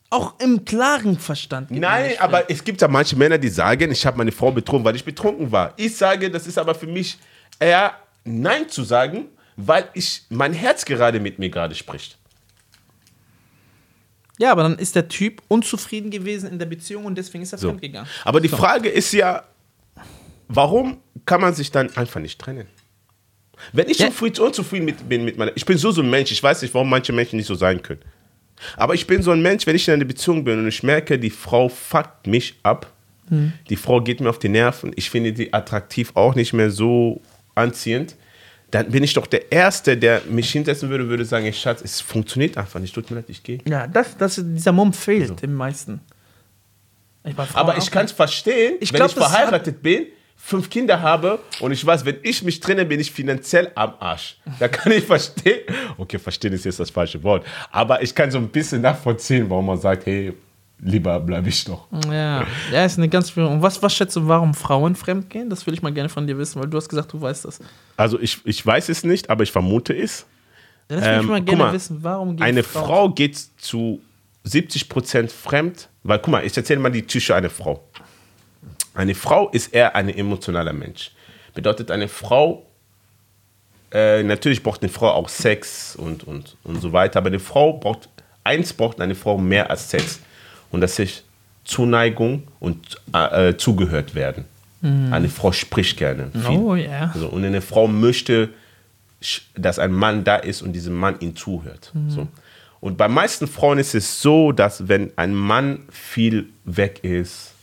Auch 0.10 0.39
im 0.39 0.63
klaren 0.65 1.17
Verstand. 1.17 1.71
Nein, 1.71 2.12
aber 2.19 2.39
fremd. 2.39 2.52
es 2.52 2.63
gibt 2.63 2.82
ja 2.82 2.88
manche 2.89 3.15
Männer, 3.15 3.38
die 3.38 3.47
sagen, 3.49 3.91
ich 3.91 4.06
habe 4.06 4.17
meine 4.17 4.32
Frau 4.34 4.52
betrogen, 4.52 4.84
weil 4.84 4.95
ich 4.95 5.06
betrunken 5.06 5.52
war. 5.52 5.73
Ich 5.78 5.95
sage, 5.95 6.30
das 6.30 6.45
ist 6.45 6.58
aber 6.58 6.76
für 6.76 6.86
mich 6.88 7.17
eher 7.60 7.93
Nein 8.26 8.67
zu 8.67 8.84
sagen, 8.84 9.28
weil 9.57 9.87
ich 9.93 10.23
mein 10.29 10.53
Herz 10.53 10.85
gerade 10.85 11.19
mit 11.19 11.39
mir 11.39 11.49
gerade 11.49 11.75
spricht. 11.75 12.17
Ja, 14.39 14.51
aber 14.51 14.63
dann 14.63 14.77
ist 14.79 14.95
der 14.95 15.07
Typ 15.07 15.41
unzufrieden 15.47 16.09
gewesen 16.09 16.49
in 16.49 16.57
der 16.59 16.65
Beziehung 16.65 17.05
und 17.05 17.15
deswegen 17.17 17.43
ist 17.43 17.51
er 17.53 17.59
So. 17.59 17.69
fremdgegangen. 17.69 18.09
Aber 18.25 18.41
die 18.41 18.49
Frage 18.49 18.89
ist 18.89 19.13
ja, 19.13 19.43
warum 20.47 20.97
kann 21.25 21.39
man 21.41 21.53
sich 21.53 21.71
dann 21.71 21.95
einfach 21.95 22.19
nicht 22.19 22.39
trennen? 22.39 22.67
Wenn 23.71 23.87
ich 23.89 23.99
Ja. 23.99 24.09
so 24.11 24.43
unzufrieden 24.45 24.85
mit, 24.85 25.07
bin 25.07 25.23
mit 25.23 25.37
meiner, 25.37 25.51
ich 25.55 25.65
bin 25.65 25.77
so 25.77 25.91
so 25.91 26.01
ein 26.01 26.09
Mensch, 26.09 26.31
ich 26.31 26.41
weiß 26.41 26.63
nicht, 26.63 26.73
warum 26.73 26.89
manche 26.89 27.13
Menschen 27.13 27.37
nicht 27.37 27.45
so 27.45 27.55
sein 27.55 27.81
können. 27.81 28.01
Aber 28.75 28.93
ich 28.95 29.05
bin 29.07 29.21
so 29.21 29.31
ein 29.31 29.41
Mensch, 29.41 29.67
wenn 29.67 29.75
ich 29.75 29.87
in 29.87 29.93
einer 29.93 30.05
Beziehung 30.05 30.43
bin 30.43 30.59
und 30.59 30.67
ich 30.67 30.83
merke, 30.83 31.19
die 31.19 31.29
Frau 31.29 31.69
fuckt 31.69 32.27
mich 32.27 32.55
ab, 32.63 32.91
Hm. 33.29 33.53
die 33.69 33.77
Frau 33.77 34.01
geht 34.01 34.19
mir 34.19 34.29
auf 34.29 34.39
die 34.39 34.49
Nerven, 34.49 34.91
ich 34.97 35.09
finde 35.09 35.31
die 35.31 35.53
attraktiv 35.53 36.11
auch 36.15 36.35
nicht 36.35 36.51
mehr 36.51 36.69
so 36.69 37.21
anziehend, 37.55 38.15
dann 38.73 38.89
bin 38.89 39.03
ich 39.03 39.13
doch 39.13 39.27
der 39.27 39.51
Erste, 39.51 39.95
der 39.95 40.23
mich 40.27 40.51
hinsetzen 40.51 40.89
würde, 40.89 41.07
würde 41.07 41.25
sagen, 41.25 41.45
ey, 41.45 41.53
Schatz, 41.53 41.81
es 41.83 42.01
funktioniert 42.01 42.57
einfach 42.57 42.79
nicht, 42.79 42.93
tut 42.95 43.09
mir 43.12 43.17
leid, 43.17 43.25
ich 43.27 43.43
gehe. 43.43 43.59
Ja, 43.67 43.86
das, 43.86 44.17
das, 44.17 44.41
dieser 44.43 44.71
Mumm 44.71 44.93
fehlt 44.93 45.43
im 45.43 45.53
meisten. 45.53 46.01
Ich 47.23 47.38
Aber 47.53 47.77
ich 47.77 47.91
kann 47.91 48.05
es 48.05 48.12
verstehen, 48.12 48.77
Ich 48.79 48.91
wenn 48.91 48.97
glaub, 48.97 49.09
ich 49.09 49.15
verheiratet 49.15 49.83
bin, 49.83 50.07
fünf 50.36 50.71
Kinder 50.71 50.99
habe 51.01 51.39
und 51.59 51.71
ich 51.71 51.86
weiß, 51.86 52.03
wenn 52.03 52.17
ich 52.23 52.41
mich 52.41 52.59
trenne, 52.59 52.83
bin 52.83 52.99
ich 52.99 53.12
finanziell 53.12 53.71
am 53.75 53.93
Arsch. 53.99 54.38
Da 54.59 54.67
kann 54.67 54.91
ich 54.91 55.05
verstehen. 55.05 55.62
Okay, 55.97 56.17
verstehen 56.17 56.53
ist 56.53 56.65
jetzt 56.65 56.79
das 56.79 56.89
falsche 56.89 57.21
Wort. 57.21 57.45
Aber 57.71 58.01
ich 58.01 58.13
kann 58.15 58.31
so 58.31 58.39
ein 58.39 58.49
bisschen 58.49 58.81
nachvollziehen, 58.81 59.47
warum 59.49 59.67
man 59.67 59.77
sagt, 59.77 60.07
hey, 60.07 60.33
lieber 60.79 61.19
bleibe 61.19 61.49
ich 61.49 61.63
doch. 61.65 61.88
Ja, 62.09 62.45
ja, 62.71 62.86
ist 62.86 62.97
eine 62.97 63.09
ganz 63.09 63.31
schwierige. 63.31 63.53
Und 63.53 63.62
was, 63.62 63.81
was 63.81 63.93
schätzt 63.93 64.15
du, 64.15 64.27
warum 64.27 64.53
Frauen 64.53 64.95
fremdgehen? 64.95 65.49
Das 65.49 65.65
will 65.65 65.73
ich 65.73 65.81
mal 65.81 65.93
gerne 65.93 66.09
von 66.09 66.27
dir 66.27 66.38
wissen, 66.38 66.62
weil 66.62 66.69
du 66.69 66.77
hast 66.77 66.89
gesagt, 66.89 67.13
du 67.13 67.21
weißt 67.21 67.45
das. 67.45 67.59
Also 67.97 68.19
ich, 68.19 68.39
ich 68.45 68.65
weiß 68.65 68.89
es 68.89 69.03
nicht, 69.03 69.29
aber 69.29 69.43
ich 69.43 69.51
vermute 69.51 69.93
es. 69.93 70.25
Ja, 70.89 70.97
das 70.97 71.05
ich 71.05 71.12
Ähm, 71.12 71.25
mal 71.27 71.39
guck 71.39 71.45
gerne 71.47 71.63
mal, 71.63 71.73
wissen, 71.73 71.97
warum 72.01 72.36
gehen 72.36 72.45
Eine 72.45 72.63
Frauen 72.63 72.86
Frau 72.86 73.09
geht 73.09 73.38
zu 73.57 74.01
70% 74.45 75.29
fremd, 75.29 75.89
weil 76.03 76.19
guck 76.19 76.29
mal, 76.29 76.45
ich 76.45 76.55
erzähle 76.55 76.79
mal 76.79 76.91
die 76.91 77.01
Psyche 77.01 77.36
einer 77.36 77.49
Frau. 77.49 77.83
Eine 78.93 79.15
Frau 79.15 79.49
ist 79.49 79.73
eher 79.73 79.95
ein 79.95 80.09
emotionaler 80.09 80.73
Mensch. 80.73 81.12
Bedeutet, 81.53 81.91
eine 81.91 82.07
Frau, 82.07 82.65
äh, 83.91 84.23
natürlich 84.23 84.62
braucht 84.62 84.81
eine 84.81 84.89
Frau 84.91 85.12
auch 85.12 85.29
Sex 85.29 85.95
und, 85.95 86.23
und, 86.23 86.57
und 86.63 86.81
so 86.81 86.91
weiter, 86.93 87.19
aber 87.19 87.27
eine 87.27 87.39
Frau 87.39 87.73
braucht, 87.73 88.09
eins 88.43 88.73
braucht 88.73 88.99
eine 88.99 89.15
Frau 89.15 89.38
mehr 89.38 89.69
als 89.69 89.89
Sex. 89.89 90.19
Und 90.73 90.81
das 90.81 90.99
ist 90.99 91.23
Zuneigung 91.63 92.43
und 92.59 92.99
äh, 93.13 93.49
äh, 93.49 93.57
zugehört 93.57 94.15
werden. 94.15 94.45
Eine 95.12 95.29
Frau 95.29 95.53
spricht 95.53 95.95
gerne. 95.95 96.29
viel. 96.33 96.57
Oh 96.57 96.75
ja. 96.75 97.13
So, 97.15 97.29
und 97.29 97.45
eine 97.45 97.62
Frau 97.62 97.88
möchte, 97.88 98.49
dass 99.55 99.79
ein 99.79 99.93
Mann 99.93 100.25
da 100.25 100.36
ist 100.36 100.62
und 100.62 100.73
diesem 100.73 100.93
Mann 100.93 101.15
ihm 101.21 101.38
zuhört. 101.38 101.93
So. 102.09 102.27
Und 102.81 102.97
bei 102.97 103.07
meisten 103.07 103.47
Frauen 103.47 103.79
ist 103.79 103.95
es 103.95 104.21
so, 104.21 104.51
dass 104.51 104.89
wenn 104.89 105.12
ein 105.15 105.33
Mann 105.33 105.79
viel 105.89 106.49
weg 106.65 107.01
ist, 107.05 107.53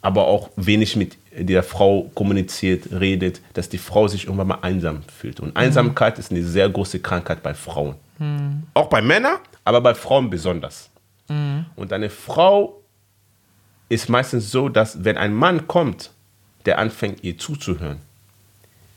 aber 0.00 0.26
auch 0.26 0.48
wenig 0.56 0.96
mit 0.96 1.18
der 1.36 1.62
Frau 1.62 2.10
kommuniziert, 2.14 2.84
redet, 2.92 3.42
dass 3.52 3.68
die 3.68 3.76
Frau 3.76 4.08
sich 4.08 4.24
irgendwann 4.24 4.48
mal 4.48 4.60
einsam 4.62 5.02
fühlt. 5.14 5.40
Und 5.40 5.54
Einsamkeit 5.54 6.18
ist 6.18 6.30
eine 6.30 6.42
sehr 6.42 6.70
große 6.70 7.00
Krankheit 7.00 7.42
bei 7.42 7.52
Frauen. 7.52 7.96
Auch 8.72 8.86
bei 8.86 9.02
Männern, 9.02 9.36
aber 9.64 9.82
bei 9.82 9.94
Frauen 9.94 10.30
besonders. 10.30 10.88
Und 11.76 11.92
eine 11.92 12.08
Frau 12.10 12.82
ist 13.88 14.08
meistens 14.08 14.50
so, 14.50 14.68
dass 14.68 15.04
wenn 15.04 15.16
ein 15.18 15.34
Mann 15.34 15.66
kommt, 15.66 16.10
der 16.64 16.78
anfängt, 16.78 17.22
ihr 17.22 17.36
zuzuhören, 17.38 17.98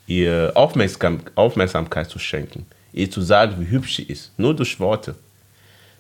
ihr 0.08 0.52
Aufmerksam 0.56 1.20
Aufmerksamkeit 1.36 2.10
zu 2.10 2.20
schenken, 2.20 2.66
ihr 2.94 3.10
zu 3.12 3.22
sagen, 3.22 3.56
wie 3.60 3.70
hübsch 3.70 3.98
sie 3.98 4.04
ist, 4.04 4.32
nur 4.38 4.56
durch 4.56 4.80
Worte, 4.80 5.16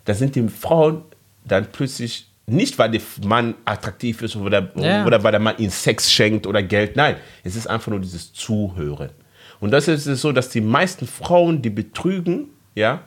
da 0.05 0.13
sind 0.13 0.35
die 0.35 0.47
Frauen 0.49 1.03
dann 1.45 1.67
plötzlich 1.71 2.27
nicht, 2.47 2.77
weil 2.79 2.91
der 2.91 3.01
Mann 3.25 3.55
attraktiv 3.65 4.21
ist 4.21 4.35
oder, 4.35 4.71
Ja. 4.75 5.05
oder 5.05 5.23
weil 5.23 5.31
der 5.31 5.39
Mann 5.39 5.57
ihnen 5.57 5.69
Sex 5.69 6.11
schenkt 6.11 6.47
oder 6.47 6.61
Geld. 6.63 6.95
Nein, 6.95 7.15
es 7.43 7.55
ist 7.55 7.67
einfach 7.67 7.91
nur 7.91 7.99
dieses 7.99 8.33
Zuhören. 8.33 9.09
Und 9.59 9.71
das 9.71 9.87
ist 9.87 10.07
es 10.07 10.21
so, 10.21 10.31
dass 10.31 10.49
die 10.49 10.59
meisten 10.61 11.07
Frauen, 11.07 11.61
die 11.61 11.69
betrügen, 11.69 12.47
ja, 12.75 13.01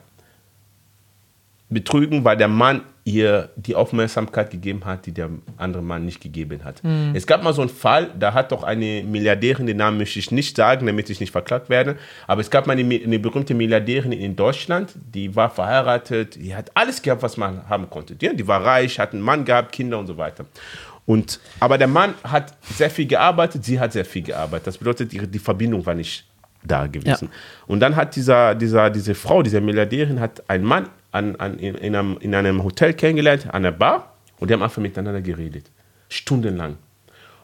betrügen, 1.69 2.25
weil 2.25 2.37
der 2.37 2.49
Mann 2.49 2.83
ihr 3.05 3.51
die 3.57 3.75
Aufmerksamkeit 3.75 4.51
gegeben 4.51 4.85
hat, 4.87 5.05
die 5.05 5.12
der 5.12 5.29
andere 5.59 5.83
Mann 5.83 6.07
nicht 6.07 6.23
gegeben 6.23 6.64
hat. 6.64 6.81
Es 7.14 7.27
gab 7.27 7.43
mal 7.43 7.53
so 7.53 7.61
einen 7.61 7.69
Fall, 7.69 8.11
da 8.19 8.33
hat 8.33 8.51
doch 8.51 8.62
eine 8.62 9.03
Milliardärin, 9.05 9.67
den 9.67 9.77
Namen 9.77 9.99
möchte 9.99 10.19
ich 10.19 10.31
nicht 10.31 10.57
sagen, 10.57 10.87
damit 10.87 11.11
ich 11.11 11.21
nicht 11.21 11.31
verklagt 11.31 11.69
werde, 11.69 11.97
aber 12.27 12.40
es 12.40 12.51
gab 12.51 12.67
mal 12.67 12.79
eine, 12.79 12.95
eine 12.95 13.19
berühmte 13.19 13.53
Milliardärin 13.53 14.12
in 14.12 14.37
Deutschland, 14.37 14.95
die 15.14 15.37
war 15.37 15.51
verheiratet, 15.51 16.37
die 16.37 16.57
hat 16.57 16.71
alles 16.75 17.03
gehabt, 17.03 17.23
was 17.23 17.37
man 17.37 17.69
haben 17.69 17.90
konnte. 17.90 18.14
Die, 18.14 18.35
die 18.35 18.49
war 18.49 18.64
reich, 18.64 18.99
hat 18.99 19.12
einen 19.12 19.23
Mann 19.23 19.45
gehabt, 19.45 19.73
Kinder 19.73 19.99
und 19.99 20.07
so 20.07 20.17
weiter. 20.17 20.47
Und, 21.07 21.40
aber 21.61 21.77
der 21.77 21.88
Mann 21.88 22.14
hat 22.25 22.55
sehr 22.62 22.88
viel 22.88 23.07
gearbeitet, 23.07 23.64
sie 23.64 23.79
hat 23.79 23.93
sehr 23.93 24.07
viel 24.07 24.23
gearbeitet. 24.23 24.69
Das 24.69 24.79
bedeutet, 24.79 25.12
ihre, 25.12 25.29
die 25.29 25.38
Verbindung 25.38 25.85
war 25.85 25.95
nicht 25.95 26.25
da 26.64 26.87
gewesen. 26.87 27.29
Und 27.67 27.81
dann 27.81 27.95
hat 27.95 28.17
dieser, 28.17 28.55
dieser, 28.55 28.88
diese 28.88 29.14
Frau, 29.14 29.43
diese 29.43 29.61
Milliardärin, 29.61 30.19
hat 30.19 30.43
einen 30.49 30.64
Mann 30.64 30.88
an, 31.14 31.37
an, 31.37 31.59
in, 31.59 31.74
in, 31.77 31.94
einem, 31.94 32.16
in 32.20 32.35
einem 32.35 32.64
Hotel 32.64 32.92
kennengelernt, 32.94 33.53
an 33.53 33.62
der 33.62 33.70
Bar, 33.72 34.14
und 34.40 34.50
die 34.50 34.55
haben 34.55 34.62
einfach 34.62 34.83
miteinander 34.83 35.22
geredet. 35.22 35.70
Stundenlang. 36.09 36.77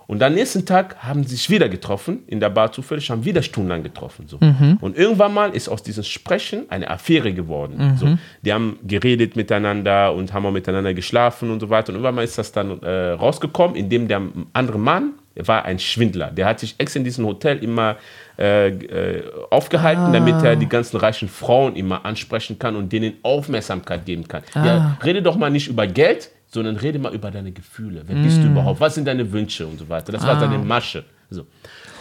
Und 0.06 0.20
am 0.24 0.34
nächsten 0.34 0.66
Tag 0.66 0.96
haben 1.04 1.22
sie 1.22 1.36
sich 1.36 1.48
wieder 1.50 1.68
getroffen, 1.68 2.24
in 2.26 2.40
der 2.40 2.50
Bar 2.50 2.72
zufällig, 2.72 3.08
haben 3.10 3.24
wieder 3.24 3.42
stundenlang 3.42 3.84
getroffen. 3.84 4.26
So. 4.26 4.40
Und 4.80 4.98
irgendwann 4.98 5.32
mal 5.32 5.50
ist 5.54 5.68
aus 5.68 5.84
diesem 5.84 6.02
Sprechen 6.02 6.68
eine 6.68 6.90
Affäre 6.90 7.32
geworden. 7.32 7.96
So. 7.96 8.18
Die 8.42 8.52
haben 8.52 8.80
geredet 8.84 9.36
miteinander 9.36 10.12
und 10.12 10.32
haben 10.32 10.44
auch 10.46 10.50
miteinander 10.50 10.94
geschlafen 10.94 11.48
und 11.52 11.60
so 11.60 11.70
weiter. 11.70 11.90
Und 11.90 11.94
irgendwann 11.94 12.16
mal 12.16 12.24
ist 12.24 12.36
das 12.38 12.50
dann 12.50 12.82
äh, 12.82 13.10
rausgekommen, 13.12 13.76
indem 13.76 14.08
der 14.08 14.20
andere 14.52 14.80
Mann 14.80 15.12
war 15.36 15.64
ein 15.64 15.78
Schwindler. 15.78 16.30
Der 16.30 16.46
hat 16.46 16.60
sich 16.60 16.74
extra 16.78 16.98
in 16.98 17.04
diesem 17.04 17.24
Hotel 17.26 17.58
immer 17.62 17.96
äh, 18.38 18.68
äh, 18.68 19.22
aufgehalten, 19.50 20.12
damit 20.12 20.42
er 20.42 20.56
die 20.56 20.68
ganzen 20.68 20.96
reichen 20.96 21.28
Frauen 21.28 21.76
immer 21.76 22.04
ansprechen 22.04 22.58
kann 22.58 22.76
und 22.76 22.92
denen 22.92 23.14
Aufmerksamkeit 23.22 24.04
geben 24.04 24.26
kann. 24.26 24.42
Ja, 24.54 24.98
rede 25.04 25.22
doch 25.22 25.36
mal 25.36 25.50
nicht 25.50 25.68
über 25.68 25.86
Geld, 25.86 26.30
sondern 26.48 26.76
rede 26.76 26.98
mal 26.98 27.14
über 27.14 27.30
deine 27.30 27.52
Gefühle. 27.52 28.02
Wer 28.06 28.16
bist 28.16 28.38
du 28.42 28.46
überhaupt? 28.46 28.80
Was 28.80 28.94
sind 28.96 29.06
deine 29.06 29.30
Wünsche 29.30 29.66
und 29.66 29.78
so 29.78 29.88
weiter? 29.88 30.12
Das 30.12 30.26
war 30.26 30.38
seine 30.40 30.58
Masche. 30.58 31.04
So. 31.30 31.46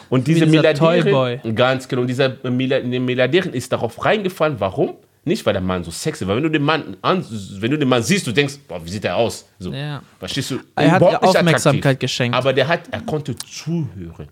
Und 0.09 0.25
diese 0.27 0.45
dieser 0.45 0.51
Milliardärin, 0.51 1.55
ganz 1.55 1.87
genau, 1.87 2.01
und 2.01 2.07
dieser 2.07 2.29
Milliard- 2.49 2.83
die 2.83 2.99
Milliardärin 2.99 3.53
ist 3.53 3.71
darauf 3.71 4.03
reingefallen. 4.03 4.59
Warum? 4.59 4.95
Nicht, 5.25 5.45
weil 5.45 5.53
der 5.53 5.61
Mann 5.61 5.83
so 5.83 5.91
sexy 5.91 6.25
war. 6.27 6.35
Wenn 6.35 6.43
du 6.43 6.49
den 6.49 6.63
Mann, 6.63 6.97
an, 7.01 7.25
wenn 7.59 7.71
du 7.71 7.77
den 7.77 7.87
Mann 7.87 8.01
siehst, 8.01 8.25
du 8.25 8.31
denkst, 8.31 8.55
boah, 8.67 8.83
wie 8.83 8.89
sieht 8.89 9.05
er 9.05 9.15
aus? 9.15 9.47
So. 9.59 9.71
Ja. 9.71 10.01
Verstehst 10.17 10.51
du? 10.51 10.59
Er 10.75 10.91
hat 10.91 11.01
ihr 11.01 11.09
nicht 11.09 11.23
Aufmerksamkeit 11.23 11.79
attraktiv. 11.79 11.99
geschenkt. 11.99 12.37
Aber 12.37 12.53
der 12.53 12.67
hat, 12.67 12.81
er 12.91 13.01
konnte 13.01 13.35
zuhören. 13.35 14.27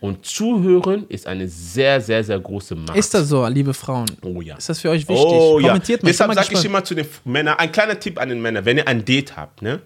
Und 0.00 0.24
zuhören 0.24 1.06
ist 1.08 1.26
eine 1.26 1.48
sehr, 1.48 2.00
sehr, 2.00 2.24
sehr 2.24 2.38
große 2.38 2.74
Macht. 2.74 2.96
Ist 2.96 3.12
das 3.14 3.28
so, 3.28 3.46
liebe 3.46 3.74
Frauen? 3.74 4.06
Oh 4.22 4.40
ja. 4.40 4.56
Ist 4.56 4.68
das 4.68 4.80
für 4.80 4.90
euch 4.90 5.08
wichtig? 5.08 5.26
Oh 5.26 5.58
ja. 5.60 5.68
Kommentiert 5.68 6.02
mal. 6.02 6.08
Deshalb 6.08 6.34
sage 6.34 6.54
ich 6.54 6.64
immer 6.64 6.82
zu 6.84 6.94
den 6.94 7.06
Männern, 7.24 7.56
ein 7.58 7.70
kleiner 7.70 7.98
Tipp 7.98 8.20
an 8.20 8.28
den 8.28 8.40
Männern, 8.40 8.64
wenn 8.64 8.78
ihr 8.78 8.88
ein 8.88 9.04
Date 9.04 9.36
habt, 9.36 9.62
ne? 9.62 9.80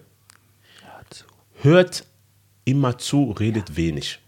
hört 1.63 2.05
immer 2.65 2.97
zu, 2.97 3.31
redet 3.31 3.75
wenig. 3.75 4.19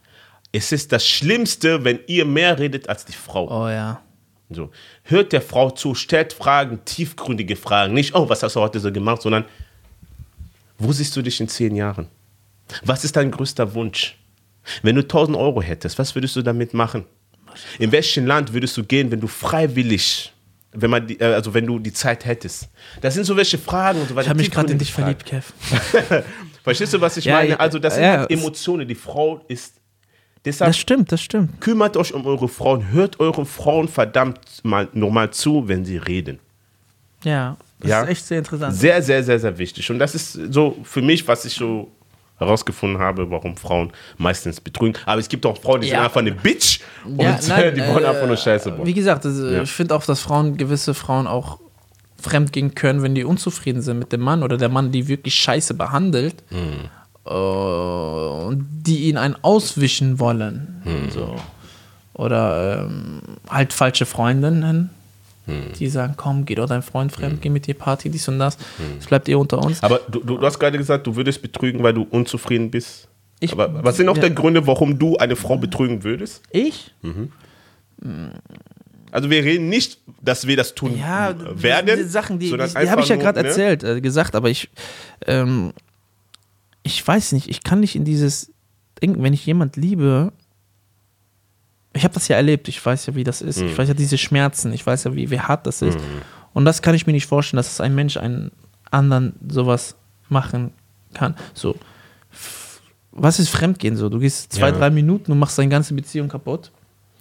Es 0.52 0.72
ist 0.72 0.92
das 0.92 1.06
Schlimmste, 1.06 1.84
wenn 1.84 2.00
ihr 2.08 2.26
mehr 2.26 2.58
redet 2.58 2.90
als 2.90 3.06
die 3.06 3.14
Frau. 3.14 3.48
Oh 3.50 3.70
ja. 3.70 4.02
So. 4.50 4.70
Hört 5.04 5.34
der 5.34 5.42
Frau 5.42 5.72
zu, 5.72 5.96
stellt 5.96 6.34
Fragen, 6.34 6.80
tiefgründige 6.86 7.56
Fragen. 7.56 7.94
Nicht, 7.94 8.14
oh, 8.16 8.30
was 8.30 8.44
hast 8.44 8.56
du 8.56 8.60
heute 8.62 8.80
so 8.80 8.92
gemacht, 8.92 9.22
sondern 9.22 9.46
wo 10.78 10.92
siehst 10.92 11.16
du 11.16 11.22
dich 11.22 11.40
in 11.40 11.48
zehn 11.48 11.76
Jahren? 11.76 12.08
Was 12.84 13.04
ist 13.04 13.16
dein 13.16 13.32
größter 13.32 13.74
Wunsch? 13.74 14.18
Wenn 14.82 14.96
du 14.96 15.02
1000 15.02 15.38
Euro 15.38 15.62
hättest, 15.62 15.98
was 16.00 16.14
würdest 16.16 16.36
du 16.36 16.42
damit 16.42 16.74
machen? 16.74 17.06
In 17.80 17.92
welchem 17.92 18.26
Land 18.26 18.54
würdest 18.54 18.76
du 18.78 18.84
gehen, 18.84 19.10
wenn 19.12 19.20
du 19.22 19.28
freiwillig, 19.28 20.34
wenn 20.74 20.90
man 20.90 21.08
die, 21.08 21.20
äh, 21.20 21.34
also 21.34 21.54
wenn 21.54 21.66
du 21.66 21.80
die 21.80 21.94
Zeit 21.94 22.26
hättest? 22.26 22.68
Das 23.02 23.14
sind 23.14 23.24
so 23.24 23.38
welche 23.38 23.58
Fragen 23.58 24.02
und 24.02 24.10
so 24.10 24.16
weiter. 24.16 24.26
Ich 24.26 24.30
habe 24.30 24.40
mich 24.40 24.52
gerade 24.52 24.72
in 24.74 24.78
dich 24.80 24.92
verliebt, 24.92 25.26
Kev. 25.26 25.54
Verstehst 26.64 26.94
du, 26.94 27.00
was 27.02 27.16
ich 27.18 27.26
Ja, 27.26 27.36
meine? 27.36 27.50
ja, 27.52 27.56
Also, 27.58 27.80
das 27.80 27.96
sind 27.96 28.04
ja, 28.04 28.18
halt 28.20 28.32
Emotionen. 28.32 28.88
Die 28.88 28.96
Frau 28.96 29.42
ist. 29.48 29.76
Deshalb 30.46 30.70
Das 30.70 30.78
stimmt, 30.78 31.12
das 31.12 31.22
stimmt. 31.22 31.60
kümmert 31.60 31.98
euch 31.98 32.14
um 32.14 32.26
eure 32.26 32.48
Frauen. 32.48 32.92
Hört 32.92 33.20
euren 33.20 33.46
Frauen 33.46 33.88
verdammt 33.88 34.40
mal 34.64 34.88
normal 34.94 35.32
zu, 35.32 35.68
wenn 35.68 35.84
sie 35.86 35.98
reden. 35.98 36.40
Ja. 37.24 37.58
Das 37.80 37.90
Ja. 37.90 38.02
ist 38.04 38.10
echt 38.10 38.26
sehr 38.28 38.38
interessant. 38.40 38.76
Sehr, 38.76 39.02
sehr, 39.02 39.24
sehr, 39.24 39.40
sehr 39.40 39.58
wichtig. 39.58 39.90
Und 39.92 40.00
das 40.00 40.16
ist 40.16 40.34
so 40.52 40.78
für 40.84 41.02
mich, 41.02 41.28
was 41.28 41.46
ich 41.46 41.54
so 41.54 41.90
herausgefunden 42.38 43.00
habe, 43.00 43.30
warum 43.32 43.56
Frauen 43.56 43.92
meistens 44.18 44.60
betrügen. 44.62 44.98
Aber 45.06 45.20
es 45.20 45.30
gibt 45.30 45.46
auch 45.46 45.58
Frauen, 45.58 45.82
die 45.82 45.88
Ja. 45.88 45.96
sind 45.98 46.04
einfach 46.06 46.20
eine 46.22 46.32
Bitch 46.34 46.80
und 47.06 47.22
Ja, 47.22 47.40
nein, 47.48 47.74
die 47.76 47.82
wollen 47.82 48.04
äh, 48.04 48.08
einfach 48.08 48.28
nur 48.28 48.38
Scheiße 48.38 48.72
bauen. 48.72 48.86
Wie 48.86 48.94
gesagt, 48.94 49.26
also 49.26 49.48
Ja. 49.50 49.62
ich 49.64 49.72
finde 49.72 49.96
auch, 49.96 50.04
dass 50.06 50.20
Frauen, 50.22 50.58
gewisse 50.58 50.94
Frauen 50.94 51.28
auch 51.28 51.60
fremd 52.22 52.52
gehen 52.52 52.76
können, 52.76 53.04
wenn 53.04 53.16
die 53.16 53.24
unzufrieden 53.24 53.82
sind 53.82 54.00
mit 54.00 54.12
dem 54.12 54.22
Mann 54.22 54.44
oder 54.44 54.58
der 54.58 54.70
Mann 54.70 54.92
die 54.92 55.08
wirklich 55.08 55.36
scheiße 55.36 55.74
behandelt 55.76 56.36
Hm. 56.50 56.90
Äh, 57.26 57.30
und 57.30 58.68
die 58.86 59.10
ihn 59.10 59.18
einen 59.18 59.36
auswischen 59.42 60.20
wollen. 60.20 60.82
Hm. 60.84 61.10
So. 61.12 61.36
Oder 62.14 62.86
ähm, 62.88 63.22
halt 63.50 63.74
falsche 63.74 64.06
Freundinnen, 64.06 64.90
Hm. 65.48 65.74
die 65.78 65.88
sagen, 65.90 66.16
komm, 66.18 66.46
geh 66.46 66.56
doch 66.56 66.68
dein 66.68 66.82
Freund 66.82 67.12
fremd, 67.12 67.40
geh 67.40 67.50
mit 67.50 67.68
dir 67.68 67.76
Party, 67.76 68.10
dies 68.10 68.28
und 68.28 68.40
das. 68.40 68.58
Es 69.00 69.06
bleibt 69.06 69.30
eh 69.30 69.36
unter 69.36 69.60
uns. 69.60 69.84
Aber 69.84 70.00
du, 70.10 70.20
du, 70.22 70.42
hast 70.42 70.58
gerade 70.58 70.76
gesagt, 70.78 71.06
du 71.06 71.16
würdest 71.16 71.40
betrügen, 71.42 71.84
weil 71.84 71.94
du 71.94 72.02
unzufrieden 72.10 72.72
bist. 72.72 73.08
Ich- 73.40 73.52
Aber 73.52 73.84
was 73.84 73.98
sind 73.98 74.10
auch 74.10 74.18
ja. 74.18 74.28
die 74.28 74.34
Gründe, 74.34 74.66
warum 74.66 74.98
du 74.98 75.18
eine 75.18 75.36
Frau 75.36 75.56
betrügen 75.58 76.04
würdest? 76.04 76.42
Ich? 76.50 76.96
Also 79.12 79.30
wir 79.30 79.44
reden 79.44 79.70
nicht, 79.70 80.00
dass 80.22 80.48
wir 80.48 80.58
das 80.58 80.74
tun 80.74 80.98
Ja, 80.98 81.34
werden, 81.62 81.96
diese 81.96 82.10
Sachen, 82.10 82.40
die, 82.40 82.50
die, 82.50 82.58
die 82.58 82.90
habe 82.90 83.02
ich 83.02 83.08
ja 83.10 83.16
gerade 83.16 83.42
ne? 83.42 83.48
erzählt, 83.48 83.84
äh, 83.84 84.02
gesagt, 84.02 84.36
aber 84.36 84.50
ich, 84.50 84.70
ähm, 85.28 85.74
ich 86.86 87.06
weiß 87.06 87.32
nicht, 87.32 87.50
ich 87.50 87.64
kann 87.64 87.80
nicht 87.80 87.96
in 87.96 88.06
dieses 88.06 88.52
denken, 89.02 89.24
wenn 89.24 89.34
ich 89.34 89.46
jemand 89.46 89.76
liebe, 89.76 90.32
ich 91.94 92.04
habe 92.04 92.14
das 92.14 92.28
ja 92.28 92.36
erlebt, 92.36 92.68
ich 92.68 92.86
weiß 92.86 93.08
ja, 93.08 93.16
wie 93.16 93.24
das 93.24 93.42
ist, 93.42 93.60
Mhm. 93.60 93.68
ich 93.68 93.78
weiß 93.78 93.88
ja 93.88 93.94
diese 93.94 94.18
Schmerzen, 94.18 94.72
ich 94.72 94.86
weiß 94.86 95.06
ja, 95.06 95.16
wie, 95.16 95.32
wie 95.32 95.40
hart 95.40 95.66
das 95.66 95.82
ist. 95.82 95.98
Und 96.54 96.64
das 96.66 96.82
kann 96.82 96.94
ich 96.96 97.08
mir 97.08 97.14
nicht 97.14 97.26
vorstellen, 97.26 97.58
dass 97.58 97.72
es 97.72 97.82
ein 97.82 97.96
Mensch 97.96 98.18
einen 98.18 98.52
anderen 98.92 99.34
sowas 99.50 99.96
machen 100.30 100.72
kann. 101.14 101.36
So, 101.54 101.76
was 103.12 103.40
ist 103.40 103.50
Fremdgehen 103.50 103.96
so? 103.96 104.10
Du 104.10 104.20
gehst 104.20 104.54
zwei, 104.54 104.70
Ja. 104.70 104.78
drei 104.78 104.90
Minuten 104.90 105.32
und 105.32 105.40
machst 105.40 105.58
deine 105.58 105.70
ganze 105.70 105.94
Beziehung 105.94 106.28
kaputt. 106.30 106.72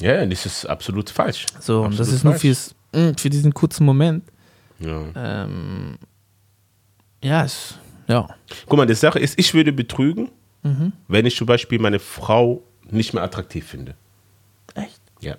Ja, 0.00 0.27
das 0.27 0.44
ist 0.46 0.66
absolut 0.66 1.09
falsch. 1.11 1.46
So, 1.61 1.83
und 1.83 1.92
das 1.92 2.09
Absolut 2.09 2.14
ist 2.16 2.24
nur 2.24 2.33
falsch. 2.35 2.40
fürs, 2.42 2.74
mm, 2.92 3.16
für 3.16 3.31
diesen 3.31 3.55
kurzen 3.55 3.85
Moment. 3.87 4.24
Ja. 4.81 5.05
Ähm, 5.14 5.96
ja, 7.22 7.44
es, 7.44 7.77
ja. 8.09 8.29
Guck 8.67 8.77
mal, 8.77 8.87
die 8.87 8.95
Sache 8.95 9.19
ist, 9.19 9.38
ich 9.38 9.55
würde 9.55 9.73
betrügen, 9.73 10.31
Mhm. 10.62 10.93
wenn 11.09 11.27
ich 11.27 11.37
zum 11.37 11.47
Beispiel 11.47 11.79
meine 11.79 11.99
Frau 11.99 12.62
nicht 12.90 13.12
mehr 13.12 13.23
attraktiv 13.23 13.67
finde. 13.67 13.95
Echt? 14.75 15.01
Ja. 15.21 15.37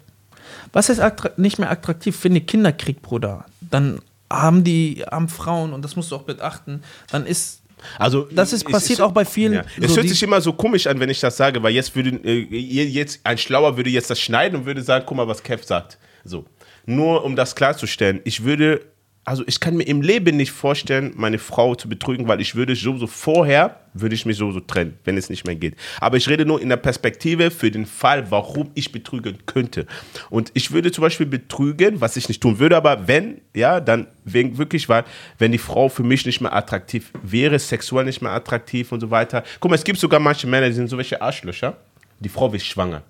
Was 0.71 0.89
ist 0.89 1.01
nicht 1.37 1.57
mehr 1.57 1.71
attraktiv? 1.71 2.15
Finde 2.15 2.41
Kinderkrieg, 2.41 3.01
Bruder. 3.01 3.45
Dann 3.59 3.99
haben 4.31 4.63
die 4.63 5.03
haben 5.09 5.27
Frauen, 5.29 5.73
und 5.73 5.83
das 5.83 5.95
musst 5.95 6.11
du 6.11 6.15
auch 6.17 6.23
beachten, 6.23 6.83
dann 7.11 7.25
ist, 7.25 7.61
Also, 7.99 8.27
Das 8.31 8.53
ist 8.53 8.67
passiert 8.67 9.01
auch 9.01 9.11
bei 9.11 9.25
vielen, 9.25 9.53
Ja. 9.53 9.63
Es 9.79 9.91
so 9.91 9.97
hört 9.97 10.09
sich 10.09 10.21
immer 10.23 10.41
so 10.41 10.53
komisch 10.53 10.87
an, 10.87 10.99
wenn 10.99 11.09
ich 11.09 11.19
das 11.19 11.37
sage, 11.37 11.61
weil 11.61 11.73
jetzt 11.73 11.95
würde 11.95 12.11
äh, 12.23 12.41
jetzt 12.57 13.19
ein 13.23 13.37
Schlauer 13.37 13.77
würde 13.77 13.89
jetzt 13.91 14.09
das 14.09 14.19
schneiden 14.19 14.59
und 14.59 14.65
würde 14.65 14.81
sagen, 14.81 15.05
guck 15.07 15.17
mal, 15.17 15.27
was 15.27 15.43
Kev 15.43 15.63
sagt. 15.65 15.97
So. 16.23 16.45
Nur 16.87 17.23
um 17.23 17.35
das 17.35 17.55
klarzustellen, 17.55 18.21
ich 18.23 18.43
würde 18.43 18.81
also 19.25 19.43
ich 19.47 19.59
kann 19.59 19.75
mir 19.75 19.83
im 19.83 20.01
Leben 20.01 20.37
nicht 20.37 20.51
vorstellen, 20.51 21.13
meine 21.15 21.39
Frau 21.39 21.73
zu 21.75 21.89
betrügen, 21.89 22.27
weil 22.27 22.39
ich 22.41 22.53
würde 22.55 22.75
so, 22.75 22.95
so 22.97 23.07
vorher, 23.07 23.79
würde 23.93 24.13
ich 24.13 24.25
mich 24.25 24.37
so, 24.37 24.51
so 24.51 24.59
trennen, 24.59 24.97
wenn 25.03 25.17
es 25.17 25.29
nicht 25.29 25.45
mehr 25.45 25.55
geht. 25.55 25.75
Aber 25.99 26.15
ich 26.17 26.29
rede 26.29 26.45
nur 26.45 26.61
in 26.61 26.69
der 26.69 26.77
Perspektive 26.77 27.49
für 27.49 27.71
den 27.71 27.85
Fall, 27.87 28.29
warum 28.29 28.69
ich 28.75 28.91
betrügen 28.91 29.37
könnte. 29.47 29.87
Und 30.29 30.51
ich 30.53 30.71
würde 30.71 30.91
zum 30.91 31.01
Beispiel 31.01 31.25
betrügen, 31.25 32.01
was 32.01 32.15
ich 32.17 32.27
nicht 32.27 32.41
tun 32.41 32.59
würde, 32.59 32.77
aber 32.77 33.07
wenn, 33.07 33.41
ja, 33.55 33.79
dann 33.81 34.07
wegen 34.25 34.57
wirklich, 34.59 34.87
weil, 34.89 35.03
wenn 35.39 35.51
die 35.51 35.57
Frau 35.57 35.89
für 35.89 36.03
mich 36.03 36.25
nicht 36.25 36.39
mehr 36.41 36.53
attraktiv 36.55 37.11
wäre, 37.23 37.57
sexuell 37.57 38.05
nicht 38.05 38.21
mehr 38.21 38.31
attraktiv 38.31 38.91
und 38.91 38.99
so 38.99 39.09
weiter. 39.11 39.43
Guck 39.59 39.71
mal, 39.71 39.75
es 39.75 39.83
gibt 39.83 39.99
sogar 39.99 40.19
manche 40.19 40.45
Männer, 40.45 40.67
die 40.67 40.73
sind 40.73 40.87
so 40.89 40.97
welche 40.97 41.21
Arschlöcher. 41.21 41.77
Die 42.19 42.29
Frau 42.29 42.51
wird 42.53 42.61
schwanger. 42.61 43.01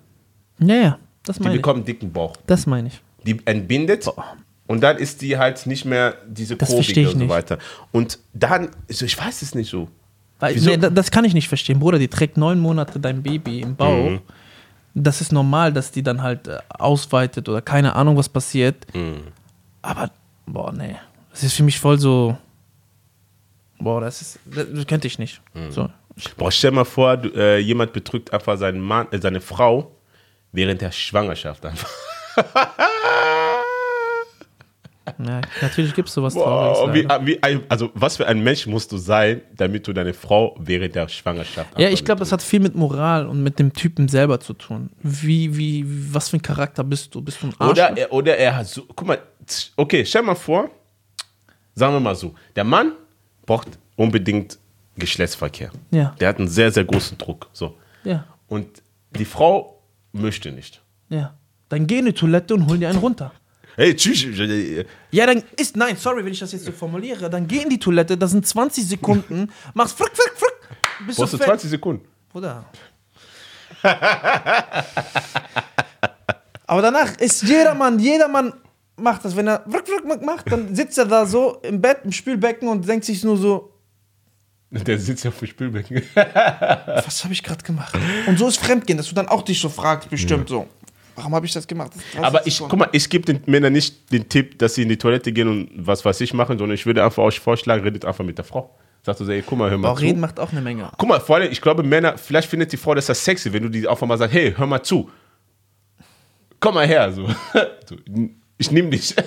Ja, 0.58 0.74
ja, 0.76 0.98
das 1.24 1.36
Die 1.36 1.42
meine 1.42 1.56
ich. 1.56 1.60
bekommt 1.60 1.76
einen 1.76 1.84
dicken 1.84 2.10
Bauch. 2.12 2.36
Das 2.46 2.66
meine 2.66 2.88
ich. 2.88 3.00
die 3.24 3.36
entbindet 3.44 4.08
und 4.66 4.80
dann 4.82 4.96
ist 4.98 5.22
die 5.22 5.38
halt 5.38 5.66
nicht 5.66 5.84
mehr 5.84 6.14
diese 6.26 6.56
Das 6.56 6.72
verstehe 6.72 7.04
Kurvige 7.04 7.08
ich 7.08 7.14
und 7.14 7.18
so 7.20 7.24
nicht. 7.26 7.28
weiter. 7.34 7.58
Und 7.92 8.18
dann, 8.34 8.70
also 8.88 9.04
ich 9.04 9.18
weiß 9.18 9.42
es 9.42 9.54
nicht 9.54 9.70
so. 9.70 9.88
Weil, 10.38 10.54
nee, 10.56 10.76
da- 10.76 10.90
das 10.90 11.10
kann 11.10 11.24
ich 11.24 11.34
nicht 11.34 11.48
verstehen, 11.48 11.78
Bruder. 11.78 11.98
Die 11.98 12.08
trägt 12.08 12.36
neun 12.36 12.58
Monate 12.60 13.00
dein 13.00 13.22
Baby 13.22 13.60
im 13.60 13.74
Bauch. 13.76 14.10
Mhm. 14.10 14.20
Das 14.94 15.20
ist 15.20 15.32
normal, 15.32 15.72
dass 15.72 15.90
die 15.90 16.02
dann 16.02 16.22
halt 16.22 16.48
äh, 16.48 16.58
ausweitet 16.68 17.48
oder 17.48 17.60
keine 17.62 17.94
Ahnung, 17.94 18.16
was 18.16 18.28
passiert. 18.28 18.86
Mhm. 18.94 19.22
Aber, 19.82 20.10
boah, 20.46 20.72
nee. 20.72 20.96
Das 21.30 21.42
ist 21.42 21.54
für 21.54 21.62
mich 21.62 21.78
voll 21.78 21.98
so. 21.98 22.36
Boah, 23.78 24.00
das 24.00 24.22
ist. 24.22 24.38
Das, 24.46 24.66
das 24.72 24.86
könnte 24.86 25.06
ich 25.06 25.18
nicht. 25.18 25.40
Mhm. 25.54 25.70
So. 25.70 25.88
Boah, 26.38 26.50
stell 26.50 26.70
mal 26.70 26.84
vor, 26.84 27.16
du, 27.18 27.28
äh, 27.34 27.58
jemand 27.58 27.92
betrügt 27.92 28.32
einfach 28.32 28.56
seinen 28.56 28.80
Mann, 28.80 29.06
äh, 29.10 29.18
seine 29.18 29.40
Frau 29.40 29.90
während 30.52 30.80
der 30.80 30.92
Schwangerschaft 30.92 31.64
einfach. 31.66 31.90
Ja, 35.18 35.40
natürlich 35.62 35.94
gibt 35.94 36.08
es 36.08 36.14
sowas 36.14 36.34
Trauriges. 36.34 36.94
wie, 36.94 37.26
wie 37.26 37.42
ein, 37.42 37.62
also 37.68 37.90
was 37.94 38.16
für 38.18 38.26
ein 38.26 38.42
Mensch 38.42 38.66
musst 38.66 38.92
du 38.92 38.98
sein, 38.98 39.40
damit 39.54 39.86
du 39.86 39.92
deine 39.92 40.12
Frau 40.14 40.54
während 40.58 40.94
der 40.94 41.08
Schwangerschaft 41.08 41.78
Ja, 41.78 41.88
ich 41.88 42.04
glaube, 42.04 42.18
das 42.18 42.32
hat 42.32 42.42
viel 42.42 42.60
mit 42.60 42.74
Moral 42.74 43.26
und 43.26 43.42
mit 43.42 43.58
dem 43.58 43.72
Typen 43.72 44.08
selber 44.08 44.40
zu 44.40 44.52
tun. 44.52 44.90
Wie, 45.02 45.56
wie, 45.56 45.84
was 46.14 46.28
für 46.30 46.36
ein 46.36 46.42
Charakter 46.42 46.84
bist 46.84 47.14
du? 47.14 47.22
Bist 47.22 47.42
du 47.42 47.46
ein 47.46 47.54
Arsch? 47.58 47.70
Oder 47.72 47.96
er, 47.96 48.12
oder 48.12 48.36
er 48.36 48.56
hat 48.56 48.66
so, 48.66 48.82
guck 48.94 49.06
mal, 49.08 49.18
okay, 49.76 50.04
stell 50.04 50.22
mal 50.22 50.34
vor, 50.34 50.70
sagen 51.74 51.94
wir 51.94 52.00
mal 52.00 52.14
so, 52.14 52.34
der 52.54 52.64
Mann 52.64 52.92
braucht 53.46 53.68
unbedingt 53.96 54.58
Geschlechtsverkehr. 54.96 55.70
Ja. 55.90 56.14
Der 56.20 56.28
hat 56.28 56.38
einen 56.38 56.48
sehr, 56.48 56.70
sehr 56.72 56.84
großen 56.84 57.18
Druck. 57.18 57.48
So. 57.52 57.76
Ja, 58.04 58.24
Und 58.48 58.82
die 59.18 59.24
Frau 59.24 59.82
möchte 60.12 60.52
nicht. 60.52 60.82
ja. 61.08 61.34
Dann 61.68 61.88
geh 61.88 61.98
in 61.98 62.04
die 62.06 62.12
Toilette 62.12 62.54
und 62.54 62.68
hol 62.68 62.78
dir 62.78 62.88
einen 62.88 62.98
runter. 63.00 63.32
Hey, 63.76 63.94
tschüss. 63.94 64.24
Ja, 65.10 65.26
dann 65.26 65.42
ist, 65.56 65.76
nein, 65.76 65.96
sorry, 65.98 66.24
wenn 66.24 66.32
ich 66.32 66.38
das 66.38 66.52
jetzt 66.52 66.64
so 66.64 66.72
formuliere, 66.72 67.28
dann 67.28 67.46
geh 67.46 67.60
in 67.62 67.68
die 67.68 67.78
Toilette, 67.78 68.16
das 68.16 68.30
sind 68.30 68.46
20 68.46 68.86
Sekunden, 68.86 69.52
machst 69.74 69.96
frick, 69.98 70.16
frick, 70.16 70.32
frick, 70.34 71.06
bist 71.06 71.18
Brauchst 71.18 71.34
du 71.34 71.36
du 71.38 71.44
fertig. 71.44 71.60
20 71.60 71.70
Sekunden? 71.70 72.08
Bruder. 72.32 72.64
Aber 76.66 76.82
danach 76.82 77.16
ist 77.18 77.42
jedermann, 77.42 77.98
jedermann 77.98 78.52
macht 78.96 79.24
das, 79.24 79.36
wenn 79.36 79.46
er 79.46 79.62
frick, 79.70 79.86
frick 79.86 80.22
macht, 80.24 80.50
dann 80.50 80.74
sitzt 80.74 80.96
er 80.98 81.04
da 81.04 81.26
so 81.26 81.58
im 81.62 81.80
Bett, 81.80 81.98
im 82.04 82.12
Spülbecken 82.12 82.68
und 82.68 82.88
denkt 82.88 83.04
sich 83.04 83.22
nur 83.22 83.36
so, 83.36 83.72
Der 84.70 84.98
sitzt 84.98 85.24
ja 85.24 85.30
auf 85.30 85.38
dem 85.38 85.48
Spülbecken. 85.48 86.02
was 86.14 87.22
habe 87.24 87.34
ich 87.34 87.42
gerade 87.42 87.62
gemacht? 87.62 87.94
Und 88.26 88.38
so 88.38 88.48
ist 88.48 88.56
Fremdgehen, 88.58 88.96
dass 88.96 89.08
du 89.08 89.14
dann 89.14 89.28
auch 89.28 89.42
dich 89.42 89.60
so 89.60 89.68
fragst, 89.68 90.08
bestimmt 90.10 90.48
so, 90.48 90.66
warum 91.16 91.34
habe 91.34 91.46
ich 91.46 91.52
das 91.52 91.66
gemacht? 91.66 91.90
Das 91.94 92.04
ist 92.04 92.14
30 92.14 92.24
Aber 92.24 92.46
ich, 92.46 92.58
guck 92.58 92.78
mal, 92.78 92.88
ich 92.92 93.10
gebe 93.10 93.24
den 93.24 93.40
Männern 93.46 93.72
nicht 93.72 94.12
den 94.12 94.28
Tipp, 94.28 94.58
dass 94.58 94.74
sie 94.74 94.82
in 94.82 94.88
die 94.88 94.96
Toilette 94.98 95.32
gehen 95.32 95.48
und 95.48 95.70
was 95.74 96.04
weiß 96.04 96.20
ich 96.20 96.32
machen, 96.34 96.58
sondern 96.58 96.74
ich 96.74 96.86
würde 96.86 97.02
einfach 97.02 97.22
euch 97.22 97.40
vorschlagen, 97.40 97.82
redet 97.82 98.04
einfach 98.04 98.24
mit 98.24 98.38
der 98.38 98.44
Frau. 98.44 98.76
Sagst 99.02 99.20
du 99.20 99.24
so, 99.24 99.32
ey, 99.32 99.42
guck 99.44 99.58
mal, 99.58 99.70
hör 99.70 99.78
mal 99.78 99.90
Boah, 99.90 99.96
zu. 99.96 100.02
reden 100.02 100.20
macht 100.20 100.40
auch 100.40 100.52
eine 100.52 100.60
Menge. 100.60 100.90
Guck 100.98 101.08
mal, 101.08 101.20
vor 101.20 101.36
allem, 101.36 101.50
ich 101.50 101.60
glaube, 101.60 101.82
Männer, 101.82 102.18
vielleicht 102.18 102.48
findet 102.48 102.72
die 102.72 102.76
Frau 102.76 102.94
das 102.94 103.08
ja 103.08 103.14
sexy, 103.14 103.52
wenn 103.52 103.62
du 103.62 103.68
die 103.68 103.86
einfach 103.88 104.06
mal 104.06 104.18
sagst, 104.18 104.34
hey, 104.34 104.52
hör 104.56 104.66
mal 104.66 104.82
zu. 104.82 105.10
Komm 106.60 106.74
mal 106.74 106.86
her, 106.86 107.12
so. 107.12 107.28
so 107.88 107.96
ich 108.58 108.70
nehme 108.70 108.90
dich. 108.90 109.14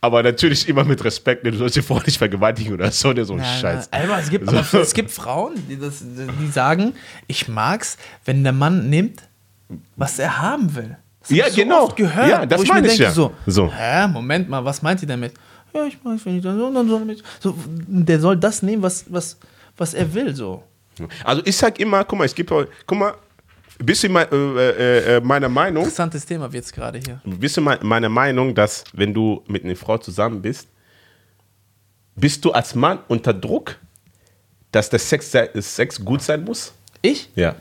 Aber 0.00 0.22
natürlich 0.22 0.68
immer 0.68 0.84
mit 0.84 1.02
Respekt, 1.04 1.44
denn 1.44 1.52
du 1.52 1.58
sollst 1.58 1.74
die 1.74 1.82
Frau 1.82 2.00
nicht 2.00 2.18
vergewaltigen 2.18 2.74
oder 2.74 2.90
so, 2.92 3.12
der 3.12 3.24
so 3.24 3.34
ein 3.34 3.44
Scheiß. 3.44 3.92
Aber 3.92 4.18
es 4.18 4.30
gibt, 4.30 4.48
aber 4.48 4.64
es 4.80 4.94
gibt 4.94 5.10
Frauen, 5.10 5.54
die, 5.68 5.78
das, 5.78 6.00
die 6.00 6.46
sagen, 6.48 6.92
ich 7.26 7.48
mag's, 7.48 7.96
wenn 8.24 8.44
der 8.44 8.52
Mann 8.52 8.88
nimmt, 8.88 9.22
was 9.96 10.18
er 10.18 10.40
haben 10.40 10.74
will. 10.74 10.96
Das 11.20 11.30
Ja, 11.30 11.46
ich 11.46 11.54
so 11.54 11.60
genau. 11.62 11.88
Gehört, 11.88 12.28
Ja, 12.28 12.46
das 12.46 12.62
ich 12.62 12.68
meine 12.68 12.82
mir 12.86 12.92
ich 12.92 12.98
denke, 12.98 13.04
ja. 13.04 13.12
so, 13.12 13.32
So. 13.46 13.72
hä, 13.72 14.06
Moment 14.08 14.48
mal, 14.48 14.64
was 14.64 14.80
meint 14.82 15.02
ihr 15.02 15.08
damit? 15.08 15.34
Ja, 15.74 15.84
ich 15.84 15.98
wenn 16.04 16.36
ich 16.36 16.42
dann 16.42 16.56
so, 16.58 16.72
dann 16.72 16.88
soll 16.88 17.00
er 17.02 17.04
mit, 17.04 17.22
so, 17.40 17.54
der 17.66 18.20
soll 18.20 18.36
das 18.36 18.62
nehmen, 18.62 18.82
was, 18.82 19.04
was, 19.12 19.36
was 19.76 19.92
er 19.94 20.12
will, 20.14 20.34
so. 20.34 20.62
Also 21.24 21.42
ich 21.44 21.56
sag 21.56 21.78
immer, 21.80 22.04
guck 22.04 22.18
mal, 22.18 22.24
es 22.24 22.34
gibt, 22.34 22.48
guck 22.50 22.98
mal, 22.98 23.14
bist 23.78 24.02
du 24.04 24.08
mein, 24.08 24.26
äh, 24.32 24.36
äh, 24.36 25.16
äh, 25.16 25.20
meiner 25.20 25.48
Meinung, 25.50 25.82
Interessantes 25.82 26.24
Thema 26.24 26.50
wird's 26.50 26.72
gerade 26.72 26.98
hier. 27.04 27.20
bist 27.24 27.56
du 27.56 27.60
mein- 27.60 27.78
meiner 27.82 28.08
Meinung, 28.08 28.54
dass 28.54 28.84
wenn 28.94 29.12
du 29.12 29.42
mit 29.48 29.64
einer 29.64 29.76
Frau 29.76 29.98
zusammen 29.98 30.40
bist, 30.40 30.68
bist 32.14 32.42
du 32.44 32.52
als 32.52 32.74
Mann 32.74 33.00
unter 33.08 33.34
Druck, 33.34 33.76
dass 34.72 34.88
der 34.88 34.98
Sex, 34.98 35.30
Sex 35.56 36.02
gut 36.02 36.22
sein 36.22 36.44
muss? 36.44 36.72
Ich? 37.02 37.28
Ja. 37.34 37.56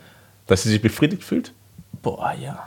Dass 0.48 0.64
sie 0.64 0.70
sich 0.70 0.82
befriedigt 0.82 1.24
fühlt? 1.24 1.52
Boah, 2.06 2.36
ja. 2.40 2.64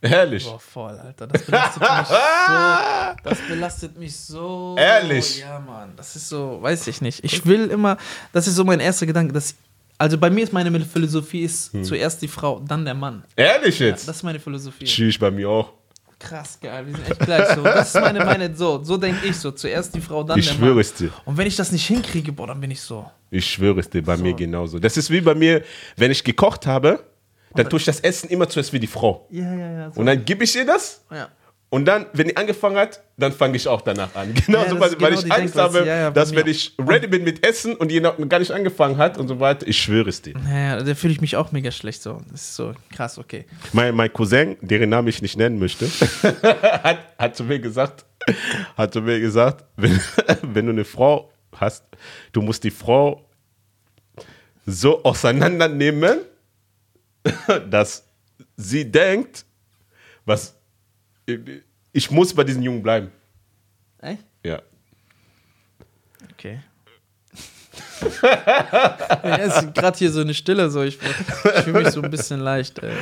Ehrlich. 0.00 0.46
Boah, 0.46 0.58
voll, 0.58 0.98
Alter. 0.98 1.26
Das 1.26 1.42
belastet 1.44 1.82
mich 1.82 2.06
so. 2.08 2.14
Das 3.22 3.38
belastet 3.46 3.98
mich 3.98 4.16
so. 4.16 4.74
Ehrlich? 4.78 5.40
Ja, 5.40 5.60
Mann. 5.60 5.92
Das 5.98 6.16
ist 6.16 6.30
so, 6.30 6.62
weiß 6.62 6.86
ich 6.86 7.02
nicht. 7.02 7.22
Ich 7.22 7.44
will 7.44 7.68
immer, 7.68 7.98
das 8.32 8.46
ist 8.46 8.54
so 8.54 8.64
mein 8.64 8.80
erster 8.80 9.04
Gedanke, 9.04 9.34
dass, 9.34 9.54
also 9.98 10.16
bei 10.16 10.30
mir 10.30 10.44
ist 10.44 10.54
meine 10.54 10.80
Philosophie 10.80 11.42
ist 11.42 11.72
zuerst 11.84 12.22
die 12.22 12.28
Frau, 12.28 12.60
dann 12.60 12.86
der 12.86 12.94
Mann. 12.94 13.22
Ehrlich 13.36 13.78
Ja, 13.80 13.88
jetzt? 13.88 14.08
das 14.08 14.16
ist 14.16 14.22
meine 14.22 14.40
Philosophie. 14.40 14.86
Tschüss, 14.86 15.18
bei 15.18 15.30
mir 15.30 15.50
auch. 15.50 15.74
Krass, 16.18 16.58
geil. 16.58 16.86
Wir 16.86 16.94
sind 16.96 17.10
echt 17.10 17.20
gleich 17.20 17.48
so. 17.54 17.62
Das 17.62 17.94
ist 17.94 18.00
meine, 18.00 18.24
meine, 18.24 18.56
so, 18.56 18.82
so 18.82 18.96
denke 18.96 19.26
ich 19.26 19.36
so. 19.36 19.50
Zuerst 19.50 19.94
die 19.94 20.00
Frau, 20.00 20.22
dann 20.24 20.38
Ich 20.38 20.46
der 20.48 20.54
schwöre 20.54 20.70
Mann. 20.70 20.80
es 20.80 20.94
dir. 20.94 21.10
Und 21.26 21.36
wenn 21.36 21.46
ich 21.46 21.56
das 21.56 21.70
nicht 21.72 21.86
hinkriege, 21.86 22.32
boah, 22.32 22.46
dann 22.46 22.60
bin 22.60 22.70
ich 22.70 22.80
so. 22.80 23.10
Ich 23.30 23.44
schwöre 23.50 23.80
es 23.80 23.90
dir, 23.90 24.02
bei 24.02 24.16
mir 24.16 24.32
genauso. 24.32 24.78
Das 24.78 24.96
ist 24.96 25.10
wie 25.10 25.20
bei 25.20 25.34
mir, 25.34 25.62
wenn 25.96 26.10
ich 26.10 26.24
gekocht 26.24 26.66
habe, 26.66 27.04
dann 27.54 27.68
tue 27.68 27.78
ich 27.78 27.84
das 27.84 28.00
Essen 28.00 28.30
immer 28.30 28.48
zuerst 28.48 28.72
wie 28.72 28.80
die 28.80 28.86
Frau. 28.86 29.26
Ja, 29.30 29.54
ja, 29.54 29.72
ja. 29.72 29.90
So. 29.90 30.00
Und 30.00 30.06
dann 30.06 30.24
gebe 30.24 30.44
ich 30.44 30.54
ihr 30.56 30.66
das 30.66 31.04
ja. 31.10 31.28
Und 31.72 31.84
dann, 31.84 32.06
wenn 32.12 32.26
die 32.26 32.36
angefangen 32.36 32.76
hat, 32.76 33.00
dann 33.16 33.30
fange 33.32 33.56
ich 33.56 33.68
auch 33.68 33.80
danach 33.80 34.12
an. 34.16 34.34
Genau 34.46 34.64
Ja, 34.64 34.70
so, 34.70 34.80
weil, 34.80 34.90
genau 34.96 35.10
ich 35.10 35.32
Angst 35.32 35.54
habe, 35.54 35.78
Ja, 35.78 35.84
ja, 35.84 36.10
dass 36.10 36.34
wenn 36.34 36.48
ich 36.48 36.74
ready 36.80 37.06
bin 37.06 37.22
mit 37.22 37.46
Essen 37.46 37.76
und 37.76 37.92
noch 37.92 38.16
gar 38.28 38.40
nicht 38.40 38.50
angefangen 38.50 38.96
hat 38.98 39.16
und 39.18 39.28
so 39.28 39.38
weiter, 39.38 39.68
ich 39.68 39.80
schwöre 39.80 40.08
es 40.08 40.20
dir. 40.20 40.34
Ja, 40.52 40.82
da 40.82 40.94
fühle 40.96 41.12
ich 41.12 41.20
mich 41.20 41.36
auch 41.36 41.52
mega 41.52 41.70
schlecht 41.70 42.02
so. 42.02 42.20
Das 42.32 42.42
ist 42.42 42.56
so 42.56 42.72
krass, 42.92 43.18
okay. 43.18 43.46
Mein, 43.72 43.94
mein 43.94 44.12
Cousin, 44.12 44.56
deren 44.60 44.90
Namen 44.90 45.06
ich 45.06 45.22
nicht 45.22 45.38
nennen 45.38 45.60
möchte, 45.60 45.86
hat, 46.82 46.98
hat 47.16 47.36
zu 47.36 47.44
mir 47.44 47.60
gesagt, 47.60 48.04
hat 48.76 48.92
zu 48.92 49.00
mir 49.00 49.20
gesagt, 49.20 49.64
wenn, 49.76 50.00
wenn 50.42 50.66
du 50.66 50.72
eine 50.72 50.84
Frau 50.84 51.30
hast, 51.54 51.84
du 52.32 52.42
musst 52.42 52.64
die 52.64 52.72
Frau 52.72 53.24
so 54.66 55.04
auseinandernehmen, 55.04 56.18
dass 57.70 58.04
sie 58.56 58.90
denkt, 58.90 59.44
was 60.24 60.56
ich 61.92 62.10
muss 62.10 62.34
bei 62.34 62.44
diesem 62.44 62.62
Jungen 62.62 62.82
bleiben. 62.82 63.10
Echt? 63.98 64.24
Ja. 64.44 64.62
Okay. 66.32 66.60
ja, 68.22 69.36
es 69.36 69.62
ist 69.62 69.74
gerade 69.74 69.98
hier 69.98 70.10
so 70.10 70.20
eine 70.20 70.34
Stille, 70.34 70.70
so 70.70 70.82
ich, 70.82 70.98
ich 71.00 71.62
fühle 71.64 71.82
mich 71.82 71.90
so 71.90 72.02
ein 72.02 72.10
bisschen 72.10 72.40
leicht. 72.40 72.80
Ey. 72.82 72.94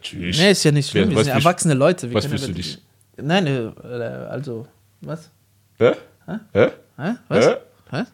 Tschüss. 0.00 0.38
Nee, 0.38 0.52
ist 0.52 0.64
ja 0.64 0.72
nicht 0.72 0.90
schlimm, 0.90 1.10
wir 1.10 1.18
sind 1.18 1.26
ja 1.28 1.34
erwachsene 1.34 1.74
Leute. 1.74 2.08
Wir 2.08 2.14
was 2.14 2.26
fühlst 2.26 2.48
du 2.48 2.52
dich? 2.52 2.78
Nein, 3.16 3.46
äh, 3.46 3.66
äh, 3.66 4.26
also, 4.26 4.66
was? 5.00 5.30
Hä? 5.78 5.92
Hä? 6.52 6.70
Hä? 6.96 7.14
Was? 7.28 7.56
Hä? 7.90 8.04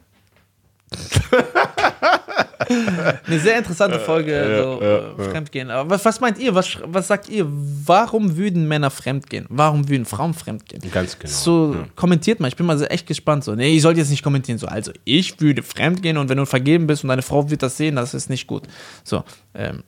Eine 2.68 3.38
sehr 3.38 3.58
interessante 3.58 3.98
Folge, 3.98 4.60
so 4.62 4.80
äh, 4.80 5.30
Fremdgehen. 5.30 5.70
Aber 5.70 5.90
was, 5.90 6.04
was 6.04 6.20
meint 6.20 6.38
ihr? 6.38 6.54
Was, 6.54 6.78
was 6.84 7.08
sagt 7.08 7.28
ihr? 7.28 7.46
Warum 7.48 8.36
würden 8.36 8.68
Männer 8.68 8.90
fremdgehen? 8.90 9.46
Warum 9.48 9.88
würden 9.88 10.04
Frauen 10.04 10.34
fremdgehen? 10.34 10.82
Ganz 10.92 11.18
genau. 11.18 11.32
So, 11.32 11.76
kommentiert 11.96 12.40
mal. 12.40 12.48
Ich 12.48 12.56
bin 12.56 12.66
mal 12.66 12.78
so 12.78 12.84
echt 12.84 13.06
gespannt. 13.06 13.44
So, 13.44 13.54
nee, 13.54 13.74
ich 13.74 13.82
sollte 13.82 14.00
jetzt 14.00 14.10
nicht 14.10 14.22
kommentieren. 14.22 14.58
So, 14.58 14.66
also, 14.66 14.92
ich 15.04 15.40
würde 15.40 15.62
fremdgehen 15.62 16.18
und 16.18 16.28
wenn 16.28 16.38
du 16.38 16.46
vergeben 16.46 16.86
bist 16.86 17.02
und 17.04 17.08
deine 17.08 17.22
Frau 17.22 17.50
wird 17.50 17.62
das 17.62 17.76
sehen, 17.76 17.96
das 17.96 18.14
ist 18.14 18.28
nicht 18.28 18.46
gut. 18.46 18.64
So, 19.04 19.24
ähm, 19.54 19.82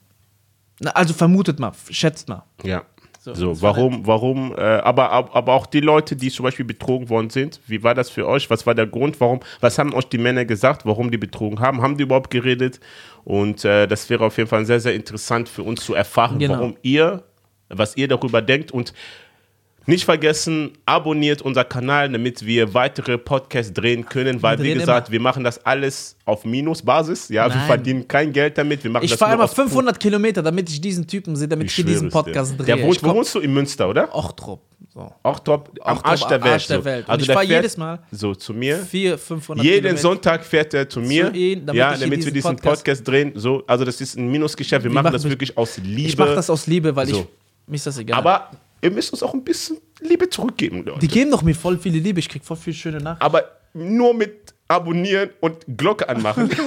also 0.93 1.13
vermutet 1.13 1.59
mal, 1.59 1.71
schätzt 1.89 2.27
mal. 2.27 2.43
Ja. 2.63 2.83
So, 3.23 3.33
So, 3.33 3.61
warum, 3.61 4.05
warum, 4.05 4.53
äh, 4.57 4.59
aber, 4.61 5.09
ab- 5.11 5.29
aber 5.33 5.53
auch 5.53 5.65
die 5.65 5.79
Leute, 5.79 6.13
die 6.17 6.29
zum 6.29 6.43
Beispiel 6.43 6.65
betrogen 6.65 7.07
worden 7.07 7.29
sind, 7.29 7.61
wie 7.67 7.81
war 7.81 7.95
das 7.95 8.09
für 8.09 8.27
euch? 8.27 8.49
Was 8.49 8.65
war 8.67 8.75
der 8.75 8.85
Grund? 8.85 9.21
Warum, 9.21 9.39
was 9.61 9.79
haben 9.79 9.93
euch 9.93 10.09
die 10.09 10.17
Männer 10.17 10.43
gesagt, 10.43 10.85
warum 10.85 11.09
die 11.09 11.17
betrogen 11.17 11.61
haben? 11.61 11.81
Haben 11.81 11.95
die 11.95 12.03
überhaupt 12.03 12.31
geredet? 12.31 12.81
Und 13.23 13.63
äh, 13.63 13.87
das 13.87 14.09
wäre 14.09 14.25
auf 14.25 14.35
jeden 14.37 14.49
Fall 14.49 14.65
sehr, 14.65 14.81
sehr 14.81 14.93
interessant 14.93 15.47
für 15.47 15.63
uns 15.63 15.85
zu 15.85 15.93
erfahren, 15.93 16.37
Genau. 16.37 16.55
warum 16.55 16.75
ihr, 16.81 17.23
was 17.69 17.95
ihr 17.95 18.09
darüber 18.09 18.41
denkt. 18.41 18.73
Und 18.73 18.93
Nicht 19.85 20.05
vergessen, 20.05 20.71
abonniert 20.85 21.41
unser 21.41 21.65
Kanal, 21.65 22.09
damit 22.09 22.45
wir 22.45 22.73
weitere 22.73 23.17
Podcasts 23.17 23.73
drehen 23.73 24.05
können, 24.05 24.41
weil, 24.41 24.57
Wir 24.59 24.65
wie 24.75 24.79
gesagt, 24.79 25.07
immer. 25.09 25.13
wir 25.13 25.19
machen 25.19 25.43
das 25.43 25.65
alles 25.65 26.15
auf 26.25 26.45
Minusbasis. 26.45 27.27
Ja, 27.29 27.49
wir 27.49 27.55
Nein. 27.55 27.67
verdienen 27.67 28.07
kein 28.07 28.31
Geld 28.31 28.57
damit. 28.57 28.83
Wir 28.83 28.91
machen 28.91 29.03
Ich 29.03 29.13
fahre 29.15 29.33
immer 29.33 29.43
aus 29.43 29.53
500 29.53 29.99
Kilometer, 29.99 30.41
damit 30.41 30.69
ich 30.69 30.79
diesen 30.79 31.05
Typen 31.05 31.35
sehe, 31.35 31.47
damit 31.49 31.67
ich, 31.67 31.75
hier 31.75 31.83
diesen 31.85 32.07
es 32.07 32.13
dir. 32.13 32.23
Podcast 32.23 32.57
drehe. 32.57 32.65
Der 32.67 32.81
wohnt, 32.81 32.95
ich 32.95 33.03
wo 33.03 33.07
komm, 33.07 33.17
wohnst 33.17 33.35
du? 33.35 33.39
In 33.39 33.53
Münster, 33.53 33.89
oder? 33.89 34.13
Ochtrup. 34.15 34.61
So. 34.93 35.11
Auch 35.23 35.39
top, 35.39 35.71
am 35.81 35.97
Auch 35.97 36.03
Arsch 36.03 36.21
der 36.27 36.41
Welt. 36.43 36.53
Arsch 36.53 36.67
der 36.67 36.77
so. 36.79 36.85
Welt. 36.85 37.05
Und 37.05 37.09
Also 37.09 37.21
ich 37.21 37.27
der 37.27 37.33
fahr 37.35 37.43
fährt 37.45 37.63
jedes 37.63 37.77
Mal 37.77 37.99
So, 38.11 38.35
zu 38.35 38.53
mir. 38.53 38.77
400, 38.77 39.19
500 39.19 39.65
Jeden 39.65 39.77
Kilometer. 39.81 40.01
Sonntag 40.01 40.45
fährt 40.45 40.73
er 40.75 40.87
zu 40.87 40.99
mir, 41.01 41.33
ihn, 41.33 41.65
damit 41.65 41.79
ja, 41.79 41.93
ich 41.93 41.99
damit 41.99 42.11
wir 42.11 42.17
diesen 42.17 42.33
diesen 42.35 42.55
Podcast, 42.57 42.83
Podcast- 42.83 43.07
drehen. 43.07 43.31
So, 43.35 43.63
also 43.65 43.83
das 43.85 43.99
ist 43.99 44.15
ein 44.17 44.29
Minusgeschäft. 44.31 44.83
Wir 44.83 44.91
machen 44.91 45.05
machen 45.05 45.13
das 45.13 45.23
das- 45.23 45.31
wirklich 45.31 45.57
aus 45.57 45.77
Liebe. 45.77 46.09
Ich 46.09 46.17
mache 46.17 46.35
das 46.35 46.49
aus 46.49 46.67
Liebe, 46.67 46.95
weil 46.95 47.07
So. 47.07 47.19
ich. 47.21 47.25
Mir 47.65 47.75
ist 47.75 47.87
das 47.87 47.97
egal. 47.97 48.19
aber 48.19 48.51
ihr 48.83 48.91
müsst 48.91 49.13
uns 49.13 49.23
auch 49.23 49.33
ein 49.33 49.43
bisschen 49.43 49.77
Liebe 50.01 50.29
zurückgeben, 50.29 50.83
Leute. 50.85 50.99
die 50.99 51.07
geben 51.07 51.31
doch 51.31 51.41
mir 51.41 51.55
voll 51.55 51.77
viele 51.79 51.99
Liebe. 51.99 52.19
Ich 52.19 52.29
krieg 52.29 52.43
voll 52.43 52.57
viel 52.57 52.73
schöne 52.73 52.97
Nachrichten. 52.97 53.23
aber 53.23 53.43
nur 53.73 54.13
mit 54.13 54.52
abonnieren 54.75 55.29
und 55.39 55.57
Glocke 55.77 56.07
anmachen. 56.09 56.49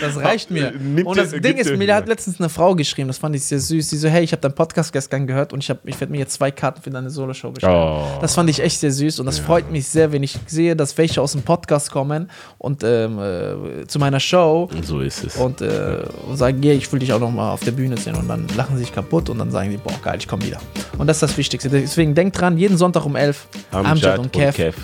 Das 0.00 0.16
reicht 0.16 0.50
mir. 0.50 0.72
Nimmt 0.72 1.06
und 1.06 1.16
das 1.18 1.30
dir- 1.30 1.40
Ding 1.40 1.56
ist, 1.56 1.74
mir 1.76 1.94
hat 1.94 2.08
letztens 2.08 2.40
eine 2.40 2.48
Frau 2.48 2.74
geschrieben, 2.74 3.08
das 3.08 3.18
fand 3.18 3.34
ich 3.36 3.44
sehr 3.44 3.58
süß. 3.58 3.88
Die 3.88 3.96
so, 3.96 4.08
hey, 4.08 4.22
ich 4.24 4.32
habe 4.32 4.40
deinen 4.40 4.54
Podcast 4.54 4.92
gestern 4.92 5.26
gehört 5.26 5.52
und 5.52 5.62
ich, 5.62 5.70
hab- 5.70 5.86
ich 5.86 5.98
werde 6.00 6.10
mir 6.12 6.18
jetzt 6.18 6.34
zwei 6.34 6.50
Karten 6.50 6.80
für 6.82 6.90
deine 6.90 7.10
Soloshow 7.10 7.50
bestellen. 7.50 7.74
Oh. 7.74 8.18
Das 8.20 8.34
fand 8.34 8.48
ich 8.50 8.60
echt 8.60 8.80
sehr 8.80 8.92
süß 8.92 9.20
und 9.20 9.26
das 9.26 9.38
freut 9.38 9.70
mich 9.70 9.86
sehr, 9.88 10.12
wenn 10.12 10.22
ich 10.22 10.36
sehe, 10.46 10.76
dass 10.76 10.96
welche 10.98 11.20
aus 11.20 11.32
dem 11.32 11.42
Podcast 11.42 11.90
kommen 11.90 12.30
und 12.58 12.82
ähm, 12.84 13.18
äh, 13.18 13.86
zu 13.86 13.98
meiner 13.98 14.20
Show 14.20 14.68
so 14.82 15.00
ist 15.00 15.24
es. 15.24 15.36
und, 15.36 15.60
äh, 15.60 16.02
und 16.28 16.36
sagen, 16.36 16.62
yeah, 16.62 16.74
ich 16.74 16.90
will 16.92 17.00
dich 17.00 17.12
auch 17.12 17.20
noch 17.20 17.30
mal 17.30 17.52
auf 17.52 17.60
der 17.60 17.72
Bühne 17.72 17.96
sehen 17.96 18.14
und 18.16 18.28
dann 18.28 18.46
lachen 18.56 18.76
sie 18.76 18.84
sich 18.84 18.94
kaputt 18.94 19.28
und 19.30 19.38
dann 19.38 19.50
sagen 19.50 19.70
die, 19.70 19.76
boah, 19.76 19.94
geil, 20.02 20.16
ich 20.18 20.28
komme 20.28 20.44
wieder. 20.44 20.58
Und 20.98 21.06
das 21.06 21.16
ist 21.18 21.22
das 21.22 21.36
Wichtigste. 21.36 21.68
Deswegen 21.68 22.14
denkt 22.14 22.38
dran, 22.40 22.56
jeden 22.58 22.76
Sonntag 22.76 23.04
um 23.04 23.16
11 23.16 23.46
Amjad 23.72 24.18
und 24.18 24.32
Kev. 24.32 24.74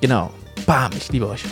Genau. 0.00 0.30
Bam, 0.66 0.90
ich 0.96 1.12
liebe 1.12 1.28
euch. 1.28 1.44